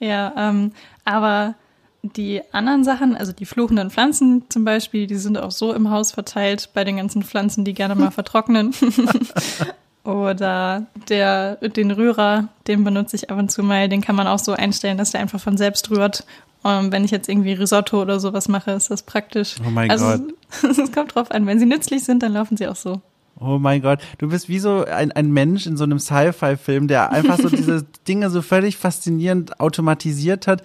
Ja, 0.00 0.32
ähm, 0.36 0.72
aber 1.04 1.54
die 2.02 2.40
anderen 2.52 2.84
Sachen, 2.84 3.16
also 3.16 3.32
die 3.32 3.44
fluchenden 3.44 3.90
Pflanzen 3.90 4.44
zum 4.48 4.64
Beispiel, 4.64 5.06
die 5.06 5.16
sind 5.16 5.36
auch 5.36 5.50
so 5.50 5.74
im 5.74 5.90
Haus 5.90 6.12
verteilt 6.12 6.70
bei 6.72 6.84
den 6.84 6.96
ganzen 6.96 7.22
Pflanzen, 7.24 7.64
die 7.64 7.74
gerne 7.74 7.96
mal 7.96 8.12
vertrocknen. 8.12 8.72
Oder 10.08 10.86
der, 11.10 11.56
den 11.56 11.90
Rührer, 11.90 12.48
den 12.66 12.82
benutze 12.82 13.14
ich 13.14 13.28
ab 13.30 13.38
und 13.38 13.52
zu 13.52 13.62
mal. 13.62 13.90
Den 13.90 14.00
kann 14.00 14.16
man 14.16 14.26
auch 14.26 14.38
so 14.38 14.52
einstellen, 14.52 14.96
dass 14.96 15.10
der 15.10 15.20
einfach 15.20 15.38
von 15.38 15.58
selbst 15.58 15.90
rührt. 15.90 16.24
Und 16.62 16.92
wenn 16.92 17.04
ich 17.04 17.10
jetzt 17.10 17.28
irgendwie 17.28 17.52
Risotto 17.52 18.00
oder 18.00 18.18
sowas 18.18 18.48
mache, 18.48 18.70
ist 18.70 18.90
das 18.90 19.02
praktisch. 19.02 19.56
Oh 19.66 19.68
mein 19.68 19.90
also, 19.90 20.06
Gott. 20.06 20.78
Es 20.78 20.92
kommt 20.92 21.14
drauf 21.14 21.30
an. 21.30 21.46
Wenn 21.46 21.58
sie 21.58 21.66
nützlich 21.66 22.04
sind, 22.04 22.22
dann 22.22 22.32
laufen 22.32 22.56
sie 22.56 22.66
auch 22.68 22.76
so. 22.76 23.02
Oh 23.38 23.58
mein 23.58 23.82
Gott, 23.82 24.00
du 24.16 24.30
bist 24.30 24.48
wie 24.48 24.58
so 24.58 24.84
ein, 24.86 25.12
ein 25.12 25.30
Mensch 25.30 25.66
in 25.66 25.76
so 25.76 25.84
einem 25.84 25.98
Sci-Fi-Film, 25.98 26.88
der 26.88 27.12
einfach 27.12 27.38
so 27.38 27.48
diese 27.54 27.84
Dinge 28.08 28.30
so 28.30 28.40
völlig 28.40 28.78
faszinierend 28.78 29.60
automatisiert 29.60 30.46
hat. 30.46 30.62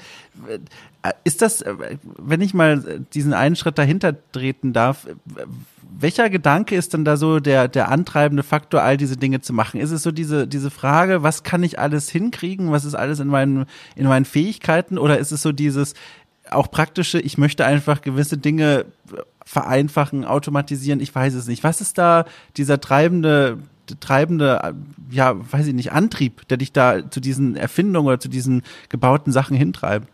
Ist 1.24 1.42
das, 1.42 1.66
wenn 2.18 2.42
ich 2.42 2.54
mal 2.54 3.06
diesen 3.14 3.34
einen 3.34 3.56
Schritt 3.56 3.78
dahinter 3.78 4.16
treten 4.32 4.72
darf, 4.72 5.08
welcher 6.00 6.30
Gedanke 6.30 6.76
ist 6.76 6.94
denn 6.94 7.06
da 7.06 7.18
so 7.18 7.40
der, 7.40 7.68
der 7.68 7.90
antreibende 7.90 8.44
Faktor, 8.44 8.82
all 8.82 8.98
diese 8.98 9.18
Dinge 9.18 9.42
zu 9.42 9.54
machen? 9.54 9.80
Ist 9.80 9.92
es 9.92 10.04
so 10.04 10.12
diese, 10.12 10.48
diese 10.48 10.72
Frage, 10.72 11.22
was 11.22 11.44
kann 11.44 11.62
ich 11.64 11.78
alles 11.78 12.10
hinkriegen? 12.10 12.72
Was 12.72 12.86
ist 12.86 12.96
alles 12.96 13.20
in 13.20 13.28
meinen, 13.28 13.66
in 13.96 14.08
meinen 14.08 14.26
Fähigkeiten? 14.26 14.98
Oder 14.98 15.20
ist 15.20 15.32
es 15.32 15.42
so 15.42 15.52
dieses, 15.52 15.94
auch 16.50 16.72
praktische, 16.72 17.20
ich 17.20 17.38
möchte 17.38 17.66
einfach 17.66 18.02
gewisse 18.02 18.38
Dinge 18.38 18.86
vereinfachen, 19.46 20.26
automatisieren, 20.26 21.00
ich 21.00 21.14
weiß 21.14 21.34
es 21.34 21.48
nicht. 21.48 21.64
Was 21.64 21.82
ist 21.82 21.98
da 21.98 22.26
dieser 22.58 22.80
treibende, 22.80 23.60
treibende, 24.00 24.74
ja, 25.10 25.36
weiß 25.52 25.68
ich 25.68 25.74
nicht, 25.74 25.92
Antrieb, 25.92 26.48
der 26.48 26.58
dich 26.58 26.72
da 26.72 27.10
zu 27.10 27.20
diesen 27.20 27.56
Erfindungen 27.56 28.08
oder 28.08 28.20
zu 28.20 28.30
diesen 28.30 28.64
gebauten 28.90 29.32
Sachen 29.32 29.58
hintreibt? 29.58 30.08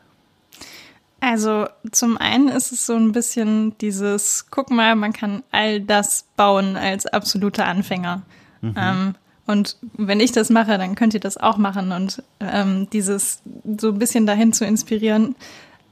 Also 1.21 1.67
zum 1.91 2.17
einen 2.17 2.47
ist 2.47 2.71
es 2.71 2.85
so 2.85 2.95
ein 2.95 3.11
bisschen 3.11 3.77
dieses, 3.79 4.47
guck 4.51 4.71
mal, 4.71 4.95
man 4.95 5.13
kann 5.13 5.43
all 5.51 5.81
das 5.81 6.25
bauen 6.37 6.77
als 6.77 7.05
absoluter 7.05 7.65
Anfänger. 7.65 8.21
Mhm. 8.61 8.75
Ähm, 8.77 9.15
und 9.45 9.77
wenn 9.93 10.19
ich 10.19 10.31
das 10.31 10.49
mache, 10.49 10.77
dann 10.77 10.95
könnt 10.95 11.13
ihr 11.13 11.19
das 11.19 11.37
auch 11.37 11.57
machen. 11.57 11.91
Und 11.91 12.23
ähm, 12.39 12.87
dieses 12.91 13.41
so 13.79 13.89
ein 13.89 13.99
bisschen 13.99 14.25
dahin 14.25 14.53
zu 14.53 14.63
inspirieren, 14.63 15.35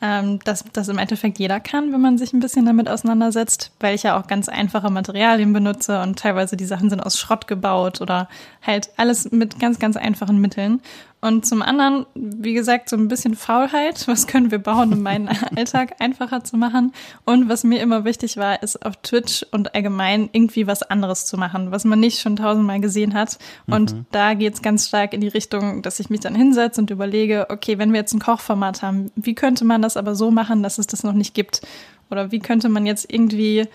ähm, 0.01 0.39
dass 0.43 0.63
das 0.73 0.89
im 0.89 0.99
Endeffekt 0.99 1.39
jeder 1.39 1.59
kann, 1.59 1.91
wenn 1.91 2.01
man 2.01 2.17
sich 2.17 2.33
ein 2.33 2.39
bisschen 2.39 2.65
damit 2.65 2.87
auseinandersetzt, 2.87 3.71
weil 3.79 3.95
ich 3.95 4.03
ja 4.03 4.19
auch 4.19 4.27
ganz 4.27 4.47
einfache 4.47 4.91
Materialien 4.91 5.53
benutze 5.53 6.01
und 6.01 6.19
teilweise 6.19 6.55
die 6.55 6.65
Sachen 6.65 6.89
sind 6.91 6.99
aus 6.99 7.19
Schrott 7.19 7.47
gebaut 7.47 7.99
oder 7.99 8.29
halt 8.61 8.91
alles 8.97 9.31
mit 9.31 9.59
ganz, 9.59 9.79
ganz 9.79 9.97
einfachen 9.97 10.39
Mitteln. 10.39 10.81
Und 11.27 11.45
zum 11.45 11.61
anderen, 11.61 12.05
wie 12.15 12.53
gesagt, 12.53 12.87
so 12.87 12.95
ein 12.95 13.09
bisschen 13.09 13.35
Faulheit. 13.35 14.07
Was 14.07 14.27
können 14.27 14.49
wir 14.49 14.59
bauen, 14.59 14.93
um 14.93 15.01
meinen 15.01 15.27
Alltag 15.57 15.95
einfacher 15.99 16.45
zu 16.45 16.55
machen? 16.55 16.93
Und 17.25 17.49
was 17.49 17.65
mir 17.65 17.81
immer 17.81 18.05
wichtig 18.05 18.37
war, 18.37 18.63
ist 18.63 18.85
auf 18.85 18.95
Twitch 19.03 19.45
und 19.51 19.75
allgemein 19.75 20.29
irgendwie 20.31 20.67
was 20.67 20.83
anderes 20.83 21.25
zu 21.25 21.37
machen, 21.37 21.71
was 21.71 21.83
man 21.83 21.99
nicht 21.99 22.21
schon 22.21 22.37
tausendmal 22.37 22.79
gesehen 22.79 23.13
hat. 23.13 23.39
Und 23.67 23.93
mhm. 23.93 24.05
da 24.11 24.35
geht's 24.35 24.61
ganz 24.61 24.87
stark 24.87 25.13
in 25.13 25.19
die 25.19 25.27
Richtung, 25.27 25.81
dass 25.81 25.99
ich 25.99 26.09
mich 26.09 26.21
dann 26.21 26.33
hinsetze 26.33 26.79
und 26.79 26.91
überlege, 26.91 27.47
okay, 27.49 27.77
wenn 27.77 27.91
wir 27.91 27.99
jetzt 27.99 28.13
ein 28.13 28.21
Kochformat 28.21 28.81
haben, 28.81 29.11
wie 29.17 29.35
könnte 29.35 29.65
man 29.65 29.81
das 29.81 29.97
aber 29.97 30.15
so 30.15 30.31
machen, 30.31 30.63
dass 30.63 30.77
es 30.77 30.87
das 30.87 31.03
noch 31.03 31.13
nicht 31.13 31.33
gibt? 31.33 31.61
Oder 32.09 32.31
wie 32.31 32.39
könnte 32.39 32.69
man 32.69 32.85
jetzt 32.85 33.11
irgendwie 33.11 33.67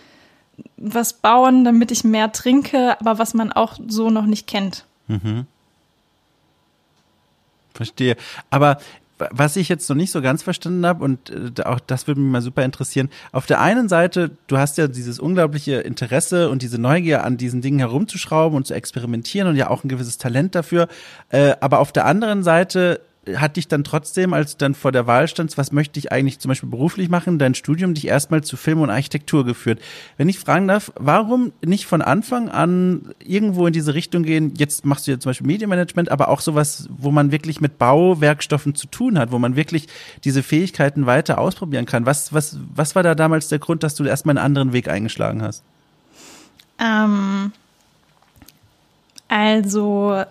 was 0.78 1.12
bauen, 1.12 1.64
damit 1.64 1.90
ich 1.90 2.02
mehr 2.02 2.32
trinke, 2.32 2.98
aber 2.98 3.18
was 3.18 3.34
man 3.34 3.52
auch 3.52 3.74
so 3.88 4.08
noch 4.08 4.24
nicht 4.24 4.46
kennt? 4.46 4.86
Mhm. 5.08 5.46
Verstehe. 7.74 8.16
Aber 8.50 8.78
was 9.30 9.56
ich 9.56 9.68
jetzt 9.68 9.88
noch 9.88 9.96
nicht 9.96 10.10
so 10.10 10.20
ganz 10.20 10.42
verstanden 10.42 10.84
habe 10.86 11.04
und 11.04 11.30
äh, 11.30 11.62
auch 11.64 11.80
das 11.80 12.06
würde 12.06 12.20
mich 12.20 12.32
mal 12.32 12.42
super 12.42 12.64
interessieren. 12.64 13.08
Auf 13.30 13.46
der 13.46 13.60
einen 13.60 13.88
Seite, 13.88 14.30
du 14.46 14.58
hast 14.58 14.78
ja 14.78 14.88
dieses 14.88 15.18
unglaubliche 15.18 15.76
Interesse 15.76 16.50
und 16.50 16.62
diese 16.62 16.80
Neugier 16.80 17.24
an 17.24 17.36
diesen 17.36 17.60
Dingen 17.60 17.78
herumzuschrauben 17.78 18.56
und 18.56 18.66
zu 18.66 18.74
experimentieren 18.74 19.48
und 19.48 19.56
ja 19.56 19.70
auch 19.70 19.84
ein 19.84 19.88
gewisses 19.88 20.18
Talent 20.18 20.54
dafür. 20.54 20.88
Äh, 21.28 21.54
aber 21.60 21.78
auf 21.78 21.92
der 21.92 22.06
anderen 22.06 22.42
Seite 22.42 23.00
hat 23.36 23.56
dich 23.56 23.68
dann 23.68 23.84
trotzdem, 23.84 24.32
als 24.32 24.56
du 24.56 24.64
dann 24.64 24.74
vor 24.74 24.90
der 24.90 25.06
Wahl 25.06 25.28
standst, 25.28 25.56
was 25.56 25.70
möchte 25.70 25.98
ich 25.98 26.10
eigentlich 26.10 26.40
zum 26.40 26.48
Beispiel 26.48 26.68
beruflich 26.68 27.08
machen, 27.08 27.38
dein 27.38 27.54
Studium 27.54 27.94
dich 27.94 28.08
erstmal 28.08 28.42
zu 28.42 28.56
Film 28.56 28.80
und 28.80 28.90
Architektur 28.90 29.44
geführt. 29.44 29.80
Wenn 30.16 30.28
ich 30.28 30.40
fragen 30.40 30.66
darf, 30.66 30.92
warum 30.96 31.52
nicht 31.64 31.86
von 31.86 32.02
Anfang 32.02 32.48
an 32.48 33.14
irgendwo 33.24 33.66
in 33.68 33.72
diese 33.72 33.94
Richtung 33.94 34.24
gehen? 34.24 34.54
Jetzt 34.56 34.84
machst 34.84 35.06
du 35.06 35.12
ja 35.12 35.20
zum 35.20 35.30
Beispiel 35.30 35.46
Medienmanagement, 35.46 36.10
aber 36.10 36.28
auch 36.28 36.40
sowas, 36.40 36.88
wo 36.90 37.12
man 37.12 37.30
wirklich 37.30 37.60
mit 37.60 37.78
Bauwerkstoffen 37.78 38.74
zu 38.74 38.88
tun 38.88 39.16
hat, 39.18 39.30
wo 39.30 39.38
man 39.38 39.54
wirklich 39.54 39.86
diese 40.24 40.42
Fähigkeiten 40.42 41.06
weiter 41.06 41.38
ausprobieren 41.38 41.86
kann. 41.86 42.06
Was, 42.06 42.32
was, 42.32 42.58
was 42.74 42.96
war 42.96 43.04
da 43.04 43.14
damals 43.14 43.46
der 43.48 43.60
Grund, 43.60 43.84
dass 43.84 43.94
du 43.94 44.02
erstmal 44.02 44.36
einen 44.36 44.44
anderen 44.44 44.72
Weg 44.72 44.88
eingeschlagen 44.88 45.42
hast? 45.42 45.62
Ähm, 46.80 47.52
also 49.28 50.24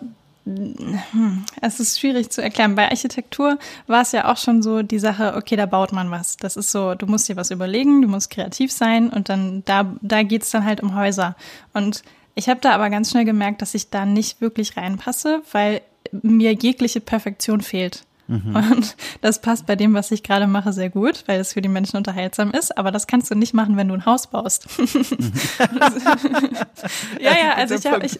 es 1.60 1.78
ist 1.78 2.00
schwierig 2.00 2.30
zu 2.30 2.42
erklären. 2.42 2.74
Bei 2.74 2.90
Architektur 2.90 3.58
war 3.86 4.02
es 4.02 4.12
ja 4.12 4.30
auch 4.30 4.36
schon 4.36 4.62
so 4.62 4.82
die 4.82 4.98
Sache, 4.98 5.34
okay, 5.36 5.56
da 5.56 5.66
baut 5.66 5.92
man 5.92 6.10
was. 6.10 6.36
Das 6.36 6.56
ist 6.56 6.72
so, 6.72 6.94
du 6.94 7.06
musst 7.06 7.28
dir 7.28 7.36
was 7.36 7.50
überlegen, 7.50 8.02
du 8.02 8.08
musst 8.08 8.30
kreativ 8.30 8.72
sein 8.72 9.10
und 9.10 9.28
dann 9.28 9.62
da, 9.64 9.94
da 10.00 10.22
geht's 10.22 10.50
dann 10.50 10.64
halt 10.64 10.82
um 10.82 10.96
Häuser. 10.96 11.36
Und 11.74 12.02
ich 12.34 12.48
habe 12.48 12.60
da 12.60 12.72
aber 12.72 12.90
ganz 12.90 13.10
schnell 13.10 13.24
gemerkt, 13.24 13.62
dass 13.62 13.74
ich 13.74 13.90
da 13.90 14.04
nicht 14.04 14.40
wirklich 14.40 14.76
reinpasse, 14.76 15.42
weil 15.52 15.82
mir 16.10 16.52
jegliche 16.52 17.00
Perfektion 17.00 17.60
fehlt. 17.60 18.04
Mhm. 18.32 18.56
Und 18.56 18.96
das 19.20 19.40
passt 19.40 19.66
bei 19.66 19.76
dem, 19.76 19.94
was 19.94 20.10
ich 20.10 20.22
gerade 20.22 20.46
mache, 20.46 20.72
sehr 20.72 20.90
gut, 20.90 21.24
weil 21.26 21.40
es 21.40 21.52
für 21.52 21.60
die 21.60 21.68
Menschen 21.68 21.96
unterhaltsam 21.96 22.52
ist. 22.52 22.76
Aber 22.78 22.90
das 22.90 23.06
kannst 23.06 23.30
du 23.30 23.34
nicht 23.34 23.52
machen, 23.54 23.76
wenn 23.76 23.88
du 23.88 23.94
ein 23.94 24.06
Haus 24.06 24.26
baust. 24.28 24.66
Mhm. 24.78 25.32
ja, 27.20 27.32
ja, 27.32 27.54
also 27.56 27.74
ich 27.74 27.86
habe 27.86 28.06
ich, 28.06 28.18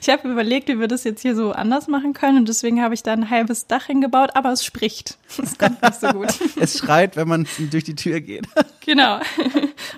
ich 0.00 0.08
hab 0.08 0.24
überlegt, 0.24 0.68
wie 0.68 0.78
wir 0.78 0.88
das 0.88 1.04
jetzt 1.04 1.22
hier 1.22 1.34
so 1.34 1.52
anders 1.52 1.88
machen 1.88 2.12
können. 2.12 2.38
Und 2.38 2.48
deswegen 2.48 2.82
habe 2.82 2.94
ich 2.94 3.02
da 3.02 3.12
ein 3.12 3.30
halbes 3.30 3.66
Dach 3.66 3.86
hingebaut, 3.86 4.30
aber 4.34 4.52
es 4.52 4.64
spricht. 4.64 5.18
Das 5.36 5.58
kommt 5.58 5.82
nicht 5.82 6.00
so 6.00 6.06
gut. 6.08 6.28
es 6.60 6.78
schreit, 6.78 7.16
wenn 7.16 7.26
man 7.26 7.48
durch 7.70 7.82
die 7.82 7.96
Tür 7.96 8.20
geht. 8.20 8.46
genau. 8.86 9.18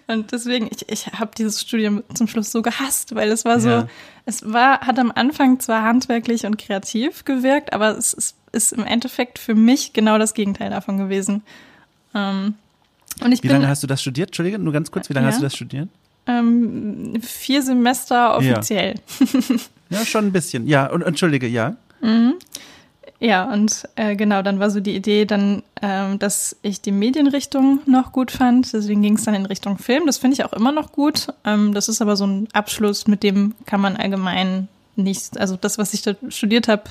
Und 0.06 0.32
deswegen, 0.32 0.70
ich, 0.70 0.88
ich 0.88 1.06
habe 1.08 1.32
dieses 1.36 1.60
Studium 1.60 2.02
zum 2.14 2.26
Schluss 2.26 2.50
so 2.50 2.62
gehasst, 2.62 3.14
weil 3.14 3.30
es 3.30 3.44
war 3.44 3.60
so, 3.60 3.68
ja. 3.68 3.88
es 4.24 4.50
war, 4.50 4.80
hat 4.80 4.98
am 4.98 5.12
Anfang 5.14 5.60
zwar 5.60 5.82
handwerklich 5.82 6.46
und 6.46 6.56
kreativ 6.56 7.24
gewirkt, 7.24 7.74
aber 7.74 7.98
es, 7.98 8.14
es 8.14 8.34
ist 8.56 8.72
im 8.72 8.84
Endeffekt 8.84 9.38
für 9.38 9.54
mich 9.54 9.92
genau 9.92 10.18
das 10.18 10.34
Gegenteil 10.34 10.70
davon 10.70 10.98
gewesen. 10.98 11.42
Ähm, 12.14 12.54
und 13.22 13.32
ich 13.32 13.42
wie 13.42 13.48
bin, 13.48 13.56
lange 13.56 13.68
hast 13.68 13.82
du 13.82 13.86
das 13.86 14.00
studiert? 14.00 14.30
Entschuldige, 14.30 14.58
nur 14.58 14.72
ganz 14.72 14.90
kurz, 14.90 15.08
wie 15.08 15.14
lange 15.14 15.26
ja, 15.26 15.32
hast 15.32 15.38
du 15.38 15.44
das 15.44 15.54
studiert? 15.54 15.88
Ähm, 16.26 17.20
vier 17.22 17.62
Semester 17.62 18.36
offiziell. 18.36 18.94
Ja. 19.20 19.56
ja. 19.98 20.04
schon 20.04 20.26
ein 20.26 20.32
bisschen. 20.32 20.66
Ja, 20.66 20.90
und 20.90 21.02
entschuldige, 21.02 21.46
ja. 21.46 21.76
Mhm. 22.00 22.34
Ja, 23.18 23.50
und 23.50 23.88
äh, 23.96 24.14
genau, 24.14 24.42
dann 24.42 24.60
war 24.60 24.70
so 24.70 24.80
die 24.80 24.94
Idee 24.94 25.24
dann, 25.24 25.62
ähm, 25.80 26.18
dass 26.18 26.56
ich 26.60 26.82
die 26.82 26.92
Medienrichtung 26.92 27.80
noch 27.86 28.12
gut 28.12 28.30
fand. 28.30 28.72
Deswegen 28.72 29.00
ging 29.00 29.14
es 29.14 29.24
dann 29.24 29.34
in 29.34 29.46
Richtung 29.46 29.78
Film. 29.78 30.04
Das 30.04 30.18
finde 30.18 30.34
ich 30.34 30.44
auch 30.44 30.52
immer 30.52 30.72
noch 30.72 30.92
gut. 30.92 31.28
Ähm, 31.44 31.72
das 31.72 31.88
ist 31.88 32.02
aber 32.02 32.16
so 32.16 32.26
ein 32.26 32.48
Abschluss, 32.52 33.06
mit 33.06 33.22
dem 33.22 33.54
kann 33.64 33.80
man 33.80 33.96
allgemein 33.96 34.68
nicht, 34.96 35.38
also 35.38 35.56
das, 35.56 35.78
was 35.78 35.94
ich 35.94 36.02
da 36.02 36.14
studiert 36.28 36.68
habe, 36.68 36.84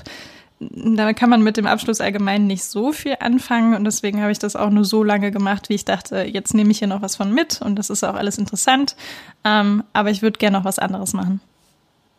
da 0.58 1.12
kann 1.12 1.28
man 1.28 1.42
mit 1.42 1.56
dem 1.56 1.66
Abschluss 1.66 2.00
allgemein 2.00 2.46
nicht 2.46 2.64
so 2.64 2.92
viel 2.92 3.16
anfangen 3.20 3.74
und 3.74 3.84
deswegen 3.84 4.22
habe 4.22 4.32
ich 4.32 4.38
das 4.38 4.56
auch 4.56 4.70
nur 4.70 4.84
so 4.84 5.04
lange 5.04 5.30
gemacht, 5.30 5.68
wie 5.68 5.74
ich 5.74 5.84
dachte, 5.84 6.22
jetzt 6.22 6.54
nehme 6.54 6.70
ich 6.70 6.78
hier 6.78 6.88
noch 6.88 7.02
was 7.02 7.16
von 7.16 7.32
mit 7.32 7.60
und 7.60 7.76
das 7.76 7.90
ist 7.90 8.04
auch 8.04 8.14
alles 8.14 8.38
interessant, 8.38 8.96
ähm, 9.44 9.84
aber 9.92 10.10
ich 10.10 10.22
würde 10.22 10.38
gerne 10.38 10.58
noch 10.58 10.64
was 10.64 10.78
anderes 10.78 11.12
machen. 11.12 11.40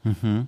Mhm. 0.03 0.47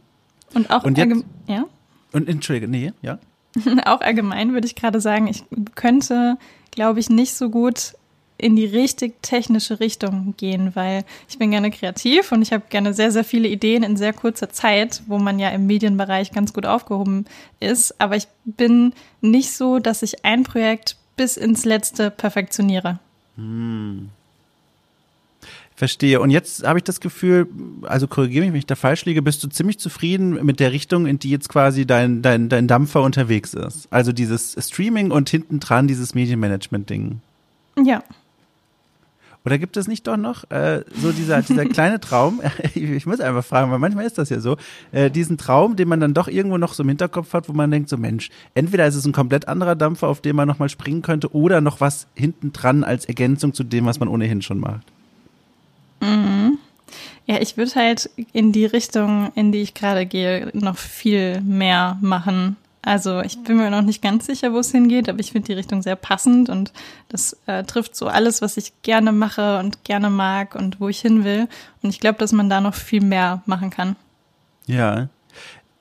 Und 0.54 0.70
auch 0.70 0.84
und 0.84 0.98
jetzt, 0.98 1.26
ja. 1.48 1.66
Und 2.12 2.30
entschuldige, 2.30 2.68
nee, 2.68 2.94
ja. 3.02 3.18
auch 3.86 4.02
allgemein 4.02 4.54
würde 4.54 4.68
ich 4.68 4.76
gerade 4.76 5.02
sagen, 5.02 5.28
ich 5.28 5.44
könnte, 5.74 6.38
glaube 6.72 7.00
ich, 7.00 7.10
nicht 7.10 7.34
so 7.34 7.50
gut 7.50 7.94
in 8.40 8.56
die 8.56 8.66
richtig 8.66 9.22
technische 9.22 9.80
Richtung 9.80 10.34
gehen, 10.38 10.72
weil 10.74 11.04
ich 11.28 11.38
bin 11.38 11.52
gerne 11.52 11.72
kreativ 11.72 12.32
und 12.32 12.42
ich 12.42 12.54
habe 12.54 12.64
gerne 12.70 12.94
sehr, 12.94 13.12
sehr 13.12 13.24
viele 13.24 13.48
Ideen 13.48 13.84
in 13.84 13.98
sehr 13.98 14.14
kurzer 14.14 14.50
Zeit, 14.50 15.04
wo 15.08 15.20
man 15.20 15.40
ja 15.40 15.50
im 15.50 15.68
Medienbereich 15.68 16.32
ganz 16.32 16.54
gut 16.54 16.66
aufgehoben 16.66 17.26
ist. 17.60 18.00
Aber 18.00 18.16
ich 18.16 18.28
bin 18.46 18.94
nicht 19.22 19.52
so, 19.52 19.80
dass 19.80 20.02
ich 20.02 20.26
ein 20.26 20.44
Projekt 20.44 20.96
bis 21.18 21.36
ins 21.36 21.66
letzte 21.66 22.12
perfektioniere. 22.12 23.00
Hm. 23.36 24.10
Verstehe. 25.76 26.20
Und 26.20 26.30
jetzt 26.30 26.66
habe 26.66 26.80
ich 26.80 26.84
das 26.84 27.00
Gefühl, 27.00 27.48
also 27.84 28.08
korrigiere 28.08 28.44
mich, 28.44 28.52
wenn 28.52 28.60
ich 28.60 28.66
da 28.66 28.76
falsch 28.76 29.06
liege, 29.06 29.22
bist 29.22 29.42
du 29.44 29.48
ziemlich 29.48 29.80
zufrieden 29.80 30.46
mit 30.46 30.60
der 30.60 30.74
Richtung, 30.74 31.08
in 31.08 31.20
die 31.20 31.30
jetzt 31.30 31.48
quasi 31.48 31.86
dein, 31.86 32.22
dein, 32.22 32.50
dein 32.50 32.68
Dampfer 32.68 33.02
unterwegs 33.02 33.54
ist. 33.54 33.88
Also 33.90 34.12
dieses 34.12 34.58
Streaming 34.60 35.12
und 35.12 35.30
hinten 35.30 35.62
dran 35.62 35.88
dieses 35.88 36.14
Medienmanagement-Ding. 36.16 37.22
Ja. 37.86 38.04
Oder 39.50 39.58
gibt 39.58 39.78
es 39.78 39.88
nicht 39.88 40.06
doch 40.06 40.16
noch 40.16 40.44
äh, 40.52 40.84
so 41.02 41.12
dieser, 41.12 41.42
dieser 41.42 41.66
kleine 41.66 42.00
Traum, 42.00 42.40
ich 42.76 43.08
muss 43.08 43.20
einfach 43.20 43.44
fragen, 43.44 43.72
weil 43.72 43.80
manchmal 43.80 44.06
ist 44.06 44.20
das 44.20 44.30
ja 44.30 44.40
so, 44.40 44.58
äh, 44.92 45.10
diesen 45.10 45.40
Traum, 45.40 45.76
den 45.76 45.88
man 45.88 46.00
dann 46.00 46.14
doch 46.14 46.28
irgendwo 46.28 46.60
noch 46.60 46.74
so 46.74 46.84
im 46.84 46.90
Hinterkopf 46.90 47.34
hat, 47.34 47.50
wo 47.50 47.54
man 47.54 47.72
denkt, 47.72 47.90
so 47.90 47.98
Mensch, 47.98 48.30
entweder 48.54 48.86
ist 48.86 48.94
es 48.94 49.08
ein 49.08 49.12
komplett 49.12 49.48
anderer 49.48 49.76
Dampfer, 49.76 50.08
auf 50.08 50.22
dem 50.22 50.36
man 50.36 50.48
nochmal 50.48 50.70
springen 50.70 51.02
könnte, 51.02 51.34
oder 51.34 51.62
noch 51.62 51.82
was 51.82 52.06
hinten 52.14 52.54
dran 52.54 52.84
als 52.84 53.06
Ergänzung 53.06 53.56
zu 53.56 53.64
dem, 53.64 53.88
was 53.88 54.00
man 54.00 54.08
ohnehin 54.08 54.44
schon 54.44 54.60
macht. 54.60 54.86
Mhm. 56.02 56.60
Ja, 57.26 57.42
ich 57.42 57.58
würde 57.58 57.74
halt 57.74 58.08
in 58.34 58.52
die 58.52 58.68
Richtung, 58.68 59.32
in 59.34 59.52
die 59.52 59.64
ich 59.64 59.74
gerade 59.74 60.06
gehe, 60.06 60.52
noch 60.54 60.78
viel 60.78 61.42
mehr 61.42 61.98
machen. 62.02 62.56
Also 62.82 63.22
ich 63.22 63.44
bin 63.44 63.58
mir 63.58 63.70
noch 63.70 63.82
nicht 63.82 64.02
ganz 64.02 64.26
sicher, 64.26 64.54
wo 64.54 64.60
es 64.60 64.72
hingeht, 64.72 65.10
aber 65.10 65.20
ich 65.20 65.34
finde 65.34 65.48
die 65.48 65.54
Richtung 65.54 65.82
sehr 65.82 65.98
passend 65.98 66.50
und 66.50 66.72
das 67.10 67.38
äh, 67.46 67.64
trifft 67.64 67.96
so 67.96 68.08
alles, 68.08 68.42
was 68.42 68.56
ich 68.56 68.82
gerne 68.84 69.12
mache 69.12 69.60
und 69.60 69.84
gerne 69.84 70.10
mag 70.10 70.56
und 70.56 70.80
wo 70.80 70.88
ich 70.88 71.02
hin 71.02 71.26
will. 71.26 71.48
Und 71.84 71.90
ich 71.90 72.00
glaube, 72.00 72.20
dass 72.20 72.32
man 72.32 72.50
da 72.50 72.62
noch 72.62 72.76
viel 72.76 73.02
mehr 73.02 73.44
machen 73.46 73.70
kann. 73.70 73.98
Ja, 74.66 75.10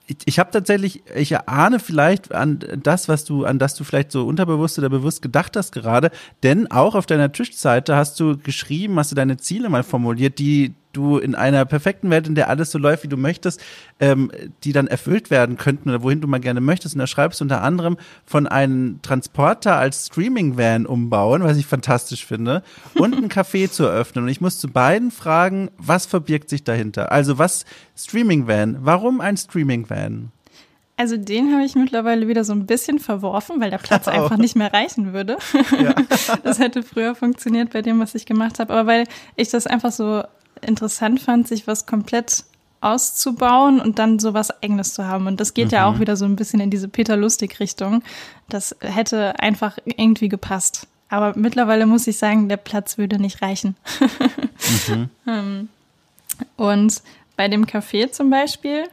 ich, 0.09 0.17
ich 0.25 0.39
habe 0.39 0.51
tatsächlich, 0.51 1.03
ich 1.15 1.39
ahne 1.49 1.79
vielleicht 1.79 2.33
an 2.33 2.59
das, 2.83 3.09
was 3.09 3.25
du, 3.25 3.45
an 3.45 3.59
das 3.59 3.75
du 3.75 3.85
vielleicht 3.85 4.11
so 4.11 4.27
unterbewusst 4.27 4.79
oder 4.79 4.89
bewusst 4.89 5.23
gedacht 5.23 5.57
hast 5.57 5.73
gerade, 5.73 6.11
denn 6.43 6.71
auch 6.71 6.95
auf 6.95 7.07
deiner 7.07 7.31
Tischseite 7.31 7.95
hast 7.95 8.19
du 8.19 8.39
geschrieben, 8.39 8.99
hast 8.99 9.13
du 9.13 9.15
deine 9.15 9.37
Ziele 9.37 9.69
mal 9.69 9.85
formuliert, 9.85 10.39
die 10.39 10.75
du 10.93 11.19
in 11.19 11.35
einer 11.35 11.65
perfekten 11.65 12.11
Welt, 12.11 12.27
in 12.27 12.35
der 12.35 12.49
alles 12.49 12.71
so 12.71 12.79
läuft, 12.79 13.05
wie 13.05 13.09
du 13.09 13.17
möchtest, 13.17 13.61
ähm, 14.01 14.31
die 14.65 14.73
dann 14.73 14.87
erfüllt 14.87 15.31
werden 15.31 15.57
könnten 15.57 15.89
oder 15.91 16.03
wohin 16.03 16.21
du 16.21 16.29
mal 16.29 16.41
gerne 16.41 16.61
möchtest. 16.61 16.95
Und 16.95 17.01
da 17.01 17.07
schreibst 17.07 17.41
du 17.41 17.45
unter 17.45 17.63
anderem 17.63 17.97
von 18.25 18.47
einem 18.47 19.01
Transporter 19.03 19.77
als 19.77 20.07
Streaming-Van 20.07 20.87
umbauen, 20.87 21.43
was 21.43 21.57
ich 21.57 21.67
fantastisch 21.67 22.25
finde, 22.25 22.63
und 22.95 23.15
ein 23.15 23.29
Café 23.29 23.71
zu 23.71 23.85
eröffnen. 23.85 24.25
Und 24.25 24.31
ich 24.31 24.41
muss 24.41 24.59
zu 24.59 24.69
beiden 24.69 25.11
fragen, 25.11 25.71
was 25.79 26.07
verbirgt 26.07 26.49
sich 26.49 26.65
dahinter? 26.65 27.13
Also 27.13 27.39
was 27.39 27.65
Streaming-Van? 27.97 28.79
Warum 28.81 29.21
ein 29.21 29.37
Streaming-Van? 29.37 30.33
Also 30.99 31.17
den 31.17 31.53
habe 31.53 31.65
ich 31.65 31.77
mittlerweile 31.77 32.27
wieder 32.27 32.43
so 32.43 32.53
ein 32.53 32.67
bisschen 32.67 32.99
verworfen, 32.99 33.61
weil 33.61 33.71
der 33.71 33.79
Platz 33.79 34.09
oh. 34.09 34.11
einfach 34.13 34.37
nicht 34.37 34.57
mehr 34.57 34.73
reichen 34.75 35.13
würde. 35.13 35.39
Ja. 35.81 35.95
das 36.43 36.59
hätte 36.59 36.83
früher 36.83 37.15
funktioniert 37.15 37.71
bei 37.71 37.83
dem, 37.83 38.01
was 38.01 38.17
ich 38.17 38.27
gemacht 38.27 38.59
habe. 38.59 38.73
Aber 38.73 38.89
weil 38.89 39.05
ich 39.37 39.49
das 39.49 39.69
einfach 39.69 39.93
so 39.93 40.25
interessant 40.63 41.21
fand, 41.21 41.49
sich 41.49 41.67
was 41.67 41.87
komplett 41.87 42.45
auszubauen 42.81 43.81
und 43.81 43.99
dann 43.99 44.19
so 44.19 44.35
was 44.35 44.63
Eigenes 44.63 44.95
zu 44.95 45.07
haben. 45.07 45.27
Und 45.27 45.41
das 45.41 45.55
geht 45.55 45.67
mhm. 45.67 45.73
ja 45.73 45.87
auch 45.87 45.99
wieder 45.99 46.17
so 46.17 46.25
ein 46.25 46.37
bisschen 46.37 46.61
in 46.61 46.71
diese 46.71 46.89
Peter 46.89 47.17
Lustig-Richtung. 47.17 48.03
Das 48.49 48.77
hätte 48.81 49.39
einfach 49.41 49.79
irgendwie 49.85 50.29
gepasst. 50.29 50.87
Aber 51.09 51.37
mittlerweile 51.37 51.87
muss 51.87 52.07
ich 52.07 52.19
sagen, 52.19 52.49
der 52.49 52.59
Platz 52.59 52.99
würde 52.99 53.19
nicht 53.19 53.43
reichen. 53.43 53.77
mhm. 54.89 55.09
Ähm, 55.27 55.69
und 56.57 57.03
bei 57.37 57.49
dem 57.49 57.67
Café 57.67 58.11
zum 58.11 58.31
Beispiel 58.31 58.85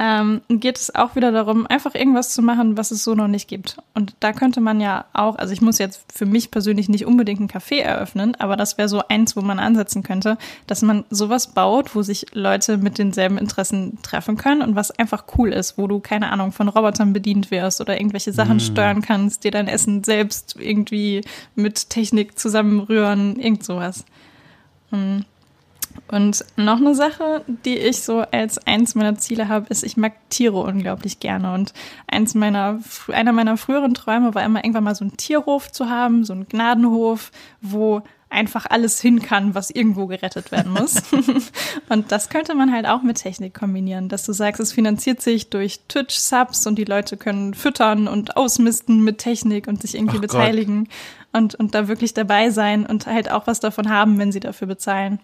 ähm, 0.00 0.40
geht 0.48 0.78
es 0.78 0.94
auch 0.94 1.14
wieder 1.14 1.30
darum, 1.30 1.66
einfach 1.66 1.94
irgendwas 1.94 2.32
zu 2.32 2.40
machen, 2.40 2.78
was 2.78 2.90
es 2.90 3.04
so 3.04 3.14
noch 3.14 3.28
nicht 3.28 3.48
gibt. 3.48 3.76
Und 3.92 4.14
da 4.20 4.32
könnte 4.32 4.62
man 4.62 4.80
ja 4.80 5.04
auch, 5.12 5.36
also 5.36 5.52
ich 5.52 5.60
muss 5.60 5.76
jetzt 5.76 6.10
für 6.10 6.24
mich 6.24 6.50
persönlich 6.50 6.88
nicht 6.88 7.04
unbedingt 7.04 7.40
ein 7.40 7.50
Café 7.50 7.80
eröffnen, 7.82 8.34
aber 8.36 8.56
das 8.56 8.78
wäre 8.78 8.88
so 8.88 9.02
eins, 9.08 9.36
wo 9.36 9.42
man 9.42 9.58
ansetzen 9.58 10.02
könnte, 10.02 10.38
dass 10.66 10.80
man 10.80 11.04
sowas 11.10 11.48
baut, 11.48 11.94
wo 11.94 12.00
sich 12.00 12.28
Leute 12.32 12.78
mit 12.78 12.96
denselben 12.96 13.36
Interessen 13.36 13.98
treffen 14.02 14.38
können 14.38 14.62
und 14.62 14.74
was 14.74 14.90
einfach 14.90 15.24
cool 15.36 15.52
ist, 15.52 15.76
wo 15.76 15.86
du, 15.86 16.00
keine 16.00 16.32
Ahnung, 16.32 16.52
von 16.52 16.68
Robotern 16.68 17.12
bedient 17.12 17.50
wirst 17.50 17.82
oder 17.82 18.00
irgendwelche 18.00 18.32
Sachen 18.32 18.56
mm. 18.56 18.60
steuern 18.60 19.02
kannst, 19.02 19.44
dir 19.44 19.50
dein 19.50 19.68
Essen 19.68 20.02
selbst 20.02 20.56
irgendwie 20.58 21.20
mit 21.54 21.90
Technik 21.90 22.38
zusammenrühren, 22.38 23.38
irgend 23.38 23.64
sowas. 23.64 24.06
Mhm. 24.90 25.26
Und 26.08 26.44
noch 26.56 26.78
eine 26.78 26.94
Sache, 26.94 27.44
die 27.46 27.78
ich 27.78 28.02
so 28.02 28.20
als 28.20 28.58
eins 28.66 28.94
meiner 28.94 29.16
Ziele 29.16 29.48
habe, 29.48 29.66
ist, 29.68 29.84
ich 29.84 29.96
mag 29.96 30.14
Tiere 30.28 30.58
unglaublich 30.58 31.20
gerne. 31.20 31.54
Und 31.54 31.72
eins 32.08 32.34
meiner, 32.34 32.80
einer 33.08 33.32
meiner 33.32 33.56
früheren 33.56 33.94
Träume 33.94 34.34
war 34.34 34.44
immer 34.44 34.64
irgendwann 34.64 34.84
mal 34.84 34.94
so 34.94 35.04
einen 35.04 35.16
Tierhof 35.16 35.70
zu 35.70 35.88
haben, 35.88 36.24
so 36.24 36.32
einen 36.32 36.48
Gnadenhof, 36.48 37.30
wo 37.60 38.02
einfach 38.30 38.66
alles 38.70 39.00
hin 39.00 39.20
kann, 39.20 39.54
was 39.54 39.70
irgendwo 39.70 40.06
gerettet 40.06 40.52
werden 40.52 40.72
muss. 40.72 41.02
und 41.88 42.12
das 42.12 42.28
könnte 42.28 42.54
man 42.54 42.72
halt 42.72 42.86
auch 42.86 43.02
mit 43.02 43.18
Technik 43.18 43.54
kombinieren, 43.54 44.08
dass 44.08 44.24
du 44.24 44.32
sagst, 44.32 44.60
es 44.60 44.72
finanziert 44.72 45.20
sich 45.20 45.50
durch 45.50 45.80
Twitch-Subs 45.88 46.66
und 46.66 46.76
die 46.76 46.84
Leute 46.84 47.16
können 47.16 47.54
füttern 47.54 48.08
und 48.08 48.36
ausmisten 48.36 49.02
mit 49.02 49.18
Technik 49.18 49.66
und 49.66 49.82
sich 49.82 49.96
irgendwie 49.96 50.18
Ach 50.18 50.22
beteiligen 50.22 50.88
und, 51.32 51.56
und 51.56 51.74
da 51.74 51.88
wirklich 51.88 52.14
dabei 52.14 52.50
sein 52.50 52.86
und 52.86 53.06
halt 53.06 53.30
auch 53.30 53.46
was 53.46 53.60
davon 53.60 53.90
haben, 53.90 54.18
wenn 54.18 54.32
sie 54.32 54.40
dafür 54.40 54.68
bezahlen. 54.68 55.18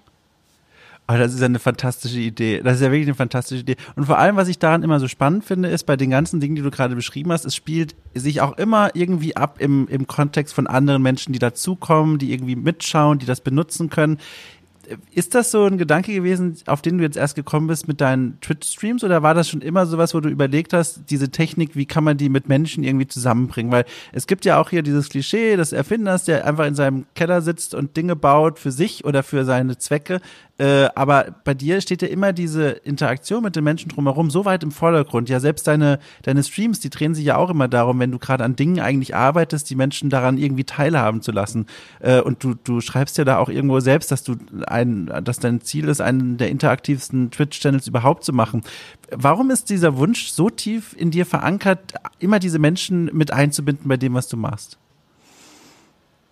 Aber 1.07 1.18
das 1.18 1.34
ist 1.34 1.40
ja 1.40 1.46
eine 1.46 1.61
fantastische 1.61 2.18
Idee. 2.18 2.61
Das 2.62 2.76
ist 2.76 2.80
ja 2.80 2.90
wirklich 2.90 3.07
eine 3.07 3.14
fantastische 3.14 3.61
Idee. 3.61 3.76
Und 3.94 4.07
vor 4.07 4.18
allem, 4.18 4.36
was 4.36 4.48
ich 4.48 4.59
daran 4.59 4.82
immer 4.82 4.98
so 4.98 5.07
spannend 5.07 5.44
finde, 5.44 5.68
ist 5.68 5.84
bei 5.84 5.96
den 5.96 6.11
ganzen 6.11 6.40
Dingen, 6.40 6.57
die 6.57 6.62
du 6.62 6.70
gerade 6.70 6.96
beschrieben 6.96 7.30
hast, 7.30 7.44
es 7.44 7.54
spielt 7.54 7.94
sich 8.14 8.40
auch 8.40 8.59
immer 8.59 8.90
irgendwie 8.94 9.36
ab 9.36 9.57
im, 9.61 9.86
im 9.88 10.07
Kontext 10.09 10.54
von 10.54 10.66
anderen 10.66 11.02
Menschen, 11.02 11.32
die 11.32 11.38
dazukommen, 11.38 12.18
die 12.18 12.32
irgendwie 12.32 12.57
mitschauen, 12.57 13.18
die 13.18 13.26
das 13.26 13.40
benutzen 13.40 13.88
können. 13.88 14.18
Ist 15.11 15.34
das 15.34 15.50
so 15.50 15.64
ein 15.64 15.78
Gedanke 15.78 16.14
gewesen, 16.14 16.57
auf 16.66 16.80
den 16.80 16.98
du 16.98 17.04
jetzt 17.04 17.16
erst 17.16 17.34
gekommen 17.34 17.66
bist 17.66 17.88
mit 17.88 18.00
deinen 18.00 18.40
Twitch-Streams 18.40 19.02
oder 19.02 19.20
war 19.20 19.34
das 19.34 19.48
schon 19.48 19.61
immer 19.61 19.84
sowas, 19.84 20.14
wo 20.14 20.20
du 20.20 20.28
überlegt 20.28 20.72
hast, 20.72 21.11
diese 21.11 21.30
Technik, 21.30 21.74
wie 21.74 21.86
kann 21.86 22.04
man 22.04 22.16
die 22.16 22.28
mit 22.28 22.48
Menschen 22.48 22.84
irgendwie 22.84 23.09
zusammenbringen? 23.09 23.72
Weil 23.72 23.84
es 24.12 24.28
gibt 24.28 24.44
ja 24.44 24.61
auch 24.61 24.70
hier 24.70 24.82
dieses 24.82 25.09
Klischee 25.09 25.57
des 25.57 25.72
Erfinders, 25.72 26.24
der 26.24 26.46
einfach 26.46 26.66
in 26.66 26.76
seinem 26.76 27.07
Keller 27.14 27.42
sitzt 27.42 27.74
und 27.74 27.96
Dinge 27.96 28.14
baut 28.14 28.61
für 28.61 28.70
sich 28.70 29.04
oder 29.04 29.24
für 29.24 29.44
seine 29.44 29.76
Zwecke. 29.76 30.20
Äh, 30.59 30.88
aber 30.94 31.34
bei 31.44 31.52
dir 31.52 31.80
steht 31.80 32.00
ja 32.00 32.09
immer 32.09 32.32
diese 32.32 32.70
Interaktion 32.70 33.42
mit 33.42 33.57
den 33.57 33.64
Menschen 33.64 33.90
drumherum 33.90 34.30
so 34.30 34.44
weit 34.44 34.62
im 34.62 34.70
Vordergrund. 34.70 35.28
Ja, 35.28 35.38
selbst 35.38 35.66
deine, 35.66 35.98
deine 36.22 36.42
Streams, 36.42 36.80
die 36.80 36.88
drehen 36.88 37.14
sich 37.14 37.26
ja 37.26 37.36
auch 37.36 37.50
immer 37.50 37.68
darum, 37.68 37.98
wenn 37.98 38.11
du 38.11 38.18
gerade 38.18 38.42
an 38.42 38.57
Dingen 38.57 38.80
eigentlich 38.80 39.14
arbeitest, 39.14 39.68
die 39.68 39.74
Menschen 39.74 40.09
daran 40.09 40.38
irgendwie 40.38 40.64
teilhaben 40.64 41.20
zu 41.20 41.30
lassen. 41.30 41.66
Äh, 42.00 42.20
und 42.20 42.42
du, 42.42 42.54
du 42.54 42.80
schreibst 42.80 43.18
ja 43.18 43.24
da 43.24 43.38
auch 43.38 43.50
irgendwo 43.50 43.80
selbst, 43.80 44.11
dass 44.11 44.22
du 44.22 44.36
ein, 44.66 45.12
dass 45.22 45.40
dein 45.40 45.61
Ziel 45.61 45.88
ist, 45.88 46.00
einen 46.00 46.38
der 46.38 46.48
interaktivsten 46.48 47.30
Twitch-Channels 47.30 47.86
überhaupt 47.86 48.24
zu 48.24 48.32
machen. 48.32 48.62
Warum 49.11 49.50
ist 49.50 49.68
dieser 49.68 49.98
Wunsch 49.98 50.28
so 50.28 50.48
tief 50.48 50.94
in 50.96 51.11
dir 51.11 51.26
verankert, 51.26 51.94
immer 52.18 52.38
diese 52.38 52.59
Menschen 52.59 53.11
mit 53.12 53.30
einzubinden 53.30 53.88
bei 53.88 53.96
dem, 53.98 54.14
was 54.14 54.28
du 54.28 54.36
machst? 54.36 54.78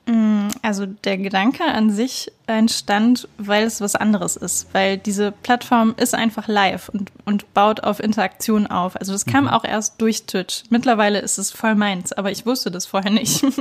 Mm, 0.06 0.48
also 0.60 0.84
der 0.84 1.16
Gedanke 1.16 1.64
an 1.64 1.90
sich 1.90 2.30
entstand, 2.46 3.26
weil 3.38 3.64
es 3.64 3.80
was 3.80 3.94
anderes 3.94 4.36
ist, 4.36 4.68
weil 4.72 4.98
diese 4.98 5.32
Plattform 5.32 5.94
ist 5.96 6.14
einfach 6.14 6.46
live 6.46 6.90
und, 6.90 7.10
und 7.24 7.54
baut 7.54 7.82
auf 7.82 8.00
Interaktion 8.00 8.66
auf. 8.66 8.96
Also 8.96 9.12
das 9.12 9.24
kam 9.24 9.44
mhm. 9.44 9.50
auch 9.50 9.64
erst 9.64 9.98
durch 10.02 10.24
Twitch. 10.26 10.64
Mittlerweile 10.68 11.20
ist 11.20 11.38
es 11.38 11.50
voll 11.50 11.74
meins, 11.74 12.12
aber 12.12 12.30
ich 12.30 12.44
wusste 12.44 12.70
das 12.70 12.86
vorher 12.86 13.10
nicht. 13.10 13.44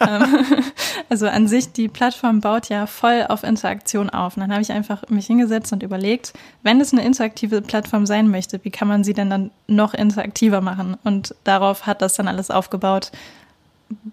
Ähm, 0.00 0.62
also 1.08 1.26
an 1.26 1.48
sich, 1.48 1.72
die 1.72 1.88
Plattform 1.88 2.40
baut 2.40 2.68
ja 2.68 2.86
voll 2.86 3.26
auf 3.28 3.42
Interaktion 3.42 4.10
auf. 4.10 4.36
Und 4.36 4.42
dann 4.42 4.52
habe 4.52 4.62
ich 4.62 4.70
einfach 4.70 5.02
mich 5.08 5.26
hingesetzt 5.26 5.72
und 5.72 5.82
überlegt, 5.82 6.34
wenn 6.62 6.80
es 6.80 6.92
eine 6.92 7.04
interaktive 7.04 7.62
Plattform 7.62 8.06
sein 8.06 8.28
möchte, 8.28 8.60
wie 8.62 8.70
kann 8.70 8.86
man 8.86 9.02
sie 9.02 9.14
denn 9.14 9.28
dann 9.28 9.50
noch 9.66 9.94
interaktiver 9.94 10.60
machen? 10.60 10.96
Und 11.02 11.34
darauf 11.42 11.86
hat 11.86 12.00
das 12.00 12.14
dann 12.14 12.28
alles 12.28 12.50
aufgebaut. 12.50 13.10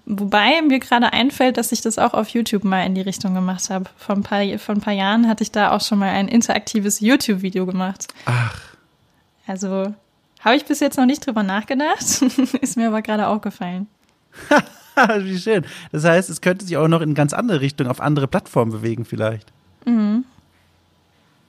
Wobei 0.06 0.62
mir 0.62 0.80
gerade 0.80 1.12
einfällt, 1.12 1.58
dass 1.58 1.72
ich 1.72 1.82
das 1.82 1.98
auch 1.98 2.14
auf 2.14 2.30
YouTube 2.30 2.64
mal 2.64 2.86
in 2.86 2.96
die 2.96 3.02
Richtung 3.02 3.34
gemacht 3.34 3.70
habe. 3.70 3.86
Vor 3.98 4.16
ein 4.16 4.24
paar, 4.24 4.42
vor 4.58 4.76
ein 4.76 4.82
paar 4.82 4.94
Jahren 4.94 5.28
hatte 5.28 5.44
ich 5.44 5.52
da 5.52 5.72
auch 5.72 5.82
schon 5.82 6.00
mal 6.00 6.10
ein 6.10 6.28
interaktives 6.28 7.00
YouTube-Video 7.02 7.66
gemacht. 7.66 8.08
Ach. 8.26 8.62
Also 9.48 9.94
habe 10.40 10.56
ich 10.56 10.66
bis 10.66 10.80
jetzt 10.80 10.98
noch 10.98 11.06
nicht 11.06 11.26
drüber 11.26 11.44
nachgedacht, 11.44 12.02
ist 12.62 12.78
mir 12.78 12.88
aber 12.88 13.02
gerade 13.02 13.28
aufgefallen. 13.28 13.88
Wie 15.20 15.38
schön. 15.38 15.66
Das 15.92 16.06
heißt, 16.06 16.30
es 16.30 16.40
könnte 16.40 16.66
sich 16.66 16.78
auch 16.78 16.88
noch 16.88 17.02
in 17.02 17.16
ganz 17.16 17.34
andere 17.34 17.62
Richtungen, 17.62 17.90
auf 17.90 18.00
andere 18.00 18.28
Plattformen 18.28 18.72
bewegen 18.72 19.06
vielleicht. 19.06 19.52
Mhm. 19.86 20.24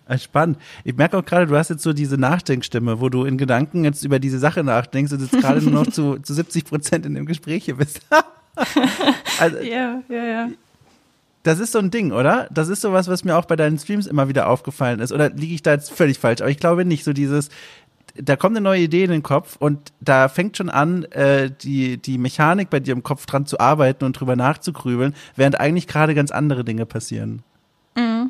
Ah, 0.09 0.19
spannend. 0.19 0.59
Ich 0.85 0.97
merke 0.97 1.19
auch 1.19 1.25
gerade, 1.25 1.47
du 1.47 1.57
hast 1.57 1.69
jetzt 1.69 1.83
so 1.83 1.93
diese 1.93 2.17
Nachdenkstimme, 2.17 3.01
wo 3.01 3.09
du 3.09 3.25
in 3.25 3.39
Gedanken 3.39 3.83
jetzt 3.85 4.05
über 4.05 4.21
diese 4.21 4.39
Sache 4.39 4.63
nachdenkst 4.63 5.13
und 5.13 5.21
jetzt 5.21 5.41
gerade 5.41 5.61
nur 5.61 5.73
noch 5.73 5.91
zu, 5.91 6.19
zu 6.23 6.33
70 6.33 6.65
Prozent 6.65 7.07
in 7.07 7.15
dem 7.15 7.27
Gespräch 7.27 7.65
hier 7.65 7.77
bist. 7.77 8.01
also, 9.41 9.59
ja, 9.59 10.03
ja, 10.09 10.25
ja. 10.25 10.49
Das 11.43 11.59
ist 11.59 11.73
so 11.73 11.81
ein 11.81 11.91
Ding, 11.91 12.13
oder? 12.13 12.49
Das 12.53 12.69
ist 12.69 12.81
so 12.81 12.93
was, 12.93 13.09
was 13.09 13.25
mir 13.25 13.37
auch 13.37 13.45
bei 13.45 13.57
deinen 13.57 13.79
Streams 13.79 14.07
immer 14.07 14.29
wieder 14.29 14.49
aufgefallen 14.49 15.01
ist. 15.01 15.13
Oder 15.13 15.31
liege 15.31 15.55
ich 15.55 15.63
da 15.63 15.73
jetzt 15.73 15.93
völlig 15.93 16.19
falsch? 16.19 16.41
Aber 16.41 16.51
ich 16.51 16.59
glaube 16.59 16.85
nicht. 16.85 17.05
So 17.05 17.13
dieses, 17.13 17.51
da 18.15 18.37
kommt 18.37 18.57
eine 18.57 18.65
neue 18.65 18.83
Idee 18.83 19.05
in 19.05 19.11
den 19.11 19.23
Kopf 19.23 19.57
und 19.57 19.93
da 20.01 20.29
fängt 20.29 20.57
schon 20.57 20.71
an, 20.71 21.05
äh, 21.05 21.51
die, 21.51 21.99
die 21.99 22.19
Mechanik 22.19 22.71
bei 22.71 22.81
dir 22.81 22.93
im 22.93 23.03
Kopf 23.03 23.27
dran 23.27 23.47
zu 23.47 23.59
arbeiten 23.59 24.05
und 24.05 24.19
drüber 24.19 24.37
nachzugrübeln, 24.37 25.15
während 25.35 25.59
eigentlich 25.59 25.87
gerade 25.87 26.15
ganz 26.15 26.31
andere 26.31 26.65
Dinge 26.65 26.87
passieren. 26.87 27.43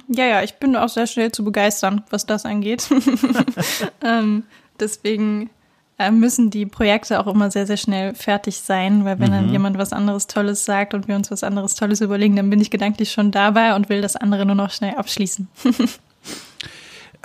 Mhm. 0.07 0.15
Ja, 0.15 0.27
ja, 0.27 0.43
ich 0.43 0.55
bin 0.55 0.77
auch 0.77 0.89
sehr 0.89 1.07
schnell 1.07 1.33
zu 1.33 1.45
begeistern, 1.45 2.03
was 2.11 2.27
das 2.27 2.45
angeht. 2.45 2.89
ähm, 4.05 4.45
deswegen 4.79 5.51
äh, 5.99 6.11
müssen 6.11 6.51
die 6.51 6.67
Projekte 6.67 7.19
auch 7.21 7.27
immer 7.27 7.51
sehr, 7.51 7.67
sehr 7.67 7.77
schnell 7.77 8.15
fertig 8.15 8.59
sein, 8.59 9.05
weil 9.05 9.19
wenn 9.19 9.29
mhm. 9.29 9.35
dann 9.35 9.49
jemand 9.51 9.79
was 9.79 9.93
anderes 9.93 10.27
Tolles 10.27 10.65
sagt 10.65 10.95
und 10.95 11.09
wir 11.09 11.17
uns 11.17 11.31
was 11.31 11.43
anderes 11.43 11.75
Tolles 11.75 12.01
überlegen, 12.01 12.37
dann 12.37 12.51
bin 12.51 12.61
ich 12.61 12.71
gedanklich 12.71 13.13
schon 13.13 13.31
dabei 13.31 13.75
und 13.75 13.89
will 13.89 14.03
das 14.03 14.17
andere 14.17 14.45
nur 14.45 14.57
noch 14.57 14.71
schnell 14.71 14.95
abschließen. 14.95 15.49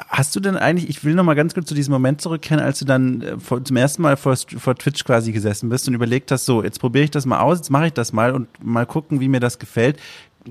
Hast 0.08 0.36
du 0.36 0.40
denn 0.40 0.58
eigentlich, 0.58 0.90
ich 0.90 1.04
will 1.04 1.14
noch 1.14 1.24
mal 1.24 1.36
ganz 1.36 1.54
kurz 1.54 1.68
zu 1.68 1.76
diesem 1.76 1.92
Moment 1.92 2.22
zurückkehren, 2.22 2.64
als 2.64 2.80
du 2.80 2.86
dann 2.86 3.22
äh, 3.22 3.40
vor, 3.40 3.64
zum 3.64 3.76
ersten 3.76 4.02
Mal 4.02 4.16
vor, 4.16 4.36
vor 4.38 4.76
Twitch 4.76 5.04
quasi 5.04 5.32
gesessen 5.32 5.70
bist 5.70 5.88
und 5.88 5.94
überlegt 5.94 6.32
hast, 6.32 6.46
so, 6.46 6.64
jetzt 6.64 6.80
probiere 6.80 7.04
ich 7.04 7.12
das 7.12 7.26
mal 7.26 7.42
aus, 7.42 7.60
jetzt 7.60 7.70
mache 7.72 7.88
ich 7.88 7.94
das 7.94 8.14
mal 8.14 8.32
und 8.34 8.48
mal 8.64 8.86
gucken, 8.86 9.20
wie 9.20 9.28
mir 9.28 9.42
das 9.42 9.60
gefällt. 9.60 10.00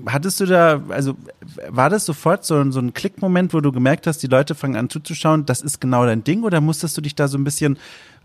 Hattest 0.05 0.39
du 0.39 0.45
da, 0.45 0.81
also 0.89 1.15
war 1.69 1.89
das 1.89 2.05
sofort 2.05 2.45
so, 2.45 2.71
so 2.71 2.79
ein 2.79 2.93
Klickmoment, 2.93 3.53
wo 3.53 3.61
du 3.61 3.71
gemerkt 3.71 4.07
hast, 4.07 4.19
die 4.19 4.27
Leute 4.27 4.55
fangen 4.55 4.75
an 4.75 4.89
zuzuschauen, 4.89 5.45
das 5.45 5.61
ist 5.61 5.81
genau 5.81 6.05
dein 6.05 6.23
Ding 6.23 6.43
oder 6.43 6.61
musstest 6.61 6.97
du 6.97 7.01
dich 7.01 7.15
da 7.15 7.27
so 7.27 7.37
ein 7.37 7.43
bisschen 7.43 7.77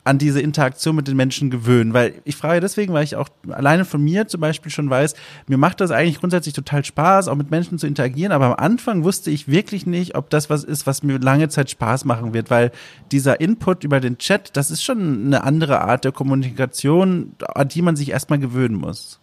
an 0.05 0.19
diese 0.19 0.41
Interaktion 0.41 0.95
mit 0.95 1.09
den 1.09 1.17
Menschen 1.17 1.51
gewöhnen? 1.51 1.93
Weil 1.93 2.15
ich 2.25 2.37
frage 2.37 2.61
deswegen, 2.61 2.93
weil 2.93 3.03
ich 3.03 3.17
auch 3.17 3.29
alleine 3.51 3.85
von 3.85 4.01
mir 4.01 4.29
zum 4.29 4.41
Beispiel 4.41 4.71
schon 4.71 4.89
weiß, 4.89 5.15
mir 5.49 5.59
macht 5.59 5.81
das 5.81 5.91
eigentlich 5.91 6.21
grundsätzlich 6.21 6.55
total 6.55 6.85
Spaß, 6.85 7.27
auch 7.27 7.35
mit 7.35 7.51
Menschen 7.51 7.79
zu 7.79 7.89
interagieren, 7.89 8.31
aber 8.31 8.47
am 8.47 8.55
Anfang 8.55 9.03
wusste 9.03 9.33
ich 9.33 9.49
wirklich 9.49 9.87
nicht, 9.87 10.15
ob 10.15 10.31
das 10.31 10.49
was 10.49 10.63
ist, 10.63 10.87
was 10.87 11.03
mir 11.03 11.19
lange 11.19 11.49
Zeit 11.49 11.71
Spaß 11.71 12.05
machen 12.05 12.33
wird, 12.33 12.51
weil 12.51 12.71
dieser 13.11 13.41
Input 13.41 13.83
über 13.83 13.99
den 13.99 14.19
Chat, 14.19 14.57
das 14.57 14.71
ist 14.71 14.85
schon 14.85 15.27
eine 15.27 15.43
andere 15.43 15.81
Art 15.81 16.05
der 16.05 16.13
Kommunikation, 16.13 17.33
an 17.55 17.67
die 17.67 17.83
man 17.83 17.97
sich 17.97 18.11
erstmal 18.11 18.39
gewöhnen 18.39 18.77
muss. 18.77 19.19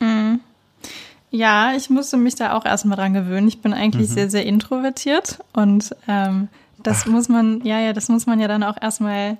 Mhm. 0.00 0.40
Ja, 1.30 1.74
ich 1.76 1.90
musste 1.90 2.16
mich 2.16 2.34
da 2.34 2.54
auch 2.54 2.64
erstmal 2.64 2.96
dran 2.96 3.14
gewöhnen. 3.14 3.46
Ich 3.46 3.60
bin 3.60 3.72
eigentlich 3.72 4.10
mhm. 4.10 4.14
sehr, 4.14 4.30
sehr 4.30 4.46
introvertiert 4.46 5.38
und 5.52 5.94
ähm, 6.08 6.48
das 6.82 7.02
Ach. 7.02 7.06
muss 7.06 7.28
man, 7.28 7.64
ja, 7.64 7.78
ja, 7.80 7.92
das 7.92 8.08
muss 8.08 8.26
man 8.26 8.40
ja 8.40 8.48
dann 8.48 8.62
auch 8.62 8.76
erstmal 8.80 9.36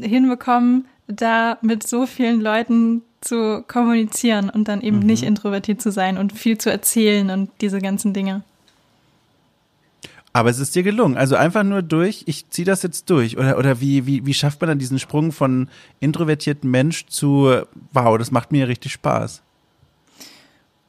hinbekommen, 0.00 0.86
da 1.08 1.58
mit 1.60 1.86
so 1.86 2.06
vielen 2.06 2.40
Leuten 2.40 3.02
zu 3.20 3.64
kommunizieren 3.66 4.50
und 4.50 4.68
dann 4.68 4.80
eben 4.80 5.00
mhm. 5.00 5.06
nicht 5.06 5.22
introvertiert 5.22 5.80
zu 5.80 5.90
sein 5.90 6.18
und 6.18 6.32
viel 6.32 6.58
zu 6.58 6.70
erzählen 6.70 7.30
und 7.30 7.50
diese 7.60 7.80
ganzen 7.80 8.12
Dinge. 8.12 8.42
Aber 10.32 10.50
es 10.50 10.58
ist 10.58 10.74
dir 10.74 10.82
gelungen. 10.82 11.16
Also 11.16 11.34
einfach 11.34 11.62
nur 11.62 11.80
durch, 11.80 12.24
ich 12.26 12.50
ziehe 12.50 12.66
das 12.66 12.82
jetzt 12.82 13.08
durch. 13.08 13.38
Oder, 13.38 13.56
oder 13.56 13.80
wie, 13.80 14.06
wie, 14.06 14.26
wie 14.26 14.34
schafft 14.34 14.60
man 14.60 14.68
dann 14.68 14.78
diesen 14.78 14.98
Sprung 14.98 15.32
von 15.32 15.68
introvertierten 15.98 16.70
Mensch 16.70 17.06
zu, 17.06 17.62
wow, 17.92 18.18
das 18.18 18.30
macht 18.30 18.52
mir 18.52 18.68
richtig 18.68 18.92
Spaß? 18.92 19.42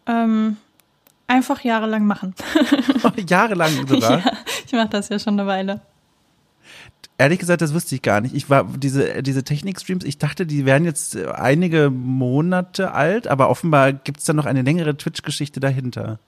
Ähm, 0.07 0.57
einfach 1.27 1.61
jahrelang 1.61 2.05
machen. 2.05 2.33
jahrelang 3.29 3.87
sogar? 3.87 4.19
Ja, 4.19 4.31
ich 4.65 4.73
mache 4.73 4.89
das 4.89 5.09
ja 5.09 5.19
schon 5.19 5.39
eine 5.39 5.47
Weile. 5.47 5.81
Ehrlich 7.19 7.39
gesagt, 7.39 7.61
das 7.61 7.73
wusste 7.73 7.95
ich 7.95 8.03
gar 8.03 8.21
nicht. 8.21 8.35
Ich 8.35 8.49
war 8.49 8.65
diese 8.65 9.23
diese 9.23 9.43
Technik-Streams, 9.43 10.05
ich 10.05 10.19
dachte, 10.19 10.45
die 10.45 10.65
wären 10.65 10.85
jetzt 10.85 11.17
einige 11.17 11.89
Monate 11.89 12.93
alt, 12.93 13.27
aber 13.27 13.49
offenbar 13.49 13.91
gibt 13.91 14.19
es 14.19 14.25
da 14.25 14.33
noch 14.33 14.45
eine 14.45 14.61
längere 14.61 14.95
Twitch-Geschichte 14.95 15.59
dahinter. 15.59 16.19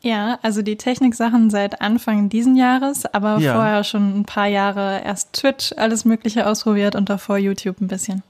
Ja, 0.00 0.38
also 0.42 0.62
die 0.62 0.76
Technik-Sachen 0.76 1.50
seit 1.50 1.80
Anfang 1.80 2.28
diesen 2.28 2.56
Jahres, 2.56 3.06
aber 3.06 3.38
ja. 3.38 3.54
vorher 3.54 3.84
schon 3.84 4.20
ein 4.20 4.24
paar 4.24 4.48
Jahre 4.48 5.02
erst 5.04 5.32
Twitch, 5.34 5.72
alles 5.76 6.04
Mögliche 6.04 6.46
ausprobiert 6.46 6.96
und 6.96 7.08
davor 7.08 7.38
YouTube 7.38 7.80
ein 7.80 7.88
bisschen. 7.88 8.22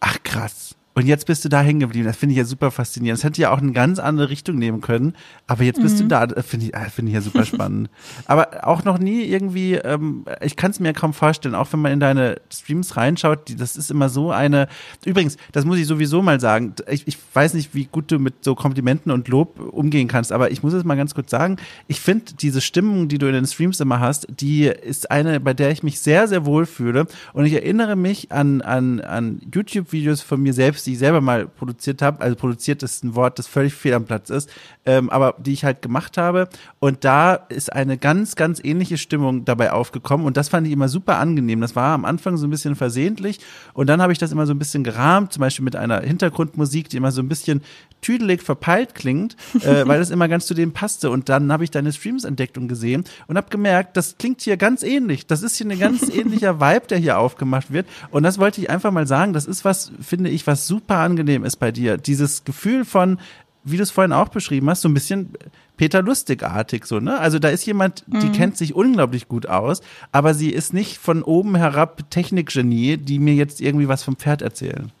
Ach 0.00 0.16
krass. 0.24 0.73
Und 0.96 1.06
jetzt 1.06 1.26
bist 1.26 1.44
du 1.44 1.48
da 1.48 1.60
hängen 1.60 1.80
geblieben. 1.80 2.06
Das 2.06 2.16
finde 2.16 2.34
ich 2.34 2.38
ja 2.38 2.44
super 2.44 2.70
faszinierend. 2.70 3.18
Das 3.18 3.24
hätte 3.24 3.40
ja 3.40 3.50
auch 3.50 3.58
eine 3.58 3.72
ganz 3.72 3.98
andere 3.98 4.30
Richtung 4.30 4.56
nehmen 4.56 4.80
können. 4.80 5.14
Aber 5.48 5.64
jetzt 5.64 5.82
bist 5.82 5.96
mhm. 5.96 6.02
du 6.02 6.08
da. 6.08 6.42
Finde 6.42 6.66
ich, 6.66 6.74
äh, 6.74 6.88
finde 6.88 7.10
ich 7.10 7.14
ja 7.14 7.20
super 7.20 7.44
spannend. 7.44 7.90
aber 8.26 8.66
auch 8.66 8.84
noch 8.84 8.98
nie 8.98 9.24
irgendwie, 9.24 9.74
ähm, 9.74 10.24
ich 10.40 10.54
kann 10.54 10.70
es 10.70 10.78
mir 10.78 10.92
kaum 10.92 11.12
vorstellen, 11.12 11.56
auch 11.56 11.72
wenn 11.72 11.80
man 11.80 11.90
in 11.90 11.98
deine 11.98 12.40
Streams 12.52 12.96
reinschaut, 12.96 13.48
die, 13.48 13.56
das 13.56 13.76
ist 13.76 13.90
immer 13.90 14.08
so 14.08 14.30
eine. 14.30 14.68
Übrigens, 15.04 15.36
das 15.50 15.64
muss 15.64 15.78
ich 15.78 15.86
sowieso 15.86 16.22
mal 16.22 16.38
sagen. 16.38 16.74
Ich, 16.88 17.08
ich 17.08 17.18
weiß 17.32 17.54
nicht, 17.54 17.74
wie 17.74 17.86
gut 17.86 18.12
du 18.12 18.20
mit 18.20 18.44
so 18.44 18.54
Komplimenten 18.54 19.10
und 19.10 19.26
Lob 19.26 19.58
umgehen 19.58 20.06
kannst, 20.06 20.30
aber 20.30 20.52
ich 20.52 20.62
muss 20.62 20.74
es 20.74 20.84
mal 20.84 20.96
ganz 20.96 21.14
kurz 21.14 21.30
sagen. 21.30 21.56
Ich 21.88 22.00
finde, 22.00 22.34
diese 22.40 22.60
Stimmung, 22.60 23.08
die 23.08 23.18
du 23.18 23.26
in 23.26 23.32
den 23.32 23.46
Streams 23.46 23.80
immer 23.80 23.98
hast, 23.98 24.28
die 24.28 24.66
ist 24.66 25.10
eine, 25.10 25.40
bei 25.40 25.54
der 25.54 25.72
ich 25.72 25.82
mich 25.82 25.98
sehr, 25.98 26.28
sehr 26.28 26.46
wohl 26.46 26.66
fühle. 26.66 27.06
Und 27.32 27.46
ich 27.46 27.52
erinnere 27.52 27.96
mich 27.96 28.30
an, 28.30 28.62
an, 28.62 29.00
an 29.00 29.40
YouTube-Videos 29.52 30.20
von 30.20 30.40
mir 30.40 30.52
selbst, 30.52 30.83
die 30.84 30.92
ich 30.92 30.98
selber 30.98 31.20
mal 31.20 31.46
produziert 31.46 32.02
habe. 32.02 32.20
Also 32.20 32.36
produziert 32.36 32.82
ist 32.82 33.04
ein 33.04 33.14
Wort, 33.14 33.38
das 33.38 33.46
völlig 33.46 33.74
fehl 33.74 33.94
am 33.94 34.04
Platz 34.04 34.30
ist, 34.30 34.50
ähm, 34.84 35.10
aber 35.10 35.34
die 35.38 35.52
ich 35.52 35.64
halt 35.64 35.82
gemacht 35.82 36.18
habe. 36.18 36.48
Und 36.78 37.04
da 37.04 37.34
ist 37.34 37.72
eine 37.72 37.98
ganz, 37.98 38.36
ganz 38.36 38.60
ähnliche 38.62 38.98
Stimmung 38.98 39.44
dabei 39.44 39.72
aufgekommen. 39.72 40.26
Und 40.26 40.36
das 40.36 40.48
fand 40.48 40.66
ich 40.66 40.72
immer 40.72 40.88
super 40.88 41.18
angenehm. 41.18 41.60
Das 41.60 41.74
war 41.76 41.94
am 41.94 42.04
Anfang 42.04 42.36
so 42.36 42.46
ein 42.46 42.50
bisschen 42.50 42.76
versehentlich. 42.76 43.40
Und 43.72 43.88
dann 43.88 44.02
habe 44.02 44.12
ich 44.12 44.18
das 44.18 44.32
immer 44.32 44.46
so 44.46 44.52
ein 44.52 44.58
bisschen 44.58 44.84
gerahmt, 44.84 45.32
zum 45.32 45.40
Beispiel 45.40 45.64
mit 45.64 45.76
einer 45.76 46.00
Hintergrundmusik, 46.00 46.88
die 46.88 46.96
immer 46.96 47.12
so 47.12 47.22
ein 47.22 47.28
bisschen 47.28 47.62
tüdelig 48.04 48.42
verpeilt 48.42 48.94
klingt, 48.94 49.36
äh, 49.60 49.82
weil 49.86 49.98
das 49.98 50.10
immer 50.10 50.28
ganz 50.28 50.46
zu 50.46 50.54
dem 50.54 50.72
passte. 50.72 51.10
Und 51.10 51.28
dann 51.28 51.50
habe 51.50 51.64
ich 51.64 51.70
deine 51.70 51.92
Streams 51.92 52.24
entdeckt 52.24 52.58
und 52.58 52.68
gesehen 52.68 53.04
und 53.26 53.36
habe 53.36 53.48
gemerkt, 53.48 53.96
das 53.96 54.16
klingt 54.18 54.42
hier 54.42 54.56
ganz 54.56 54.82
ähnlich. 54.82 55.26
Das 55.26 55.42
ist 55.42 55.56
hier 55.56 55.66
ein 55.66 55.78
ganz 55.78 56.08
ähnlicher 56.14 56.60
Vibe, 56.60 56.86
der 56.88 56.98
hier 56.98 57.18
aufgemacht 57.18 57.72
wird. 57.72 57.86
Und 58.10 58.22
das 58.22 58.38
wollte 58.38 58.60
ich 58.60 58.70
einfach 58.70 58.92
mal 58.92 59.06
sagen. 59.06 59.32
Das 59.32 59.46
ist 59.46 59.64
was, 59.64 59.90
finde 60.00 60.30
ich, 60.30 60.46
was 60.46 60.66
super 60.66 60.73
angenehm 60.88 61.44
ist 61.44 61.56
bei 61.56 61.72
dir. 61.72 61.96
Dieses 61.96 62.44
Gefühl 62.44 62.84
von, 62.84 63.18
wie 63.64 63.76
du 63.76 63.82
es 63.82 63.90
vorhin 63.90 64.12
auch 64.12 64.28
beschrieben 64.28 64.68
hast, 64.70 64.82
so 64.82 64.88
ein 64.88 64.94
bisschen 64.94 65.30
Peter 65.76 66.02
Lustig-artig, 66.02 66.86
so, 66.86 67.00
ne? 67.00 67.18
Also 67.18 67.38
da 67.38 67.48
ist 67.48 67.66
jemand, 67.66 68.04
die 68.06 68.26
mhm. 68.26 68.32
kennt 68.32 68.56
sich 68.56 68.74
unglaublich 68.74 69.26
gut 69.26 69.46
aus, 69.46 69.80
aber 70.12 70.34
sie 70.34 70.50
ist 70.50 70.72
nicht 70.72 70.98
von 70.98 71.22
oben 71.22 71.56
herab 71.56 72.10
Technikgenie, 72.10 72.96
die 72.96 73.18
mir 73.18 73.34
jetzt 73.34 73.60
irgendwie 73.60 73.88
was 73.88 74.04
vom 74.04 74.16
Pferd 74.16 74.42
erzählen. 74.42 74.92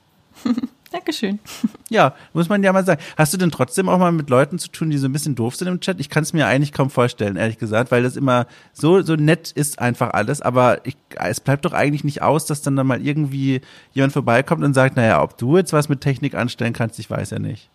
Dankeschön. 0.94 1.40
Ja, 1.90 2.14
muss 2.34 2.48
man 2.48 2.62
ja 2.62 2.72
mal 2.72 2.84
sagen. 2.84 3.02
Hast 3.16 3.34
du 3.34 3.36
denn 3.36 3.50
trotzdem 3.50 3.88
auch 3.88 3.98
mal 3.98 4.12
mit 4.12 4.30
Leuten 4.30 4.60
zu 4.60 4.68
tun, 4.68 4.90
die 4.90 4.98
so 4.98 5.08
ein 5.08 5.12
bisschen 5.12 5.34
doof 5.34 5.56
sind 5.56 5.66
im 5.66 5.80
Chat? 5.80 5.98
Ich 5.98 6.08
kann 6.08 6.22
es 6.22 6.32
mir 6.32 6.46
eigentlich 6.46 6.72
kaum 6.72 6.88
vorstellen, 6.88 7.34
ehrlich 7.34 7.58
gesagt, 7.58 7.90
weil 7.90 8.04
das 8.04 8.14
immer 8.14 8.46
so, 8.72 9.02
so 9.02 9.16
nett 9.16 9.50
ist 9.50 9.80
einfach 9.80 10.12
alles. 10.14 10.40
Aber 10.40 10.86
ich, 10.86 10.96
es 11.16 11.40
bleibt 11.40 11.64
doch 11.64 11.72
eigentlich 11.72 12.04
nicht 12.04 12.22
aus, 12.22 12.46
dass 12.46 12.62
dann, 12.62 12.76
dann 12.76 12.86
mal 12.86 13.04
irgendwie 13.04 13.60
jemand 13.92 14.12
vorbeikommt 14.12 14.62
und 14.62 14.72
sagt, 14.72 14.94
naja, 14.94 15.20
ob 15.20 15.36
du 15.36 15.56
jetzt 15.56 15.72
was 15.72 15.88
mit 15.88 16.00
Technik 16.00 16.36
anstellen 16.36 16.72
kannst, 16.72 17.00
ich 17.00 17.10
weiß 17.10 17.30
ja 17.30 17.40
nicht. 17.40 17.70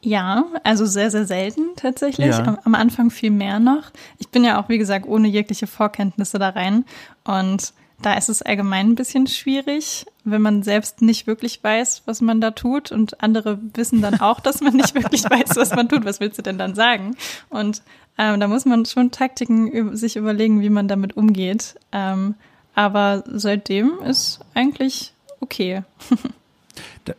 Ja, 0.00 0.44
also 0.62 0.86
sehr, 0.86 1.10
sehr 1.10 1.26
selten 1.26 1.74
tatsächlich. 1.74 2.28
Ja. 2.28 2.44
Am, 2.44 2.58
am 2.62 2.74
Anfang 2.76 3.10
viel 3.10 3.32
mehr 3.32 3.58
noch. 3.58 3.90
Ich 4.18 4.28
bin 4.28 4.44
ja 4.44 4.62
auch, 4.62 4.68
wie 4.68 4.78
gesagt, 4.78 5.06
ohne 5.06 5.26
jegliche 5.26 5.66
Vorkenntnisse 5.66 6.38
da 6.38 6.50
rein. 6.50 6.84
Und 7.24 7.72
da 8.02 8.14
ist 8.14 8.28
es 8.28 8.42
allgemein 8.42 8.90
ein 8.90 8.94
bisschen 8.94 9.26
schwierig, 9.26 10.06
wenn 10.24 10.42
man 10.42 10.62
selbst 10.62 11.00
nicht 11.00 11.26
wirklich 11.26 11.62
weiß, 11.62 12.02
was 12.06 12.20
man 12.20 12.40
da 12.40 12.50
tut 12.50 12.92
und 12.92 13.22
andere 13.22 13.58
wissen 13.74 14.02
dann 14.02 14.20
auch, 14.20 14.40
dass 14.40 14.60
man 14.60 14.74
nicht 14.74 14.94
wirklich 14.94 15.24
weiß, 15.30 15.56
was 15.56 15.70
man 15.74 15.88
tut. 15.88 16.04
Was 16.04 16.20
willst 16.20 16.38
du 16.38 16.42
denn 16.42 16.58
dann 16.58 16.74
sagen? 16.74 17.16
Und 17.50 17.82
ähm, 18.18 18.40
da 18.40 18.48
muss 18.48 18.64
man 18.64 18.84
schon 18.84 19.10
Taktiken 19.10 19.96
sich 19.96 20.16
überlegen, 20.16 20.60
wie 20.60 20.70
man 20.70 20.88
damit 20.88 21.16
umgeht. 21.16 21.76
Ähm, 21.92 22.34
aber 22.74 23.24
seitdem 23.26 23.98
ist 24.04 24.40
eigentlich 24.54 25.12
okay. 25.40 25.82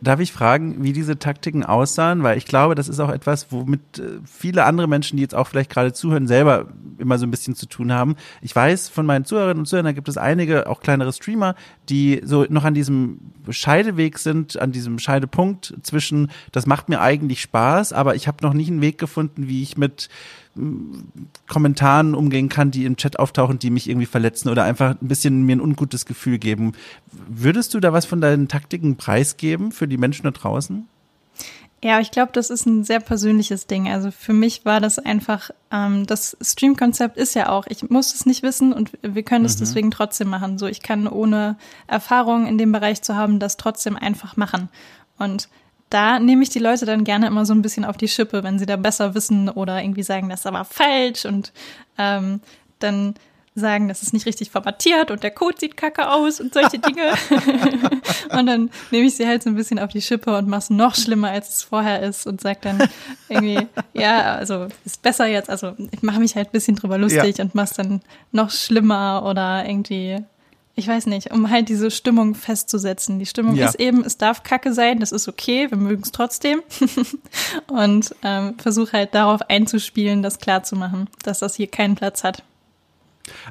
Darf 0.00 0.20
ich 0.20 0.32
fragen, 0.32 0.82
wie 0.82 0.92
diese 0.92 1.18
Taktiken 1.18 1.64
aussahen? 1.64 2.22
Weil 2.22 2.38
ich 2.38 2.46
glaube, 2.46 2.74
das 2.74 2.88
ist 2.88 3.00
auch 3.00 3.10
etwas, 3.10 3.46
womit 3.50 3.98
äh, 3.98 4.18
viele 4.24 4.64
andere 4.64 4.88
Menschen, 4.88 5.16
die 5.16 5.22
jetzt 5.22 5.34
auch 5.34 5.46
vielleicht 5.46 5.70
gerade 5.70 5.92
zuhören, 5.92 6.26
selber 6.26 6.66
immer 6.98 7.18
so 7.18 7.26
ein 7.26 7.30
bisschen 7.30 7.54
zu 7.54 7.66
tun 7.66 7.92
haben. 7.92 8.16
Ich 8.42 8.54
weiß 8.54 8.88
von 8.88 9.06
meinen 9.06 9.24
Zuhörerinnen 9.24 9.60
und 9.60 9.66
Zuhörern, 9.66 9.86
da 9.86 9.92
gibt 9.92 10.08
es 10.08 10.16
einige, 10.16 10.68
auch 10.68 10.80
kleinere 10.80 11.12
Streamer, 11.12 11.54
die 11.88 12.20
so 12.24 12.46
noch 12.48 12.64
an 12.64 12.74
diesem 12.74 13.18
Scheideweg 13.48 14.18
sind, 14.18 14.58
an 14.60 14.72
diesem 14.72 14.98
Scheidepunkt 14.98 15.74
zwischen, 15.82 16.30
das 16.52 16.66
macht 16.66 16.88
mir 16.88 17.00
eigentlich 17.00 17.40
Spaß, 17.40 17.92
aber 17.92 18.14
ich 18.14 18.28
habe 18.28 18.44
noch 18.44 18.54
nicht 18.54 18.70
einen 18.70 18.80
Weg 18.80 18.98
gefunden, 18.98 19.48
wie 19.48 19.62
ich 19.62 19.76
mit 19.76 20.08
Kommentaren 21.48 22.14
umgehen 22.14 22.48
kann, 22.48 22.70
die 22.70 22.84
im 22.84 22.96
Chat 22.96 23.18
auftauchen, 23.18 23.58
die 23.58 23.70
mich 23.70 23.88
irgendwie 23.88 24.06
verletzen 24.06 24.48
oder 24.48 24.64
einfach 24.64 24.92
ein 25.00 25.08
bisschen 25.08 25.42
mir 25.42 25.56
ein 25.56 25.60
ungutes 25.60 26.06
Gefühl 26.06 26.38
geben. 26.38 26.72
Würdest 27.28 27.74
du 27.74 27.80
da 27.80 27.92
was 27.92 28.06
von 28.06 28.20
deinen 28.20 28.48
Taktiken 28.48 28.96
preisgeben 28.96 29.72
für 29.72 29.86
die 29.86 29.98
Menschen 29.98 30.24
da 30.24 30.30
draußen? 30.30 30.86
Ja, 31.84 32.00
ich 32.00 32.10
glaube, 32.10 32.32
das 32.32 32.48
ist 32.48 32.66
ein 32.66 32.84
sehr 32.84 33.00
persönliches 33.00 33.66
Ding. 33.66 33.88
Also 33.88 34.10
für 34.10 34.32
mich 34.32 34.64
war 34.64 34.80
das 34.80 34.98
einfach, 34.98 35.50
ähm, 35.70 36.06
das 36.06 36.36
Stream-Konzept 36.40 37.18
ist 37.18 37.34
ja 37.34 37.50
auch, 37.50 37.66
ich 37.68 37.90
muss 37.90 38.14
es 38.14 38.24
nicht 38.24 38.42
wissen 38.42 38.72
und 38.72 38.92
wir 39.02 39.22
können 39.22 39.44
es 39.44 39.56
mhm. 39.56 39.60
deswegen 39.60 39.90
trotzdem 39.90 40.28
machen. 40.28 40.58
So, 40.58 40.66
ich 40.66 40.82
kann 40.82 41.06
ohne 41.06 41.56
Erfahrung 41.86 42.46
in 42.46 42.56
dem 42.56 42.72
Bereich 42.72 43.02
zu 43.02 43.14
haben, 43.14 43.38
das 43.38 43.58
trotzdem 43.58 43.96
einfach 43.96 44.36
machen. 44.36 44.70
Und 45.18 45.48
da 45.90 46.18
nehme 46.18 46.42
ich 46.42 46.50
die 46.50 46.58
Leute 46.58 46.86
dann 46.86 47.04
gerne 47.04 47.26
immer 47.26 47.46
so 47.46 47.54
ein 47.54 47.62
bisschen 47.62 47.84
auf 47.84 47.96
die 47.96 48.08
Schippe, 48.08 48.42
wenn 48.42 48.58
sie 48.58 48.66
da 48.66 48.76
besser 48.76 49.14
wissen 49.14 49.48
oder 49.48 49.82
irgendwie 49.82 50.02
sagen, 50.02 50.28
das 50.28 50.40
ist 50.40 50.46
aber 50.46 50.64
falsch 50.64 51.24
und 51.24 51.52
ähm, 51.98 52.40
dann 52.78 53.14
sagen, 53.56 53.88
das 53.88 54.02
ist 54.02 54.12
nicht 54.12 54.26
richtig 54.26 54.50
formatiert 54.50 55.10
und 55.10 55.22
der 55.22 55.30
Code 55.30 55.56
sieht 55.58 55.76
kacke 55.78 56.10
aus 56.10 56.40
und 56.40 56.52
solche 56.52 56.78
Dinge. 56.78 57.14
und 58.38 58.46
dann 58.46 58.70
nehme 58.90 59.06
ich 59.06 59.16
sie 59.16 59.26
halt 59.26 59.42
so 59.42 59.48
ein 59.48 59.56
bisschen 59.56 59.78
auf 59.78 59.90
die 59.90 60.02
Schippe 60.02 60.36
und 60.36 60.46
mache 60.46 60.58
es 60.58 60.70
noch 60.70 60.94
schlimmer, 60.94 61.30
als 61.30 61.48
es 61.48 61.62
vorher 61.62 62.02
ist 62.02 62.26
und 62.26 62.40
sage 62.40 62.58
dann 62.60 62.88
irgendwie, 63.30 63.66
ja, 63.94 64.34
also 64.34 64.66
ist 64.84 65.00
besser 65.00 65.26
jetzt. 65.26 65.48
Also 65.48 65.72
ich 65.90 66.02
mache 66.02 66.20
mich 66.20 66.36
halt 66.36 66.48
ein 66.48 66.52
bisschen 66.52 66.76
drüber 66.76 66.98
lustig 66.98 67.38
ja. 67.38 67.44
und 67.44 67.54
mache 67.54 67.70
es 67.70 67.72
dann 67.72 68.02
noch 68.30 68.50
schlimmer 68.50 69.24
oder 69.26 69.66
irgendwie 69.66 70.18
ich 70.78 70.86
weiß 70.86 71.06
nicht, 71.06 71.32
um 71.32 71.50
halt 71.50 71.70
diese 71.70 71.90
Stimmung 71.90 72.34
festzusetzen. 72.34 73.18
Die 73.18 73.24
Stimmung 73.24 73.56
ja. 73.56 73.66
ist 73.66 73.80
eben, 73.80 74.04
es 74.04 74.18
darf 74.18 74.42
Kacke 74.42 74.74
sein, 74.74 75.00
das 75.00 75.10
ist 75.10 75.26
okay, 75.26 75.70
wir 75.70 75.78
mögen 75.78 76.02
es 76.02 76.12
trotzdem. 76.12 76.62
und 77.68 78.14
ähm, 78.22 78.58
versuche 78.58 78.92
halt 78.92 79.14
darauf 79.14 79.40
einzuspielen, 79.48 80.22
das 80.22 80.38
klarzumachen, 80.38 81.08
dass 81.22 81.38
das 81.38 81.56
hier 81.56 81.66
keinen 81.66 81.94
Platz 81.94 82.22
hat. 82.24 82.42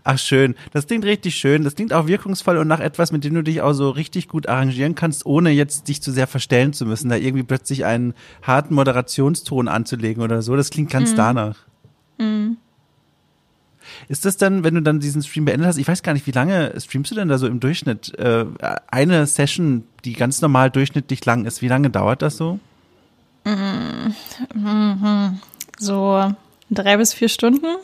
Ach 0.03 0.19
schön, 0.19 0.55
das 0.71 0.87
klingt 0.87 1.03
richtig 1.03 1.35
schön. 1.35 1.63
Das 1.63 1.75
klingt 1.75 1.93
auch 1.93 2.07
wirkungsvoll 2.07 2.57
und 2.57 2.67
nach 2.67 2.79
etwas, 2.79 3.11
mit 3.11 3.23
dem 3.23 3.33
du 3.33 3.41
dich 3.41 3.61
auch 3.61 3.73
so 3.73 3.89
richtig 3.89 4.27
gut 4.27 4.47
arrangieren 4.47 4.95
kannst, 4.95 5.25
ohne 5.25 5.49
jetzt 5.49 5.87
dich 5.87 6.01
zu 6.01 6.11
sehr 6.11 6.27
verstellen 6.27 6.73
zu 6.73 6.85
müssen, 6.85 7.09
da 7.09 7.15
irgendwie 7.15 7.43
plötzlich 7.43 7.85
einen 7.85 8.13
harten 8.43 8.75
Moderationston 8.75 9.67
anzulegen 9.67 10.23
oder 10.23 10.41
so. 10.43 10.55
Das 10.55 10.69
klingt 10.69 10.91
ganz 10.91 11.11
mhm. 11.11 11.15
danach. 11.15 11.57
Mhm. 12.19 12.57
Ist 14.07 14.25
das 14.25 14.37
dann, 14.37 14.63
wenn 14.63 14.75
du 14.75 14.81
dann 14.81 14.99
diesen 14.99 15.23
Stream 15.23 15.45
beendet 15.45 15.67
hast, 15.67 15.77
ich 15.77 15.87
weiß 15.87 16.03
gar 16.03 16.13
nicht, 16.13 16.27
wie 16.27 16.31
lange 16.31 16.73
streamst 16.79 17.11
du 17.11 17.15
denn 17.15 17.27
da 17.27 17.37
so 17.37 17.47
im 17.47 17.59
Durchschnitt? 17.59 18.17
Äh, 18.17 18.45
eine 18.87 19.25
Session, 19.25 19.85
die 20.03 20.13
ganz 20.13 20.41
normal 20.41 20.69
durchschnittlich 20.69 21.25
lang 21.25 21.45
ist, 21.45 21.61
wie 21.61 21.67
lange 21.67 21.89
dauert 21.89 22.21
das 22.21 22.37
so? 22.37 22.59
Mhm. 23.43 25.39
So 25.77 26.33
drei 26.69 26.97
bis 26.97 27.13
vier 27.13 27.29
Stunden 27.29 27.77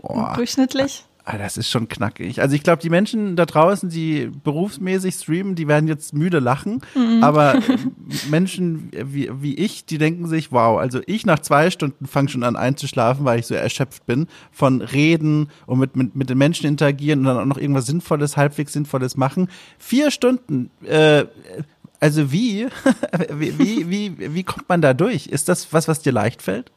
Boah. 0.00 0.34
durchschnittlich. 0.34 1.04
Ah, 1.30 1.36
das 1.36 1.58
ist 1.58 1.68
schon 1.68 1.88
knackig. 1.88 2.40
Also 2.40 2.54
ich 2.54 2.62
glaube, 2.62 2.80
die 2.80 2.88
Menschen 2.88 3.36
da 3.36 3.44
draußen, 3.44 3.90
die 3.90 4.30
berufsmäßig 4.44 5.14
streamen, 5.14 5.56
die 5.56 5.68
werden 5.68 5.86
jetzt 5.86 6.14
müde 6.14 6.38
lachen. 6.38 6.80
Mhm. 6.94 7.22
Aber 7.22 7.60
Menschen 8.30 8.90
wie, 8.92 9.30
wie 9.38 9.54
ich, 9.54 9.84
die 9.84 9.98
denken 9.98 10.26
sich, 10.26 10.52
wow, 10.52 10.78
also 10.78 11.00
ich 11.04 11.26
nach 11.26 11.40
zwei 11.40 11.68
Stunden 11.68 12.06
fange 12.06 12.30
schon 12.30 12.44
an 12.44 12.56
einzuschlafen, 12.56 13.26
weil 13.26 13.40
ich 13.40 13.46
so 13.46 13.54
erschöpft 13.54 14.06
bin 14.06 14.26
von 14.50 14.80
Reden 14.80 15.50
und 15.66 15.78
mit, 15.78 15.96
mit, 15.96 16.16
mit 16.16 16.30
den 16.30 16.38
Menschen 16.38 16.66
interagieren 16.66 17.18
und 17.18 17.26
dann 17.26 17.36
auch 17.36 17.44
noch 17.44 17.58
irgendwas 17.58 17.84
Sinnvolles, 17.84 18.38
halbwegs 18.38 18.72
Sinnvolles 18.72 19.18
machen. 19.18 19.50
Vier 19.78 20.10
Stunden, 20.10 20.70
äh, 20.86 21.26
also 22.00 22.32
wie, 22.32 22.68
wie, 23.34 23.58
wie, 23.58 23.90
wie, 23.90 24.34
wie 24.34 24.44
kommt 24.44 24.66
man 24.70 24.80
da 24.80 24.94
durch? 24.94 25.26
Ist 25.26 25.50
das 25.50 25.74
was, 25.74 25.88
was 25.88 26.00
dir 26.00 26.12
leicht 26.12 26.40
fällt? 26.40 26.72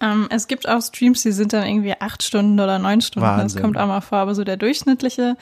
Ähm, 0.00 0.28
es 0.30 0.48
gibt 0.48 0.68
auch 0.68 0.80
Streams, 0.80 1.22
die 1.22 1.32
sind 1.32 1.52
dann 1.52 1.66
irgendwie 1.66 1.94
acht 2.00 2.22
Stunden 2.22 2.58
oder 2.58 2.78
neun 2.78 3.00
Stunden. 3.00 3.28
Wahnsinn. 3.28 3.56
Das 3.56 3.62
kommt 3.62 3.76
auch 3.76 3.86
mal 3.86 4.00
vor, 4.00 4.18
aber 4.18 4.34
so 4.34 4.44
der 4.44 4.56
durchschnittliche 4.56 5.36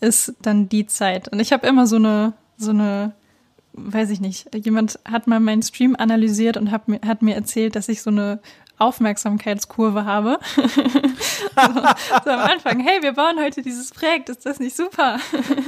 ist 0.00 0.34
dann 0.42 0.68
die 0.68 0.86
Zeit. 0.86 1.28
Und 1.28 1.40
ich 1.40 1.52
habe 1.52 1.66
immer 1.66 1.86
so 1.86 1.96
eine, 1.96 2.34
so 2.56 2.70
eine, 2.70 3.12
weiß 3.72 4.10
ich 4.10 4.20
nicht, 4.20 4.54
jemand 4.54 4.98
hat 5.10 5.26
mal 5.26 5.40
meinen 5.40 5.62
Stream 5.62 5.96
analysiert 5.96 6.56
und 6.56 6.70
hat 6.70 6.88
mir, 6.88 7.00
hat 7.06 7.22
mir 7.22 7.34
erzählt, 7.34 7.76
dass 7.76 7.88
ich 7.88 8.02
so 8.02 8.10
eine 8.10 8.40
Aufmerksamkeitskurve 8.78 10.04
habe. 10.04 10.38
so, 10.56 10.62
so, 12.24 12.30
am 12.30 12.40
Anfang, 12.40 12.80
hey, 12.80 13.02
wir 13.02 13.12
bauen 13.12 13.38
heute 13.38 13.62
dieses 13.62 13.90
Projekt, 13.90 14.28
ist 14.28 14.44
das 14.44 14.58
nicht 14.58 14.76
super? 14.76 15.18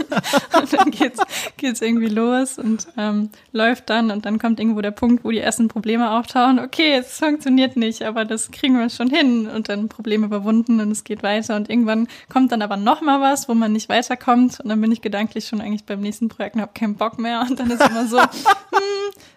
und 0.61 0.73
dann 0.73 0.91
geht's, 0.91 1.21
geht's 1.57 1.81
irgendwie 1.81 2.09
los 2.09 2.59
und 2.59 2.89
ähm, 2.97 3.31
läuft 3.53 3.91
dann 3.91 4.11
und 4.11 4.27
dann 4.27 4.39
kommt 4.39 4.59
irgendwo 4.59 4.81
der 4.81 4.91
Punkt, 4.91 5.25
wo 5.25 5.31
die 5.31 5.39
ersten 5.39 5.69
Probleme 5.69 6.11
auftauchen. 6.11 6.59
Okay, 6.59 6.95
es 6.95 7.19
funktioniert 7.19 7.77
nicht, 7.77 8.03
aber 8.03 8.25
das 8.25 8.51
kriegen 8.51 8.79
wir 8.79 8.91
schon 8.91 9.09
hin 9.09 9.47
und 9.49 9.69
dann 9.69 9.89
Probleme 9.89 10.27
überwunden 10.27 10.81
und 10.81 10.91
es 10.91 11.05
geht 11.05 11.23
weiter 11.23 11.57
und 11.57 11.71
irgendwann 11.71 12.09
kommt 12.29 12.53
dann 12.53 12.63
aber 12.63 12.77
noch 12.77 13.01
mal 13.01 13.21
was, 13.21 13.49
wo 13.49 13.55
man 13.55 13.73
nicht 13.73 13.89
weiterkommt 13.89 14.61
und 14.61 14.69
dann 14.69 14.81
bin 14.81 14.91
ich 14.93 15.03
gedanklich 15.03 15.47
schon 15.47 15.61
eigentlich 15.61 15.85
beim 15.85 16.01
nächsten 16.01 16.29
Projekt 16.29 16.57
und 16.57 16.63
habe 16.63 16.73
keinen 16.75 16.97
Bock 16.97 17.19
mehr 17.19 17.47
und 17.49 17.61
dann 17.61 17.71
ist 17.71 17.87
immer 17.87 18.07
so, 18.07 18.21
hm, 18.21 18.29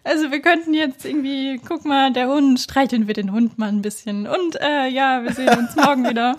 also 0.03 0.31
wir 0.31 0.41
könnten 0.41 0.73
jetzt 0.73 1.05
irgendwie, 1.05 1.59
guck 1.67 1.85
mal, 1.85 2.11
der 2.11 2.29
Hund, 2.29 2.59
streicheln 2.59 3.07
wir 3.07 3.13
den 3.13 3.31
Hund 3.31 3.56
mal 3.57 3.67
mal 3.67 3.73
ein 3.73 3.81
bisschen. 3.81 4.27
Und 4.27 4.59
äh, 4.61 4.87
ja, 4.87 5.23
wir 5.23 5.33
sehen 5.33 5.49
uns 5.49 5.75
morgen 5.75 6.09
wieder. 6.09 6.35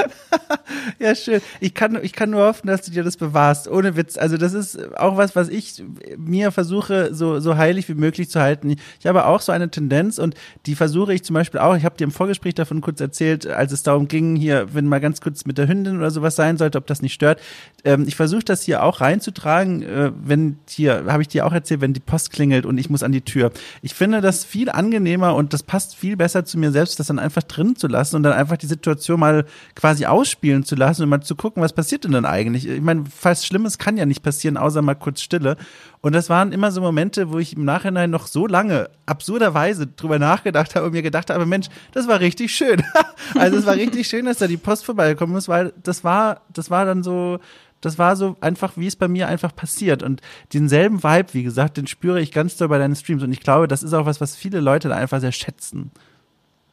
ja, 0.98 1.14
schön. 1.14 1.40
Ich 1.60 1.74
kann, 1.74 1.98
ich 2.02 2.12
kann 2.12 2.30
nur 2.30 2.44
hoffen, 2.44 2.66
dass 2.66 2.82
du 2.82 2.90
dir 2.90 3.04
das 3.04 3.16
bewahrst. 3.16 3.68
Ohne 3.68 3.96
Witz. 3.96 4.16
Also 4.16 4.36
das 4.36 4.52
ist 4.52 4.96
auch 4.96 5.16
was, 5.16 5.36
was 5.36 5.48
ich 5.48 5.82
mir 6.16 6.50
versuche, 6.50 7.14
so, 7.14 7.40
so 7.40 7.56
heilig 7.56 7.88
wie 7.88 7.94
möglich 7.94 8.30
zu 8.30 8.40
halten. 8.40 8.76
Ich 8.98 9.06
habe 9.06 9.26
auch 9.26 9.40
so 9.40 9.52
eine 9.52 9.70
Tendenz 9.70 10.18
und 10.18 10.34
die 10.66 10.74
versuche 10.74 11.14
ich 11.14 11.22
zum 11.22 11.34
Beispiel 11.34 11.60
auch, 11.60 11.76
ich 11.76 11.84
habe 11.84 11.96
dir 11.96 12.04
im 12.04 12.10
Vorgespräch 12.10 12.54
davon 12.54 12.80
kurz 12.80 13.00
erzählt, 13.00 13.46
als 13.46 13.72
es 13.72 13.82
darum 13.82 14.08
ging, 14.08 14.36
hier, 14.36 14.74
wenn 14.74 14.86
mal 14.86 15.00
ganz 15.00 15.20
kurz 15.20 15.44
mit 15.44 15.58
der 15.58 15.68
Hündin 15.68 15.98
oder 15.98 16.10
sowas 16.10 16.36
sein 16.36 16.56
sollte, 16.56 16.78
ob 16.78 16.86
das 16.86 17.02
nicht 17.02 17.14
stört. 17.14 17.40
Ähm, 17.84 18.04
ich 18.06 18.16
versuche 18.16 18.44
das 18.44 18.62
hier 18.62 18.82
auch 18.82 19.00
reinzutragen, 19.00 19.82
äh, 19.82 20.12
wenn 20.20 20.58
hier, 20.68 21.04
habe 21.06 21.22
ich 21.22 21.28
dir 21.28 21.46
auch 21.46 21.52
erzählt, 21.52 21.80
wenn 21.80 21.92
die 21.92 22.00
Post 22.00 22.32
klingelt 22.32 22.66
und 22.66 22.78
ich 22.78 22.90
muss 22.90 23.02
an 23.02 23.12
die 23.12 23.22
Tür. 23.22 23.52
Ich 23.82 23.94
finde 23.94 24.20
das 24.20 24.44
viel 24.44 24.70
angenehmer 24.70 25.34
und 25.34 25.52
das 25.52 25.62
passt 25.62 25.94
viel 25.94 26.16
besser 26.16 26.29
besser 26.30 26.44
zu 26.44 26.58
mir 26.58 26.70
selbst, 26.70 27.00
das 27.00 27.08
dann 27.08 27.18
einfach 27.18 27.42
drin 27.42 27.74
zu 27.74 27.88
lassen 27.88 28.14
und 28.14 28.22
dann 28.22 28.32
einfach 28.32 28.56
die 28.56 28.66
Situation 28.66 29.18
mal 29.18 29.44
quasi 29.74 30.06
ausspielen 30.06 30.64
zu 30.64 30.76
lassen 30.76 31.02
und 31.02 31.08
mal 31.08 31.20
zu 31.20 31.34
gucken, 31.34 31.60
was 31.60 31.72
passiert 31.72 32.04
denn 32.04 32.12
dann 32.12 32.24
eigentlich. 32.24 32.68
Ich 32.68 32.80
meine, 32.80 33.04
falls 33.14 33.44
Schlimmes 33.44 33.78
kann 33.78 33.96
ja 33.96 34.06
nicht 34.06 34.22
passieren, 34.22 34.56
außer 34.56 34.80
mal 34.80 34.94
kurz 34.94 35.22
Stille. 35.22 35.56
Und 36.02 36.14
das 36.14 36.30
waren 36.30 36.52
immer 36.52 36.70
so 36.70 36.80
Momente, 36.80 37.32
wo 37.32 37.38
ich 37.38 37.56
im 37.56 37.64
Nachhinein 37.64 38.10
noch 38.10 38.28
so 38.28 38.46
lange 38.46 38.90
absurderweise 39.06 39.88
drüber 39.88 40.20
nachgedacht 40.20 40.76
habe 40.76 40.86
und 40.86 40.92
mir 40.92 41.02
gedacht 41.02 41.30
habe, 41.30 41.46
Mensch, 41.46 41.66
das 41.92 42.06
war 42.06 42.20
richtig 42.20 42.54
schön. 42.54 42.82
also 43.34 43.58
es 43.58 43.66
war 43.66 43.74
richtig 43.74 44.06
schön, 44.06 44.26
dass 44.26 44.38
da 44.38 44.46
die 44.46 44.56
Post 44.56 44.84
vorbeigekommen 44.84 45.36
ist, 45.36 45.48
weil 45.48 45.72
das 45.82 46.04
war, 46.04 46.42
das 46.52 46.70
war 46.70 46.84
dann 46.84 47.02
so, 47.02 47.40
das 47.80 47.98
war 47.98 48.14
so 48.14 48.36
einfach, 48.40 48.76
wie 48.76 48.86
es 48.86 48.96
bei 48.96 49.08
mir 49.08 49.28
einfach 49.28 49.54
passiert. 49.54 50.02
Und 50.02 50.20
denselben 50.52 51.02
Vibe, 51.02 51.34
wie 51.34 51.42
gesagt, 51.42 51.76
den 51.76 51.86
spüre 51.86 52.20
ich 52.20 52.30
ganz 52.30 52.56
doll 52.56 52.68
bei 52.68 52.78
deinen 52.78 52.94
Streams. 52.94 53.22
Und 53.22 53.32
ich 53.32 53.40
glaube, 53.40 53.68
das 53.68 53.82
ist 53.82 53.94
auch 53.94 54.06
was, 54.06 54.20
was 54.20 54.36
viele 54.36 54.60
Leute 54.60 54.88
da 54.88 54.96
einfach 54.96 55.20
sehr 55.20 55.32
schätzen. 55.32 55.90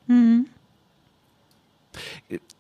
Mhm. 0.07 0.45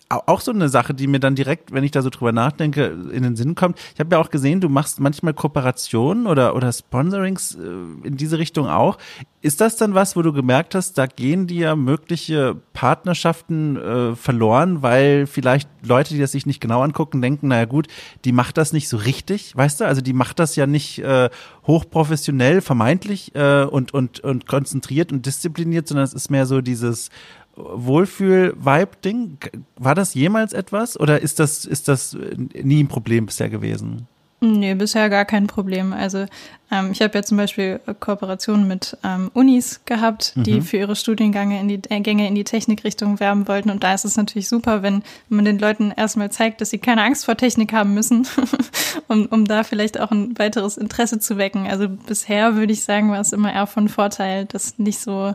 Auch 0.09 0.39
so 0.39 0.51
eine 0.51 0.69
Sache, 0.69 0.93
die 0.93 1.05
mir 1.05 1.19
dann 1.19 1.35
direkt, 1.35 1.73
wenn 1.73 1.83
ich 1.83 1.91
da 1.91 2.01
so 2.01 2.09
drüber 2.09 2.31
nachdenke, 2.31 2.85
in 3.11 3.23
den 3.23 3.35
Sinn 3.35 3.55
kommt. 3.55 3.77
Ich 3.93 3.99
habe 3.99 4.15
ja 4.15 4.21
auch 4.21 4.29
gesehen, 4.29 4.61
du 4.61 4.69
machst 4.69 5.01
manchmal 5.01 5.33
Kooperationen 5.33 6.27
oder, 6.27 6.55
oder 6.55 6.71
Sponsorings 6.71 7.55
äh, 7.55 8.07
in 8.07 8.15
diese 8.15 8.37
Richtung 8.37 8.67
auch. 8.69 8.97
Ist 9.41 9.59
das 9.59 9.75
dann 9.75 9.95
was, 9.95 10.15
wo 10.15 10.21
du 10.21 10.31
gemerkt 10.31 10.75
hast, 10.75 10.97
da 10.97 11.07
gehen 11.07 11.45
dir 11.45 11.75
mögliche 11.75 12.55
Partnerschaften 12.71 13.75
äh, 13.75 14.15
verloren, 14.15 14.81
weil 14.81 15.27
vielleicht 15.27 15.69
Leute, 15.85 16.13
die 16.13 16.21
das 16.21 16.31
sich 16.31 16.45
nicht 16.45 16.61
genau 16.61 16.83
angucken, 16.83 17.21
denken, 17.21 17.49
naja 17.49 17.65
gut, 17.65 17.87
die 18.23 18.31
macht 18.31 18.57
das 18.57 18.71
nicht 18.71 18.87
so 18.87 18.95
richtig, 18.95 19.57
weißt 19.57 19.81
du? 19.81 19.85
Also 19.85 20.01
die 20.01 20.13
macht 20.13 20.39
das 20.39 20.55
ja 20.55 20.67
nicht 20.67 20.99
äh, 20.99 21.29
hochprofessionell, 21.65 22.61
vermeintlich 22.61 23.35
äh, 23.35 23.63
und, 23.63 23.93
und, 23.93 24.21
und 24.21 24.47
konzentriert 24.47 25.11
und 25.11 25.25
diszipliniert, 25.25 25.87
sondern 25.87 26.05
es 26.05 26.13
ist 26.13 26.31
mehr 26.31 26.45
so 26.45 26.61
dieses 26.61 27.09
Wohlfühl-Vibe-Ding? 27.57 29.37
War 29.75 29.95
das 29.95 30.13
jemals 30.13 30.53
etwas 30.53 30.99
oder 30.99 31.21
ist 31.21 31.39
das, 31.39 31.65
ist 31.65 31.87
das 31.87 32.15
nie 32.53 32.83
ein 32.83 32.87
Problem 32.87 33.25
bisher 33.25 33.49
gewesen? 33.49 34.07
Nee, 34.39 34.75
bisher 34.75 35.09
gar 35.09 35.25
kein 35.25 35.47
Problem. 35.47 35.93
Also 35.93 36.27
ähm, 36.69 36.91
ich 36.91 37.01
habe 37.01 37.15
ja 37.15 37.23
zum 37.23 37.37
Beispiel 37.37 37.79
Kooperationen 37.99 38.67
mit 38.67 38.95
ähm, 39.03 39.31
Unis 39.33 39.81
gehabt, 39.85 40.33
die 40.35 40.55
mhm. 40.55 40.61
für 40.61 40.77
ihre 40.77 40.95
Studiengänge 40.95 41.59
in 41.59 41.67
die 41.67 41.81
äh, 41.89 42.01
Gänge 42.01 42.27
in 42.27 42.35
die 42.35 42.43
Technikrichtung 42.43 43.19
werben 43.19 43.47
wollten. 43.47 43.71
Und 43.71 43.83
da 43.83 43.95
ist 43.95 44.05
es 44.05 44.15
natürlich 44.15 44.47
super, 44.47 44.83
wenn 44.83 45.01
man 45.29 45.45
den 45.45 45.57
Leuten 45.57 45.91
erstmal 45.91 46.31
zeigt, 46.31 46.61
dass 46.61 46.69
sie 46.69 46.77
keine 46.77 47.01
Angst 47.01 47.25
vor 47.25 47.35
Technik 47.35 47.73
haben 47.73 47.95
müssen, 47.95 48.27
um, 49.07 49.25
um 49.25 49.45
da 49.45 49.63
vielleicht 49.63 49.99
auch 49.99 50.11
ein 50.11 50.37
weiteres 50.37 50.77
Interesse 50.77 51.17
zu 51.17 51.37
wecken. 51.37 51.65
Also 51.65 51.89
bisher 51.89 52.55
würde 52.55 52.73
ich 52.73 52.83
sagen, 52.83 53.09
war 53.09 53.19
es 53.19 53.33
immer 53.33 53.51
eher 53.51 53.65
von 53.65 53.89
Vorteil, 53.89 54.45
das 54.45 54.77
nicht 54.77 54.99
so 54.99 55.33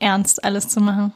ernst 0.00 0.42
alles 0.42 0.68
zu 0.68 0.80
machen. 0.80 1.12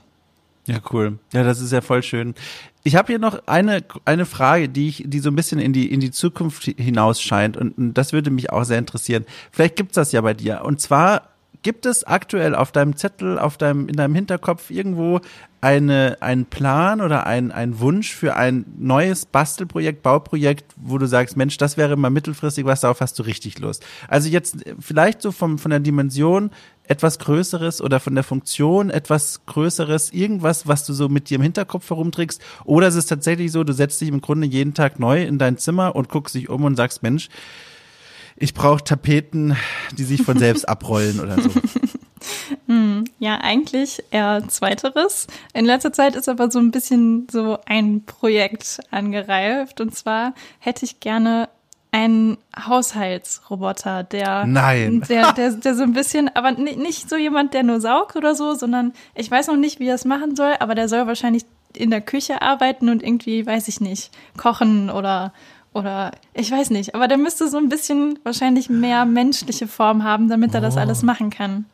Ja, 0.66 0.78
cool. 0.92 1.18
Ja, 1.32 1.44
das 1.44 1.60
ist 1.60 1.72
ja 1.72 1.80
voll 1.80 2.02
schön. 2.02 2.34
Ich 2.82 2.96
habe 2.96 3.08
hier 3.08 3.18
noch 3.18 3.46
eine, 3.46 3.84
eine 4.04 4.26
Frage, 4.26 4.68
die 4.68 4.88
ich, 4.88 5.04
die 5.06 5.20
so 5.20 5.30
ein 5.30 5.36
bisschen 5.36 5.58
in 5.60 5.72
die, 5.72 5.90
in 5.92 6.00
die 6.00 6.10
Zukunft 6.10 6.64
hinaus 6.64 7.20
scheint 7.20 7.56
und, 7.56 7.78
und 7.78 7.94
das 7.94 8.12
würde 8.12 8.30
mich 8.30 8.50
auch 8.50 8.64
sehr 8.64 8.78
interessieren. 8.78 9.24
Vielleicht 9.52 9.76
gibt's 9.76 9.94
das 9.94 10.12
ja 10.12 10.20
bei 10.20 10.34
dir. 10.34 10.62
Und 10.64 10.80
zwar 10.80 11.30
gibt 11.62 11.86
es 11.86 12.04
aktuell 12.04 12.54
auf 12.54 12.70
deinem 12.70 12.96
Zettel, 12.96 13.38
auf 13.40 13.56
deinem, 13.56 13.88
in 13.88 13.96
deinem 13.96 14.14
Hinterkopf 14.14 14.70
irgendwo 14.70 15.20
eine, 15.60 16.16
einen 16.20 16.46
Plan 16.46 17.00
oder 17.00 17.26
ein, 17.26 17.50
ein 17.50 17.80
Wunsch 17.80 18.14
für 18.14 18.36
ein 18.36 18.64
neues 18.78 19.26
Bastelprojekt, 19.26 20.02
Bauprojekt, 20.02 20.72
wo 20.76 20.96
du 20.96 21.06
sagst, 21.06 21.36
Mensch, 21.36 21.56
das 21.56 21.76
wäre 21.76 21.96
mal 21.96 22.10
mittelfristig 22.10 22.64
was, 22.66 22.82
darauf 22.82 23.00
hast 23.00 23.18
du 23.18 23.24
richtig 23.24 23.58
Lust. 23.58 23.84
Also 24.06 24.28
jetzt 24.28 24.58
vielleicht 24.78 25.22
so 25.22 25.32
vom, 25.32 25.58
von 25.58 25.70
der 25.72 25.80
Dimension 25.80 26.50
etwas 26.88 27.18
Größeres 27.18 27.80
oder 27.80 28.00
von 28.00 28.14
der 28.14 28.24
Funktion 28.24 28.90
etwas 28.90 29.44
Größeres, 29.46 30.12
irgendwas, 30.12 30.66
was 30.66 30.84
du 30.84 30.92
so 30.92 31.08
mit 31.08 31.30
dir 31.30 31.36
im 31.36 31.42
Hinterkopf 31.42 31.90
herumträgst? 31.90 32.40
Oder 32.64 32.88
ist 32.88 32.94
es 32.94 33.06
tatsächlich 33.06 33.52
so, 33.52 33.64
du 33.64 33.72
setzt 33.72 34.00
dich 34.00 34.08
im 34.08 34.20
Grunde 34.20 34.46
jeden 34.46 34.74
Tag 34.74 34.98
neu 34.98 35.22
in 35.24 35.38
dein 35.38 35.58
Zimmer 35.58 35.96
und 35.96 36.08
guckst 36.08 36.34
dich 36.34 36.48
um 36.48 36.64
und 36.64 36.76
sagst, 36.76 37.02
Mensch, 37.02 37.28
ich 38.36 38.52
brauche 38.52 38.84
Tapeten, 38.84 39.56
die 39.96 40.04
sich 40.04 40.22
von 40.22 40.38
selbst 40.38 40.68
abrollen 40.68 41.20
oder 41.20 41.40
so. 41.40 41.50
Hm, 42.66 43.04
ja, 43.18 43.38
eigentlich 43.40 44.02
eher 44.10 44.42
zweiteres. 44.48 45.26
In 45.52 45.64
letzter 45.64 45.92
Zeit 45.92 46.16
ist 46.16 46.28
aber 46.28 46.50
so 46.50 46.58
ein 46.58 46.70
bisschen 46.70 47.28
so 47.30 47.58
ein 47.66 48.04
Projekt 48.04 48.80
angereift. 48.90 49.80
Und 49.80 49.94
zwar 49.94 50.34
hätte 50.58 50.84
ich 50.84 50.98
gerne 50.98 51.48
ein 51.96 52.36
Haushaltsroboter, 52.54 54.02
der, 54.02 54.44
Nein. 54.44 55.00
der, 55.08 55.32
der, 55.32 55.52
der 55.52 55.74
so 55.74 55.82
ein 55.82 55.94
bisschen, 55.94 56.28
aber 56.34 56.52
nicht 56.52 57.08
so 57.08 57.16
jemand, 57.16 57.54
der 57.54 57.62
nur 57.62 57.80
saugt 57.80 58.16
oder 58.16 58.34
so, 58.34 58.52
sondern 58.52 58.92
ich 59.14 59.30
weiß 59.30 59.46
noch 59.46 59.56
nicht, 59.56 59.80
wie 59.80 59.88
er 59.88 59.94
es 59.94 60.04
machen 60.04 60.36
soll, 60.36 60.56
aber 60.60 60.74
der 60.74 60.90
soll 60.90 61.06
wahrscheinlich 61.06 61.44
in 61.74 61.88
der 61.88 62.02
Küche 62.02 62.42
arbeiten 62.42 62.90
und 62.90 63.02
irgendwie, 63.02 63.46
weiß 63.46 63.68
ich 63.68 63.80
nicht, 63.80 64.10
kochen 64.36 64.90
oder 64.90 65.32
oder 65.72 66.12
ich 66.34 66.50
weiß 66.50 66.70
nicht, 66.70 66.94
aber 66.94 67.08
der 67.08 67.18
müsste 67.18 67.48
so 67.48 67.56
ein 67.56 67.70
bisschen 67.70 68.18
wahrscheinlich 68.24 68.68
mehr 68.68 69.06
menschliche 69.06 69.66
Form 69.66 70.04
haben, 70.04 70.28
damit 70.28 70.54
er 70.54 70.60
oh. 70.60 70.64
das 70.64 70.76
alles 70.76 71.02
machen 71.02 71.30
kann. 71.30 71.64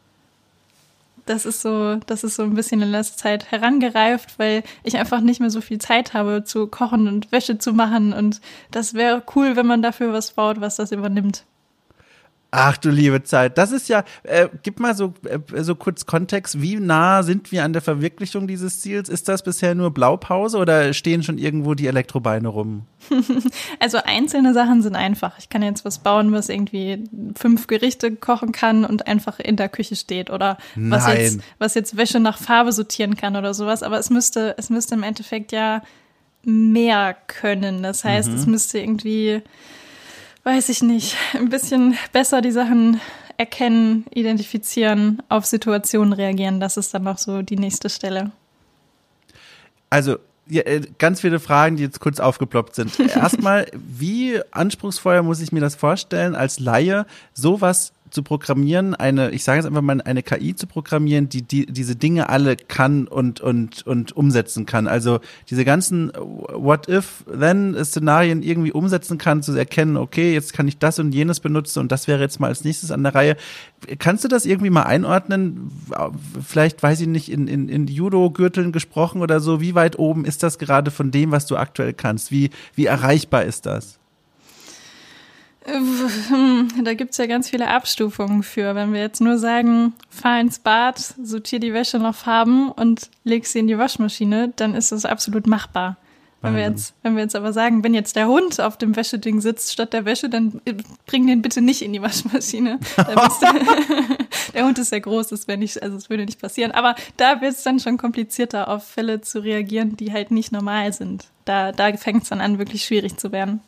Das 1.26 1.46
ist 1.46 1.62
so, 1.62 1.96
das 2.06 2.24
ist 2.24 2.36
so 2.36 2.42
ein 2.42 2.54
bisschen 2.54 2.82
in 2.82 2.90
letzter 2.90 3.16
Zeit 3.16 3.50
herangereift, 3.50 4.38
weil 4.38 4.62
ich 4.82 4.96
einfach 4.96 5.20
nicht 5.20 5.40
mehr 5.40 5.50
so 5.50 5.60
viel 5.60 5.78
Zeit 5.78 6.14
habe 6.14 6.44
zu 6.44 6.66
kochen 6.66 7.08
und 7.08 7.32
Wäsche 7.32 7.58
zu 7.58 7.72
machen 7.72 8.12
und 8.12 8.40
das 8.70 8.94
wäre 8.94 9.22
cool, 9.34 9.56
wenn 9.56 9.66
man 9.66 9.82
dafür 9.82 10.12
was 10.12 10.32
baut, 10.32 10.60
was 10.60 10.76
das 10.76 10.92
übernimmt. 10.92 11.44
Ach 12.54 12.76
du 12.76 12.90
liebe 12.90 13.22
Zeit, 13.22 13.56
das 13.56 13.72
ist 13.72 13.88
ja, 13.88 14.04
äh, 14.24 14.46
gib 14.62 14.78
mal 14.78 14.94
so, 14.94 15.14
äh, 15.24 15.62
so 15.62 15.74
kurz 15.74 16.04
Kontext, 16.04 16.60
wie 16.60 16.76
nah 16.76 17.22
sind 17.22 17.50
wir 17.50 17.64
an 17.64 17.72
der 17.72 17.80
Verwirklichung 17.80 18.46
dieses 18.46 18.82
Ziels? 18.82 19.08
Ist 19.08 19.26
das 19.30 19.42
bisher 19.42 19.74
nur 19.74 19.90
Blaupause 19.90 20.58
oder 20.58 20.92
stehen 20.92 21.22
schon 21.22 21.38
irgendwo 21.38 21.72
die 21.72 21.86
Elektrobeine 21.86 22.48
rum? 22.48 22.82
also 23.80 23.98
einzelne 24.04 24.52
Sachen 24.52 24.82
sind 24.82 24.96
einfach. 24.96 25.38
Ich 25.38 25.48
kann 25.48 25.62
jetzt 25.62 25.86
was 25.86 26.00
bauen, 26.00 26.32
was 26.32 26.50
irgendwie 26.50 27.04
fünf 27.36 27.68
Gerichte 27.68 28.14
kochen 28.14 28.52
kann 28.52 28.84
und 28.84 29.06
einfach 29.06 29.38
in 29.40 29.56
der 29.56 29.70
Küche 29.70 29.96
steht 29.96 30.28
oder 30.28 30.58
was 30.76 31.06
jetzt, 31.06 31.40
was 31.58 31.74
jetzt 31.74 31.96
Wäsche 31.96 32.20
nach 32.20 32.36
Farbe 32.36 32.72
sortieren 32.72 33.16
kann 33.16 33.34
oder 33.34 33.54
sowas. 33.54 33.82
Aber 33.82 33.98
es 33.98 34.10
müsste, 34.10 34.56
es 34.58 34.68
müsste 34.68 34.94
im 34.94 35.04
Endeffekt 35.04 35.52
ja 35.52 35.80
mehr 36.44 37.16
können. 37.28 37.82
Das 37.82 38.04
heißt, 38.04 38.28
mhm. 38.28 38.34
es 38.34 38.46
müsste 38.46 38.78
irgendwie 38.78 39.42
weiß 40.44 40.68
ich 40.68 40.82
nicht, 40.82 41.16
ein 41.34 41.48
bisschen 41.48 41.96
besser 42.12 42.40
die 42.40 42.52
Sachen 42.52 43.00
erkennen, 43.36 44.04
identifizieren, 44.12 45.22
auf 45.28 45.46
Situationen 45.46 46.12
reagieren. 46.12 46.60
Das 46.60 46.76
ist 46.76 46.92
dann 46.94 47.04
noch 47.04 47.18
so 47.18 47.42
die 47.42 47.56
nächste 47.56 47.88
Stelle. 47.88 48.30
Also 49.90 50.16
ja, 50.48 50.62
äh, 50.62 50.82
ganz 50.98 51.20
viele 51.20 51.40
Fragen, 51.40 51.76
die 51.76 51.84
jetzt 51.84 52.00
kurz 52.00 52.20
aufgeploppt 52.20 52.74
sind. 52.74 52.98
Erstmal, 53.00 53.66
wie 53.72 54.40
anspruchsvoll 54.50 55.22
muss 55.22 55.40
ich 55.40 55.52
mir 55.52 55.60
das 55.60 55.74
vorstellen, 55.74 56.34
als 56.34 56.58
Laie 56.58 57.06
sowas 57.32 57.92
zu 58.12 58.22
programmieren, 58.22 58.94
eine, 58.94 59.30
ich 59.30 59.42
sage 59.42 59.58
jetzt 59.58 59.66
einfach 59.66 59.80
mal, 59.80 60.02
eine 60.02 60.22
KI 60.22 60.54
zu 60.54 60.66
programmieren, 60.66 61.30
die, 61.30 61.40
die 61.42 61.64
diese 61.64 61.96
Dinge 61.96 62.28
alle 62.28 62.56
kann 62.56 63.08
und, 63.08 63.40
und, 63.40 63.86
und 63.86 64.14
umsetzen 64.14 64.66
kann. 64.66 64.86
Also 64.86 65.20
diese 65.48 65.64
ganzen 65.64 66.12
What-if-Then-Szenarien 66.14 68.42
irgendwie 68.42 68.72
umsetzen 68.72 69.16
kann, 69.16 69.42
zu 69.42 69.52
erkennen, 69.52 69.96
okay, 69.96 70.34
jetzt 70.34 70.52
kann 70.52 70.68
ich 70.68 70.76
das 70.78 70.98
und 70.98 71.12
jenes 71.12 71.40
benutzen 71.40 71.78
und 71.78 71.90
das 71.90 72.06
wäre 72.06 72.20
jetzt 72.20 72.38
mal 72.38 72.48
als 72.48 72.64
nächstes 72.64 72.90
an 72.90 73.02
der 73.02 73.14
Reihe. 73.14 73.38
Kannst 73.98 74.24
du 74.24 74.28
das 74.28 74.44
irgendwie 74.44 74.70
mal 74.70 74.82
einordnen? 74.82 75.70
Vielleicht, 76.46 76.82
weiß 76.82 77.00
ich 77.00 77.08
nicht, 77.08 77.32
in, 77.32 77.48
in, 77.48 77.70
in 77.70 77.86
Judo-Gürteln 77.86 78.72
gesprochen 78.72 79.22
oder 79.22 79.40
so. 79.40 79.62
Wie 79.62 79.74
weit 79.74 79.98
oben 79.98 80.26
ist 80.26 80.42
das 80.42 80.58
gerade 80.58 80.90
von 80.90 81.10
dem, 81.10 81.30
was 81.30 81.46
du 81.46 81.56
aktuell 81.56 81.94
kannst? 81.94 82.30
Wie, 82.30 82.50
wie 82.74 82.84
erreichbar 82.84 83.44
ist 83.44 83.64
das? 83.64 84.01
Da 86.82 86.94
gibt's 86.94 87.18
ja 87.18 87.26
ganz 87.26 87.50
viele 87.50 87.68
Abstufungen 87.68 88.42
für. 88.42 88.74
Wenn 88.74 88.92
wir 88.92 89.00
jetzt 89.00 89.20
nur 89.20 89.38
sagen, 89.38 89.94
fahr 90.10 90.40
ins 90.40 90.58
Bad, 90.58 90.98
sortier 90.98 91.60
die 91.60 91.72
Wäsche 91.72 91.98
nach 91.98 92.14
Farben 92.14 92.70
und 92.70 93.10
leg 93.24 93.46
sie 93.46 93.60
in 93.60 93.68
die 93.68 93.78
Waschmaschine, 93.78 94.52
dann 94.56 94.74
ist 94.74 94.92
das 94.92 95.04
absolut 95.04 95.46
machbar. 95.46 95.96
Wenn 96.44 96.56
wir, 96.56 96.62
jetzt, 96.62 96.94
wenn 97.04 97.14
wir 97.14 97.22
jetzt 97.22 97.36
aber 97.36 97.52
sagen, 97.52 97.84
wenn 97.84 97.94
jetzt 97.94 98.16
der 98.16 98.26
Hund 98.26 98.60
auf 98.60 98.76
dem 98.76 98.96
Wäscheding 98.96 99.40
sitzt 99.40 99.72
statt 99.72 99.92
der 99.92 100.04
Wäsche, 100.04 100.28
dann 100.28 100.60
äh, 100.64 100.74
bring 101.06 101.24
den 101.28 101.40
bitte 101.40 101.60
nicht 101.60 101.82
in 101.82 101.92
die 101.92 102.02
Waschmaschine. 102.02 102.80
der, 102.96 103.06
der 104.52 104.64
Hund 104.64 104.76
ist 104.76 104.88
sehr 104.88 105.00
groß, 105.00 105.28
das 105.28 105.46
wäre 105.46 105.56
nicht, 105.56 105.80
also 105.80 105.96
es 105.96 106.10
würde 106.10 106.24
nicht 106.24 106.40
passieren. 106.40 106.72
Aber 106.72 106.96
da 107.16 107.40
wird 107.40 107.52
es 107.52 107.62
dann 107.62 107.78
schon 107.78 107.96
komplizierter, 107.96 108.66
auf 108.66 108.84
Fälle 108.84 109.20
zu 109.20 109.38
reagieren, 109.38 109.96
die 109.96 110.12
halt 110.12 110.32
nicht 110.32 110.50
normal 110.50 110.92
sind. 110.92 111.26
Da, 111.44 111.70
da 111.70 111.96
fängt 111.96 112.24
es 112.24 112.30
dann 112.30 112.40
an, 112.40 112.58
wirklich 112.58 112.84
schwierig 112.84 113.18
zu 113.18 113.30
werden. 113.30 113.60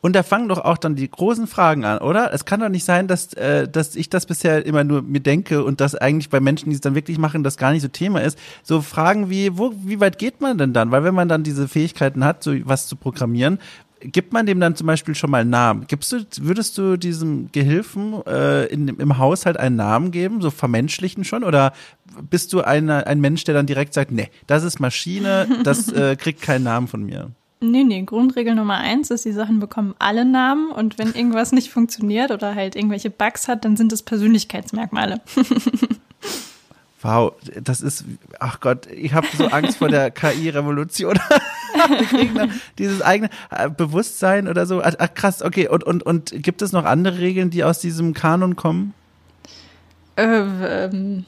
Und 0.00 0.14
da 0.14 0.22
fangen 0.22 0.48
doch 0.48 0.58
auch 0.58 0.78
dann 0.78 0.96
die 0.96 1.10
großen 1.10 1.46
Fragen 1.46 1.84
an, 1.84 1.98
oder? 1.98 2.32
Es 2.32 2.44
kann 2.44 2.60
doch 2.60 2.68
nicht 2.68 2.84
sein, 2.84 3.08
dass, 3.08 3.32
äh, 3.34 3.68
dass 3.68 3.96
ich 3.96 4.10
das 4.10 4.26
bisher 4.26 4.64
immer 4.64 4.84
nur 4.84 5.02
mir 5.02 5.20
denke 5.20 5.64
und 5.64 5.80
dass 5.80 5.94
eigentlich 5.94 6.30
bei 6.30 6.40
Menschen, 6.40 6.70
die 6.70 6.74
es 6.74 6.80
dann 6.80 6.94
wirklich 6.94 7.18
machen, 7.18 7.42
das 7.42 7.56
gar 7.56 7.72
nicht 7.72 7.82
so 7.82 7.88
Thema 7.88 8.20
ist. 8.22 8.38
So 8.62 8.80
Fragen 8.80 9.30
wie, 9.30 9.56
wo, 9.58 9.72
wie 9.84 10.00
weit 10.00 10.18
geht 10.18 10.40
man 10.40 10.58
denn 10.58 10.72
dann? 10.72 10.90
Weil 10.90 11.04
wenn 11.04 11.14
man 11.14 11.28
dann 11.28 11.42
diese 11.42 11.68
Fähigkeiten 11.68 12.24
hat, 12.24 12.42
so 12.42 12.54
was 12.64 12.86
zu 12.86 12.96
programmieren, 12.96 13.58
gibt 14.00 14.32
man 14.32 14.46
dem 14.46 14.60
dann 14.60 14.76
zum 14.76 14.86
Beispiel 14.86 15.14
schon 15.14 15.30
mal 15.30 15.40
einen 15.40 15.50
Namen? 15.50 15.86
Gibst 15.86 16.12
du, 16.12 16.24
würdest 16.40 16.78
du 16.78 16.96
diesem 16.96 17.50
Gehilfen 17.52 18.14
äh, 18.26 18.66
in, 18.66 18.88
im 18.88 19.18
Haushalt 19.18 19.56
einen 19.56 19.76
Namen 19.76 20.10
geben, 20.10 20.40
so 20.40 20.50
vermenschlichen 20.50 21.24
schon? 21.24 21.44
Oder 21.44 21.72
bist 22.30 22.52
du 22.52 22.62
eine, 22.62 23.06
ein 23.06 23.20
Mensch, 23.20 23.44
der 23.44 23.54
dann 23.54 23.66
direkt 23.66 23.94
sagt, 23.94 24.10
nee, 24.10 24.30
das 24.46 24.64
ist 24.64 24.80
Maschine, 24.80 25.48
das 25.64 25.90
äh, 25.92 26.16
kriegt 26.16 26.42
keinen 26.42 26.64
Namen 26.64 26.88
von 26.88 27.04
mir? 27.04 27.30
Nee, 27.60 27.82
nee, 27.82 28.02
Grundregel 28.02 28.54
Nummer 28.54 28.76
eins 28.76 29.10
ist, 29.10 29.24
die 29.24 29.32
Sachen 29.32 29.58
bekommen 29.58 29.94
alle 29.98 30.24
Namen 30.24 30.70
und 30.70 30.96
wenn 30.96 31.12
irgendwas 31.12 31.50
nicht 31.52 31.70
funktioniert 31.70 32.30
oder 32.30 32.54
halt 32.54 32.76
irgendwelche 32.76 33.10
Bugs 33.10 33.48
hat, 33.48 33.64
dann 33.64 33.76
sind 33.76 33.92
es 33.92 34.02
Persönlichkeitsmerkmale. 34.02 35.20
Wow, 37.00 37.34
das 37.62 37.80
ist, 37.80 38.04
ach 38.40 38.58
Gott, 38.58 38.86
ich 38.86 39.12
habe 39.14 39.28
so 39.36 39.46
Angst 39.46 39.78
vor 39.78 39.88
der 39.88 40.10
KI-Revolution. 40.10 41.16
dieses 42.76 43.02
eigene 43.02 43.30
äh, 43.50 43.70
Bewusstsein 43.70 44.48
oder 44.48 44.66
so. 44.66 44.82
Ach, 44.82 45.14
krass, 45.14 45.42
okay. 45.42 45.68
Und, 45.68 45.84
und, 45.84 46.02
und 46.02 46.32
gibt 46.42 46.60
es 46.60 46.72
noch 46.72 46.84
andere 46.84 47.18
Regeln, 47.18 47.50
die 47.50 47.62
aus 47.62 47.78
diesem 47.78 48.14
Kanon 48.14 48.56
kommen? 48.56 48.94
Äh, 50.16 50.24
ähm, 50.24 51.24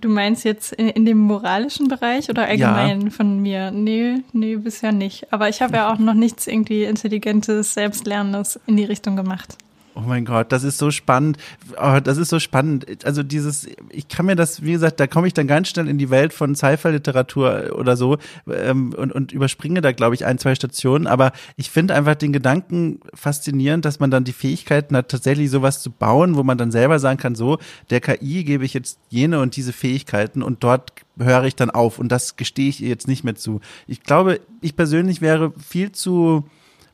Du 0.00 0.08
meinst 0.08 0.44
jetzt 0.44 0.72
in, 0.72 0.88
in, 0.88 1.06
dem 1.06 1.18
moralischen 1.18 1.88
Bereich 1.88 2.28
oder 2.28 2.46
allgemein 2.46 3.02
ja. 3.02 3.10
von 3.10 3.40
mir? 3.40 3.70
Nee, 3.70 4.22
nee, 4.32 4.56
bisher 4.56 4.92
nicht. 4.92 5.32
Aber 5.32 5.48
ich 5.48 5.62
habe 5.62 5.76
ja 5.76 5.92
auch 5.92 5.98
noch 5.98 6.14
nichts 6.14 6.46
irgendwie 6.46 6.84
Intelligentes, 6.84 7.74
Selbstlernendes 7.74 8.60
in 8.66 8.76
die 8.76 8.84
Richtung 8.84 9.16
gemacht. 9.16 9.56
Oh 9.98 10.02
mein 10.02 10.26
Gott, 10.26 10.52
das 10.52 10.62
ist 10.62 10.76
so 10.76 10.90
spannend. 10.90 11.38
Oh, 11.82 12.00
das 12.04 12.18
ist 12.18 12.28
so 12.28 12.38
spannend. 12.38 13.02
Also 13.06 13.22
dieses, 13.22 13.66
ich 13.88 14.08
kann 14.08 14.26
mir 14.26 14.36
das, 14.36 14.62
wie 14.62 14.72
gesagt, 14.72 15.00
da 15.00 15.06
komme 15.06 15.26
ich 15.26 15.32
dann 15.32 15.46
ganz 15.46 15.68
schnell 15.68 15.88
in 15.88 15.96
die 15.96 16.10
Welt 16.10 16.34
von 16.34 16.54
Sci-Fi-Literatur 16.54 17.74
oder 17.74 17.96
so 17.96 18.18
ähm, 18.46 18.92
und, 18.92 19.10
und 19.10 19.32
überspringe 19.32 19.80
da, 19.80 19.92
glaube 19.92 20.14
ich, 20.14 20.26
ein, 20.26 20.36
zwei 20.36 20.54
Stationen. 20.54 21.06
Aber 21.06 21.32
ich 21.56 21.70
finde 21.70 21.94
einfach 21.94 22.14
den 22.14 22.34
Gedanken 22.34 23.00
faszinierend, 23.14 23.86
dass 23.86 23.98
man 23.98 24.10
dann 24.10 24.24
die 24.24 24.34
Fähigkeiten 24.34 24.94
hat, 24.94 25.08
tatsächlich 25.08 25.50
sowas 25.50 25.80
zu 25.80 25.90
bauen, 25.90 26.36
wo 26.36 26.42
man 26.42 26.58
dann 26.58 26.70
selber 26.70 26.98
sagen 26.98 27.18
kann, 27.18 27.34
so, 27.34 27.56
der 27.88 28.02
KI 28.02 28.44
gebe 28.44 28.66
ich 28.66 28.74
jetzt 28.74 28.98
jene 29.08 29.40
und 29.40 29.56
diese 29.56 29.72
Fähigkeiten 29.72 30.42
und 30.42 30.62
dort 30.62 30.92
höre 31.18 31.44
ich 31.44 31.56
dann 31.56 31.70
auf. 31.70 31.98
Und 31.98 32.12
das 32.12 32.36
gestehe 32.36 32.68
ich 32.68 32.82
ihr 32.82 32.90
jetzt 32.90 33.08
nicht 33.08 33.24
mehr 33.24 33.36
zu. 33.36 33.62
Ich 33.86 34.02
glaube, 34.02 34.40
ich 34.60 34.76
persönlich 34.76 35.22
wäre 35.22 35.54
viel 35.58 35.90
zu 35.92 36.44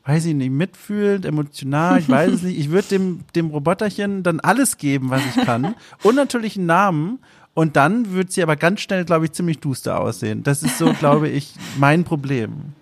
weiß 0.05 0.25
ich 0.25 0.35
nicht, 0.35 0.51
mitfühlend, 0.51 1.25
emotional, 1.25 1.99
ich 1.99 2.09
weiß 2.09 2.31
es 2.31 2.41
nicht. 2.43 2.59
Ich 2.59 2.71
würde 2.71 2.87
dem, 2.89 3.21
dem 3.35 3.49
Roboterchen 3.49 4.23
dann 4.23 4.39
alles 4.39 4.77
geben, 4.77 5.09
was 5.09 5.21
ich 5.25 5.45
kann. 5.45 5.75
Und 6.03 6.15
natürlich 6.15 6.57
einen 6.57 6.65
Namen. 6.65 7.19
Und 7.53 7.75
dann 7.75 8.13
wird 8.13 8.31
sie 8.31 8.41
aber 8.41 8.55
ganz 8.55 8.81
schnell, 8.81 9.05
glaube 9.05 9.25
ich, 9.25 9.31
ziemlich 9.31 9.59
duster 9.59 9.99
aussehen. 9.99 10.43
Das 10.43 10.63
ist 10.63 10.77
so, 10.79 10.91
glaube 10.93 11.29
ich, 11.29 11.53
mein 11.77 12.03
Problem. 12.03 12.73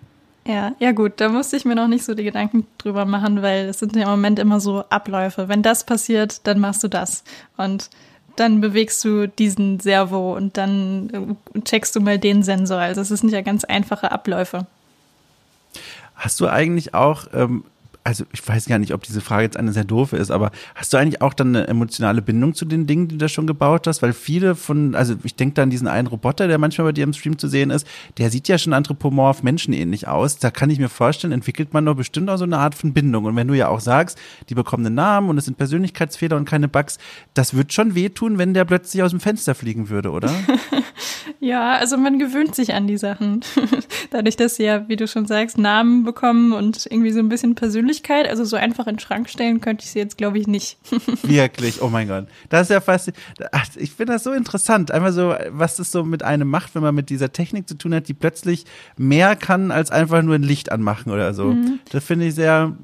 Ja, 0.46 0.72
ja 0.78 0.92
gut, 0.92 1.12
da 1.16 1.28
musste 1.28 1.56
ich 1.56 1.64
mir 1.64 1.76
noch 1.76 1.88
nicht 1.88 2.04
so 2.04 2.14
die 2.14 2.24
Gedanken 2.24 2.66
drüber 2.78 3.04
machen, 3.04 3.42
weil 3.42 3.66
es 3.66 3.78
sind 3.78 3.94
ja 3.94 4.04
im 4.04 4.08
Moment 4.08 4.38
immer 4.38 4.60
so 4.60 4.84
Abläufe. 4.88 5.48
Wenn 5.48 5.62
das 5.62 5.84
passiert, 5.84 6.46
dann 6.46 6.58
machst 6.58 6.82
du 6.82 6.88
das. 6.88 7.22
Und 7.56 7.90
dann 8.36 8.60
bewegst 8.60 9.04
du 9.04 9.28
diesen 9.28 9.78
Servo 9.78 10.34
und 10.34 10.56
dann 10.56 11.36
äh, 11.54 11.60
checkst 11.60 11.94
du 11.94 12.00
mal 12.00 12.18
den 12.18 12.42
Sensor. 12.42 12.78
Also 12.78 13.02
es 13.02 13.08
sind 13.08 13.30
ja 13.30 13.42
ganz 13.42 13.64
einfache 13.64 14.10
Abläufe. 14.10 14.66
Hast 16.14 16.40
du 16.40 16.48
eigentlich 16.48 16.94
auch, 16.94 17.26
ähm, 17.32 17.64
also 18.04 18.24
ich 18.32 18.46
weiß 18.46 18.66
gar 18.66 18.78
nicht, 18.78 18.92
ob 18.92 19.02
diese 19.02 19.20
Frage 19.20 19.44
jetzt 19.44 19.56
eine 19.56 19.72
sehr 19.72 19.84
doofe 19.84 20.16
ist, 20.16 20.30
aber 20.30 20.50
hast 20.74 20.92
du 20.92 20.96
eigentlich 20.96 21.22
auch 21.22 21.34
dann 21.34 21.54
eine 21.54 21.68
emotionale 21.68 22.20
Bindung 22.20 22.54
zu 22.54 22.64
den 22.64 22.86
Dingen, 22.86 23.08
die 23.08 23.16
du 23.16 23.24
da 23.24 23.28
schon 23.28 23.46
gebaut 23.46 23.86
hast? 23.86 24.02
Weil 24.02 24.12
viele 24.12 24.54
von, 24.54 24.94
also 24.94 25.14
ich 25.22 25.36
denke 25.36 25.54
da 25.54 25.62
an 25.62 25.70
diesen 25.70 25.86
einen 25.86 26.08
Roboter, 26.08 26.48
der 26.48 26.58
manchmal 26.58 26.88
bei 26.88 26.92
dir 26.92 27.04
im 27.04 27.12
Stream 27.12 27.38
zu 27.38 27.48
sehen 27.48 27.70
ist, 27.70 27.86
der 28.18 28.30
sieht 28.30 28.48
ja 28.48 28.58
schon 28.58 28.72
anthropomorph, 28.72 29.42
menschenähnlich 29.42 30.08
aus. 30.08 30.38
Da 30.38 30.50
kann 30.50 30.70
ich 30.70 30.78
mir 30.78 30.88
vorstellen, 30.88 31.32
entwickelt 31.32 31.72
man 31.72 31.84
doch 31.84 31.94
bestimmt 31.94 32.28
auch 32.28 32.38
so 32.38 32.44
eine 32.44 32.58
Art 32.58 32.74
von 32.74 32.92
Bindung. 32.92 33.24
Und 33.24 33.36
wenn 33.36 33.48
du 33.48 33.54
ja 33.54 33.68
auch 33.68 33.80
sagst, 33.80 34.18
die 34.48 34.54
bekommen 34.54 34.84
einen 34.86 34.96
Namen 34.96 35.28
und 35.28 35.38
es 35.38 35.44
sind 35.44 35.56
Persönlichkeitsfehler 35.56 36.36
und 36.36 36.48
keine 36.48 36.68
Bugs, 36.68 36.98
das 37.34 37.54
wird 37.54 37.72
schon 37.72 37.94
wehtun, 37.94 38.38
wenn 38.38 38.52
der 38.52 38.64
plötzlich 38.64 39.02
aus 39.02 39.10
dem 39.10 39.20
Fenster 39.20 39.54
fliegen 39.54 39.88
würde, 39.90 40.10
oder? 40.10 40.32
ja, 41.40 41.74
also 41.74 41.96
man 41.96 42.18
gewöhnt 42.18 42.54
sich 42.54 42.74
an 42.74 42.88
die 42.88 42.96
Sachen. 42.96 43.42
Dadurch, 44.10 44.36
dass 44.36 44.56
sie 44.56 44.64
ja, 44.64 44.88
wie 44.88 44.96
du 44.96 45.06
schon 45.06 45.26
sagst, 45.26 45.56
Namen 45.56 46.02
bekommen 46.02 46.52
und 46.52 46.86
irgendwie 46.90 47.12
so 47.12 47.20
ein 47.20 47.28
bisschen 47.28 47.54
Persönlichkeit 47.54 47.91
Persönlichkeit, 47.92 48.28
also 48.28 48.44
so 48.44 48.56
einfach 48.56 48.86
in 48.86 48.94
den 48.94 49.00
Schrank 49.00 49.28
stellen 49.28 49.60
könnte 49.60 49.84
ich 49.84 49.90
sie 49.90 49.98
jetzt, 49.98 50.16
glaube 50.16 50.38
ich, 50.38 50.46
nicht. 50.46 50.78
Wirklich, 51.22 51.82
oh 51.82 51.88
mein 51.88 52.08
Gott. 52.08 52.26
Das 52.48 52.62
ist 52.62 52.70
ja 52.70 52.80
fast, 52.80 53.12
ich 53.76 53.92
finde 53.92 54.14
das 54.14 54.24
so 54.24 54.32
interessant, 54.32 54.90
einfach 54.90 55.12
so, 55.12 55.34
was 55.50 55.76
das 55.76 55.92
so 55.92 56.04
mit 56.04 56.22
einem 56.22 56.48
macht, 56.48 56.74
wenn 56.74 56.82
man 56.82 56.94
mit 56.94 57.10
dieser 57.10 57.32
Technik 57.32 57.68
zu 57.68 57.76
tun 57.76 57.94
hat, 57.94 58.08
die 58.08 58.14
plötzlich 58.14 58.64
mehr 58.96 59.36
kann, 59.36 59.70
als 59.70 59.90
einfach 59.90 60.22
nur 60.22 60.34
ein 60.34 60.42
Licht 60.42 60.72
anmachen 60.72 61.12
oder 61.12 61.34
so. 61.34 61.52
Mhm. 61.52 61.80
Das 61.90 62.04
finde 62.04 62.26
ich 62.26 62.34
sehr, 62.34 62.74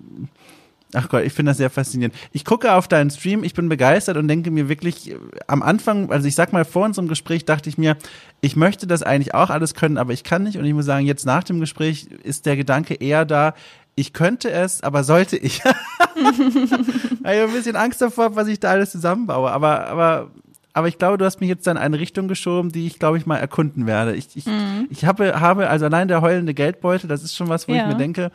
Ach 0.95 1.07
Gott, 1.11 1.25
ich 1.25 1.35
finde 1.35 1.51
das 1.51 1.59
sehr 1.59 1.69
faszinierend. 1.69 2.15
Ich 2.33 2.47
gucke 2.47 2.73
auf 2.73 2.89
deinen 2.89 3.11
Stream, 3.11 3.45
ich 3.45 3.53
bin 3.53 3.69
begeistert 3.69 4.17
und 4.17 4.27
denke 4.27 4.51
mir 4.51 4.71
wirklich, 4.71 5.15
am 5.47 5.63
Anfang, 5.63 6.11
also 6.11 6.27
ich 6.27 6.35
sag 6.35 6.55
mal, 6.55 6.65
vor 6.65 6.87
unserem 6.87 7.09
Gespräch 7.09 7.45
dachte 7.45 7.69
ich 7.69 7.77
mir, 7.77 7.99
ich 8.41 8.57
möchte 8.57 8.87
das 8.87 9.03
eigentlich 9.03 9.35
auch 9.35 9.51
alles 9.51 9.75
können, 9.75 9.99
aber 9.99 10.15
ich 10.15 10.25
kann 10.25 10.45
nicht. 10.45 10.57
Und 10.57 10.65
ich 10.65 10.73
muss 10.73 10.87
sagen, 10.87 11.05
jetzt 11.05 11.27
nach 11.27 11.45
dem 11.45 11.61
Gespräch 11.61 12.07
ist 12.23 12.47
der 12.47 12.57
Gedanke 12.57 12.95
eher 12.95 13.27
da, 13.27 13.53
ich 13.99 14.13
könnte 14.13 14.51
es, 14.51 14.83
aber 14.83 15.05
sollte 15.05 15.37
ich. 15.37 15.59
ich 15.65 15.65
habe 15.65 17.43
ein 17.43 17.53
bisschen 17.53 17.77
Angst 17.77 18.01
davor, 18.01 18.37
was 18.37 18.49
ich 18.49 18.61
da 18.61 18.71
alles 18.71 18.93
zusammenbaue. 18.93 19.51
Aber, 19.51 19.87
aber 19.87 20.31
aber 20.75 20.87
ich 20.87 20.99
glaube, 20.99 21.19
du 21.19 21.25
hast 21.25 21.41
mich 21.41 21.49
jetzt 21.49 21.67
in 21.67 21.77
eine 21.77 21.99
Richtung 21.99 22.29
geschoben, 22.29 22.71
die 22.71 22.87
ich, 22.87 23.01
glaube 23.01 23.19
ich, 23.19 23.27
mal 23.27 23.39
erkunden 23.39 23.89
werde. 23.89 24.15
Ich, 24.15 24.37
ich, 24.37 24.47
mhm. 24.47 24.87
ich 24.91 25.05
habe, 25.05 25.41
habe, 25.41 25.69
also 25.69 25.87
allein 25.87 26.07
der 26.07 26.21
heulende 26.21 26.55
Geldbeutel, 26.55 27.09
das 27.09 27.25
ist 27.25 27.35
schon 27.35 27.49
was, 27.49 27.67
wo 27.67 27.73
ja. 27.73 27.83
ich 27.83 27.89
mir 27.89 27.97
denke, 27.97 28.31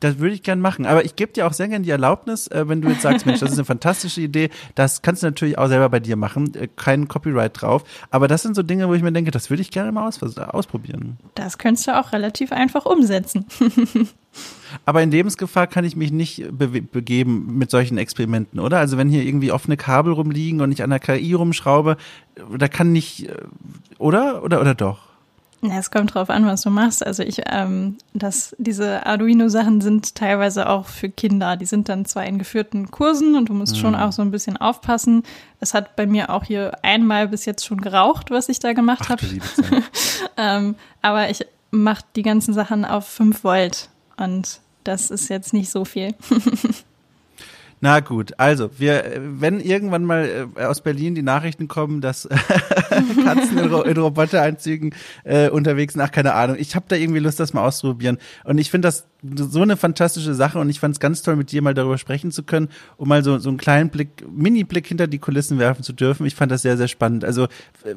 das 0.00 0.18
würde 0.18 0.34
ich 0.34 0.42
gern 0.42 0.60
machen. 0.60 0.86
Aber 0.86 1.04
ich 1.04 1.16
gebe 1.16 1.32
dir 1.32 1.46
auch 1.46 1.52
sehr 1.52 1.68
gerne 1.68 1.84
die 1.84 1.90
Erlaubnis, 1.90 2.48
äh, 2.48 2.68
wenn 2.68 2.82
du 2.82 2.88
jetzt 2.88 3.02
sagst, 3.02 3.26
Mensch, 3.26 3.40
das 3.40 3.52
ist 3.52 3.58
eine 3.58 3.64
fantastische 3.64 4.20
Idee. 4.20 4.50
Das 4.74 5.02
kannst 5.02 5.22
du 5.22 5.26
natürlich 5.26 5.58
auch 5.58 5.68
selber 5.68 5.88
bei 5.88 6.00
dir 6.00 6.16
machen. 6.16 6.54
Äh, 6.54 6.68
kein 6.76 7.08
Copyright 7.08 7.60
drauf. 7.60 7.84
Aber 8.10 8.28
das 8.28 8.42
sind 8.42 8.54
so 8.54 8.62
Dinge, 8.62 8.88
wo 8.88 8.94
ich 8.94 9.02
mir 9.02 9.12
denke, 9.12 9.30
das 9.30 9.50
würde 9.50 9.62
ich 9.62 9.70
gerne 9.70 9.92
mal 9.92 10.06
aus, 10.06 10.22
ausprobieren. 10.22 11.18
Das 11.34 11.58
könntest 11.58 11.86
du 11.86 11.98
auch 11.98 12.12
relativ 12.12 12.52
einfach 12.52 12.84
umsetzen. 12.84 13.46
Aber 14.84 15.02
in 15.02 15.10
Lebensgefahr 15.10 15.66
kann 15.66 15.84
ich 15.84 15.96
mich 15.96 16.12
nicht 16.12 16.46
be 16.50 16.68
begeben 16.68 17.56
mit 17.56 17.70
solchen 17.70 17.96
Experimenten, 17.96 18.60
oder? 18.60 18.78
Also 18.78 18.98
wenn 18.98 19.08
hier 19.08 19.22
irgendwie 19.22 19.50
offene 19.50 19.78
Kabel 19.78 20.12
rumliegen 20.12 20.60
und 20.60 20.72
ich 20.72 20.82
an 20.82 20.90
der 20.90 20.98
KI 20.98 21.32
rumschraube, 21.32 21.96
da 22.58 22.68
kann 22.68 22.92
nicht, 22.92 23.28
äh, 23.28 23.34
oder? 23.98 24.42
Oder, 24.42 24.60
oder 24.60 24.74
doch? 24.74 25.05
Ja, 25.62 25.78
es 25.78 25.90
kommt 25.90 26.14
drauf 26.14 26.30
an, 26.30 26.46
was 26.46 26.62
du 26.62 26.70
machst. 26.70 27.04
Also 27.04 27.22
ich, 27.22 27.42
ähm, 27.46 27.96
das, 28.12 28.54
diese 28.58 29.06
Arduino-Sachen 29.06 29.80
sind 29.80 30.14
teilweise 30.14 30.68
auch 30.68 30.86
für 30.86 31.08
Kinder. 31.08 31.56
Die 31.56 31.66
sind 31.66 31.88
dann 31.88 32.04
zwar 32.04 32.26
in 32.26 32.38
geführten 32.38 32.90
Kursen 32.90 33.36
und 33.36 33.48
du 33.48 33.54
musst 33.54 33.76
mhm. 33.76 33.80
schon 33.80 33.94
auch 33.94 34.12
so 34.12 34.22
ein 34.22 34.30
bisschen 34.30 34.56
aufpassen. 34.56 35.22
Es 35.60 35.74
hat 35.74 35.96
bei 35.96 36.06
mir 36.06 36.30
auch 36.30 36.44
hier 36.44 36.72
einmal 36.82 37.28
bis 37.28 37.46
jetzt 37.46 37.64
schon 37.64 37.80
geraucht, 37.80 38.30
was 38.30 38.48
ich 38.48 38.58
da 38.58 38.74
gemacht 38.74 39.08
habe. 39.08 39.22
ähm, 40.36 40.76
aber 41.02 41.30
ich 41.30 41.46
mache 41.70 42.04
die 42.14 42.22
ganzen 42.22 42.52
Sachen 42.52 42.84
auf 42.84 43.06
5 43.06 43.42
Volt 43.42 43.88
und 44.16 44.60
das 44.84 45.10
ist 45.10 45.28
jetzt 45.28 45.52
nicht 45.52 45.70
so 45.70 45.84
viel. 45.84 46.14
Na 47.80 48.00
gut, 48.00 48.32
also 48.38 48.70
wir, 48.78 49.20
wenn 49.20 49.60
irgendwann 49.60 50.04
mal 50.04 50.48
äh, 50.56 50.64
aus 50.64 50.80
Berlin 50.80 51.14
die 51.14 51.22
Nachrichten 51.22 51.68
kommen, 51.68 52.00
dass 52.00 52.26
Katzen 53.24 53.58
in, 53.58 53.70
Ro 53.70 53.82
in 53.82 53.98
Roboteranzügen 53.98 54.94
äh, 55.24 55.50
unterwegs 55.50 55.92
sind, 55.92 56.00
ach 56.00 56.10
keine 56.10 56.32
Ahnung, 56.32 56.56
ich 56.58 56.74
habe 56.74 56.86
da 56.88 56.96
irgendwie 56.96 57.18
Lust, 57.20 57.38
das 57.38 57.52
mal 57.52 57.66
auszuprobieren. 57.66 58.16
Und 58.44 58.56
ich 58.56 58.70
finde 58.70 58.88
das 58.88 59.06
so 59.22 59.60
eine 59.60 59.76
fantastische 59.76 60.34
Sache 60.34 60.58
und 60.58 60.70
ich 60.70 60.80
fand 60.80 60.94
es 60.94 61.00
ganz 61.00 61.20
toll, 61.20 61.36
mit 61.36 61.52
dir 61.52 61.60
mal 61.60 61.74
darüber 61.74 61.98
sprechen 61.98 62.30
zu 62.30 62.44
können, 62.44 62.68
um 62.96 63.08
mal 63.08 63.22
so, 63.22 63.38
so 63.38 63.50
einen 63.50 63.58
kleinen 63.58 63.90
Blick, 63.90 64.24
Mini-Blick 64.26 64.86
hinter 64.86 65.06
die 65.06 65.18
Kulissen 65.18 65.58
werfen 65.58 65.82
zu 65.82 65.92
dürfen. 65.92 66.24
Ich 66.24 66.34
fand 66.34 66.50
das 66.52 66.62
sehr, 66.62 66.78
sehr 66.78 66.88
spannend. 66.88 67.26
Also 67.26 67.46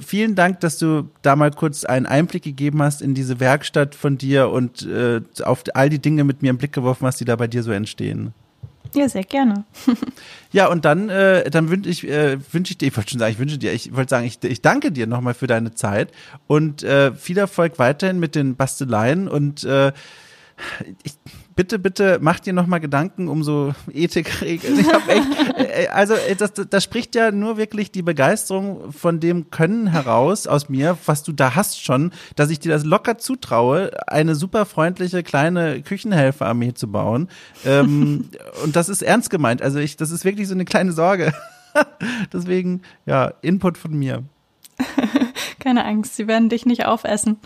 vielen 0.02 0.36
Dank, 0.36 0.60
dass 0.60 0.78
du 0.78 1.10
da 1.22 1.38
mal 1.38 1.52
kurz 1.52 1.86
einen 1.86 2.06
Einblick 2.06 2.44
gegeben 2.44 2.82
hast 2.82 3.02
in 3.02 3.14
diese 3.14 3.40
Werkstatt 3.40 3.96
von 3.96 4.18
dir 4.18 4.50
und 4.50 4.86
äh, 4.86 5.22
auf 5.44 5.64
all 5.74 5.90
die 5.90 6.00
Dinge 6.00 6.26
mit 6.26 6.42
mir 6.42 6.50
im 6.50 6.58
Blick 6.58 6.74
geworfen 6.74 7.06
hast, 7.06 7.22
die 7.22 7.26
da 7.26 7.38
bei 7.38 7.48
dir 7.48 7.64
so 7.64 7.72
entstehen. 7.72 8.34
Ja, 8.94 9.08
sehr 9.08 9.24
gerne. 9.24 9.66
ja, 10.52 10.68
und 10.68 10.86
dann, 10.86 11.10
äh, 11.10 11.50
dann 11.50 11.70
wünsche 11.70 11.90
ich, 11.90 12.08
äh, 12.08 12.38
wünsche 12.52 12.72
ich 12.72 12.78
dir, 12.78 12.88
ich 12.88 12.98
wollte 12.98 13.12
schon 13.12 13.20
sagen, 13.20 13.32
ich 13.32 13.40
wünsche 13.40 13.58
dir, 13.58 13.74
ich 13.74 13.96
wollte 13.96 14.10
sagen, 14.10 14.26
ich, 14.26 14.44
ich 14.44 14.62
danke 14.62 14.92
dir 14.92 15.08
nochmal 15.08 15.34
für 15.34 15.48
deine 15.48 15.74
Zeit 15.74 16.12
und 16.48 16.84
äh, 16.84 17.14
viel 17.14 17.38
Erfolg 17.38 17.80
weiterhin 17.80 18.20
mit 18.20 18.36
den 18.36 18.56
Basteleien 18.56 19.28
und 19.28 19.64
äh, 19.64 19.92
ich, 21.04 21.14
bitte, 21.60 21.78
bitte 21.78 22.20
mach 22.22 22.40
dir 22.40 22.54
nochmal 22.54 22.80
Gedanken 22.80 23.28
um 23.28 23.44
so 23.44 23.74
Ethikregeln. 23.94 24.80
Ich 24.80 24.88
hab 24.88 25.10
echt, 25.10 25.28
äh, 25.58 25.88
also 25.90 26.14
äh, 26.14 26.34
das, 26.34 26.54
das 26.54 26.82
spricht 26.86 27.16
ja 27.16 27.32
nur 27.32 27.58
wirklich 27.58 27.92
die 27.92 28.02
Begeisterung 28.02 28.94
von 28.94 29.20
dem 29.20 29.52
Können 29.52 29.88
heraus 29.88 30.48
aus 30.48 30.70
mir, 30.70 30.98
was 31.06 31.22
du 31.24 31.34
da 31.34 31.56
hast 31.56 31.84
schon, 31.84 32.14
dass 32.38 32.50
ich 32.50 32.62
dir 32.62 32.72
das 32.72 32.86
locker 32.86 33.18
zutraue, 33.18 33.92
eine 34.08 34.36
super 34.36 34.66
freundliche 34.66 35.22
kleine 35.22 35.82
Küchenhelferarmee 35.82 36.76
zu 36.76 36.90
bauen. 36.90 37.28
Ähm, 37.66 38.30
und 38.64 38.78
das 38.78 38.88
ist 38.88 39.02
ernst 39.02 39.30
gemeint. 39.30 39.62
Also 39.62 39.80
ich, 39.80 39.98
das 39.98 40.12
ist 40.12 40.24
wirklich 40.24 40.48
so 40.48 40.54
eine 40.54 40.64
kleine 40.64 40.94
Sorge. 40.94 41.34
Deswegen, 42.32 42.84
ja, 43.06 43.34
Input 43.42 43.78
von 43.78 44.00
mir. 44.00 44.24
Keine 45.60 45.84
Angst, 45.84 46.16
sie 46.16 46.26
werden 46.28 46.48
dich 46.48 46.66
nicht 46.66 46.86
aufessen. 46.86 47.38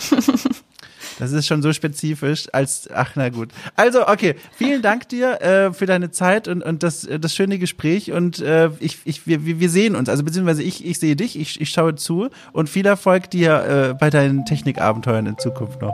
Das 1.20 1.32
ist 1.32 1.48
schon 1.48 1.62
so 1.62 1.74
spezifisch, 1.74 2.48
als, 2.54 2.90
ach 2.94 3.12
na 3.16 3.30
gut. 3.30 3.50
Also, 3.76 4.08
okay, 4.08 4.36
vielen 4.56 4.82
Dank 4.82 5.10
dir 5.10 5.42
äh, 5.42 5.74
für 5.74 5.86
deine 5.86 6.12
Zeit 6.12 6.48
und, 6.48 6.64
und 6.64 6.84
das, 6.84 7.08
das 7.20 7.36
schöne 7.36 7.60
Gespräch 7.60 8.12
und 8.12 8.40
äh, 8.40 8.70
ich, 8.80 8.98
ich, 9.06 9.28
wir, 9.28 9.46
wir 9.46 9.70
sehen 9.70 9.96
uns, 9.96 10.10
also 10.10 10.24
beziehungsweise 10.24 10.64
ich, 10.64 10.86
ich 10.86 11.00
sehe 11.00 11.16
dich, 11.16 11.40
ich, 11.40 11.60
ich 11.62 11.70
schaue 11.70 11.96
zu 11.96 12.30
und 12.52 12.70
viel 12.70 12.86
Erfolg 12.86 13.30
dir 13.30 13.90
äh, 13.92 13.94
bei 13.94 14.10
deinen 14.10 14.46
Technikabenteuern 14.46 15.26
in 15.26 15.38
Zukunft 15.38 15.82
noch. 15.82 15.94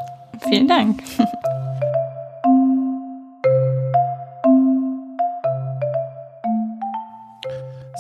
Vielen 0.49 0.67
Dank. 0.67 1.01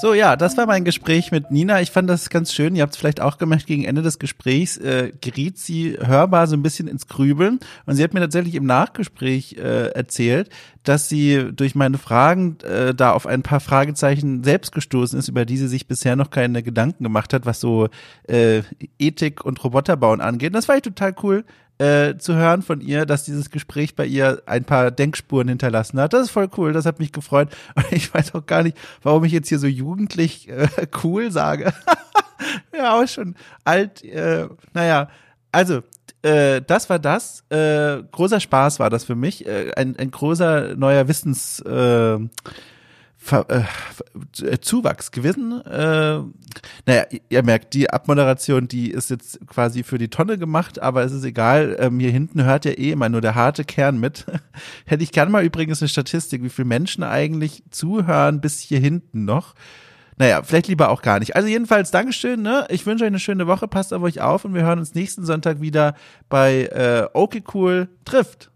So, 0.01 0.13
ja, 0.13 0.37
das 0.37 0.55
war 0.55 0.65
mein 0.65 0.85
Gespräch 0.85 1.29
mit 1.29 1.51
Nina. 1.51 1.81
Ich 1.81 1.91
fand 1.91 2.09
das 2.09 2.29
ganz 2.29 2.53
schön. 2.53 2.73
Ihr 2.73 2.83
habt 2.83 2.93
es 2.93 2.97
vielleicht 2.97 3.19
auch 3.19 3.37
gemerkt, 3.37 3.65
gegen 3.65 3.83
Ende 3.83 4.01
des 4.01 4.17
Gesprächs 4.17 4.77
äh, 4.77 5.11
geriet 5.19 5.57
sie 5.57 5.97
hörbar 5.99 6.47
so 6.47 6.55
ein 6.55 6.63
bisschen 6.63 6.87
ins 6.87 7.07
Grübeln. 7.07 7.59
Und 7.85 7.95
sie 7.95 8.03
hat 8.05 8.13
mir 8.13 8.21
tatsächlich 8.21 8.55
im 8.55 8.65
Nachgespräch 8.65 9.57
äh, 9.57 9.89
erzählt, 9.89 10.49
dass 10.83 11.09
sie 11.09 11.51
durch 11.51 11.75
meine 11.75 11.97
Fragen 11.97 12.59
äh, 12.61 12.95
da 12.95 13.11
auf 13.11 13.27
ein 13.27 13.43
paar 13.43 13.59
Fragezeichen 13.59 14.41
selbst 14.45 14.71
gestoßen 14.71 15.19
ist, 15.19 15.27
über 15.27 15.43
die 15.43 15.57
sie 15.57 15.67
sich 15.67 15.85
bisher 15.85 16.15
noch 16.15 16.29
keine 16.29 16.63
Gedanken 16.63 17.03
gemacht 17.03 17.33
hat, 17.33 17.45
was 17.45 17.59
so 17.59 17.89
äh, 18.23 18.61
Ethik 18.99 19.43
und 19.43 19.61
Roboterbauen 19.61 20.21
angeht. 20.21 20.55
Das 20.55 20.69
war 20.69 20.77
ich 20.77 20.81
total 20.81 21.13
cool 21.23 21.43
äh, 21.79 22.17
zu 22.17 22.35
hören 22.35 22.61
von 22.61 22.81
ihr, 22.81 23.05
dass 23.05 23.23
dieses 23.23 23.49
Gespräch 23.49 23.95
bei 23.95 24.05
ihr 24.05 24.43
ein 24.45 24.65
paar 24.65 24.91
Denkspuren 24.91 25.47
hinterlassen 25.47 25.99
hat. 25.99 26.13
Das 26.13 26.23
ist 26.23 26.31
voll 26.31 26.49
cool, 26.57 26.73
das 26.73 26.85
hat 26.85 26.99
mich 26.99 27.11
gefreut. 27.11 27.49
Und 27.75 27.85
ich 27.91 28.13
weiß 28.13 28.35
auch 28.35 28.45
gar 28.45 28.63
nicht, 28.63 28.77
warum 29.01 29.23
ich 29.23 29.31
jetzt 29.31 29.49
hier 29.49 29.59
so 29.59 29.67
jugendlich 29.67 30.49
äh, 30.49 30.67
cool 31.03 31.31
sage. 31.31 31.73
ja, 32.75 32.99
auch 32.99 33.07
schon 33.07 33.35
alt. 33.63 34.03
Äh, 34.03 34.47
naja, 34.73 35.09
also 35.51 35.81
äh, 36.21 36.61
das 36.61 36.89
war 36.89 36.99
das. 36.99 37.43
Äh, 37.49 38.03
großer 38.11 38.39
Spaß 38.39 38.79
war 38.79 38.89
das 38.89 39.05
für 39.05 39.15
mich. 39.15 39.47
Äh, 39.47 39.71
ein, 39.75 39.95
ein 39.97 40.11
großer 40.11 40.75
neuer 40.75 41.07
Wissens. 41.07 41.59
Äh, 41.61 42.19
Ver, 43.21 43.45
äh, 43.49 44.59
Zuwachs 44.61 45.11
gewesen. 45.11 45.61
Äh, 45.65 46.21
naja, 46.85 47.05
ihr 47.27 47.43
merkt, 47.43 47.73
die 47.73 47.89
Abmoderation, 47.89 48.69
die 48.69 48.89
ist 48.91 49.09
jetzt 49.09 49.45
quasi 49.45 49.83
für 49.83 49.97
die 49.97 50.07
Tonne 50.07 50.37
gemacht, 50.37 50.81
aber 50.81 51.03
es 51.03 51.11
ist 51.11 51.25
egal. 51.25 51.75
Ähm, 51.79 51.99
hier 51.99 52.11
hinten 52.11 52.45
hört 52.45 52.63
ja 52.63 52.71
eh 52.71 52.91
immer 52.91 53.09
nur 53.09 53.19
der 53.19 53.35
harte 53.35 53.65
Kern 53.65 53.99
mit. 53.99 54.25
Hätte 54.85 55.03
ich 55.03 55.11
gerne 55.11 55.31
mal 55.31 55.43
übrigens 55.43 55.81
eine 55.81 55.89
Statistik, 55.89 56.43
wie 56.43 56.49
viele 56.49 56.69
Menschen 56.69 57.03
eigentlich 57.03 57.61
zuhören 57.71 58.39
bis 58.39 58.59
hier 58.59 58.79
hinten 58.79 59.25
noch. 59.25 59.53
Naja, 60.17 60.41
vielleicht 60.41 60.67
lieber 60.67 60.89
auch 60.89 61.01
gar 61.01 61.19
nicht. 61.19 61.35
Also 61.35 61.49
jedenfalls 61.49 61.91
Dankeschön, 61.91 62.41
ne? 62.41 62.67
Ich 62.69 62.85
wünsche 62.85 63.03
euch 63.03 63.09
eine 63.09 63.19
schöne 63.19 63.47
Woche, 63.47 63.67
passt 63.67 63.93
auf 63.93 64.01
euch 64.01 64.21
auf 64.21 64.45
und 64.45 64.53
wir 64.53 64.63
hören 64.63 64.79
uns 64.79 64.95
nächsten 64.95 65.25
Sonntag 65.25 65.59
wieder 65.59 65.93
bei 66.29 66.67
äh, 66.67 67.07
Okay 67.13 67.43
Cool 67.53 67.89
trifft. 68.05 68.49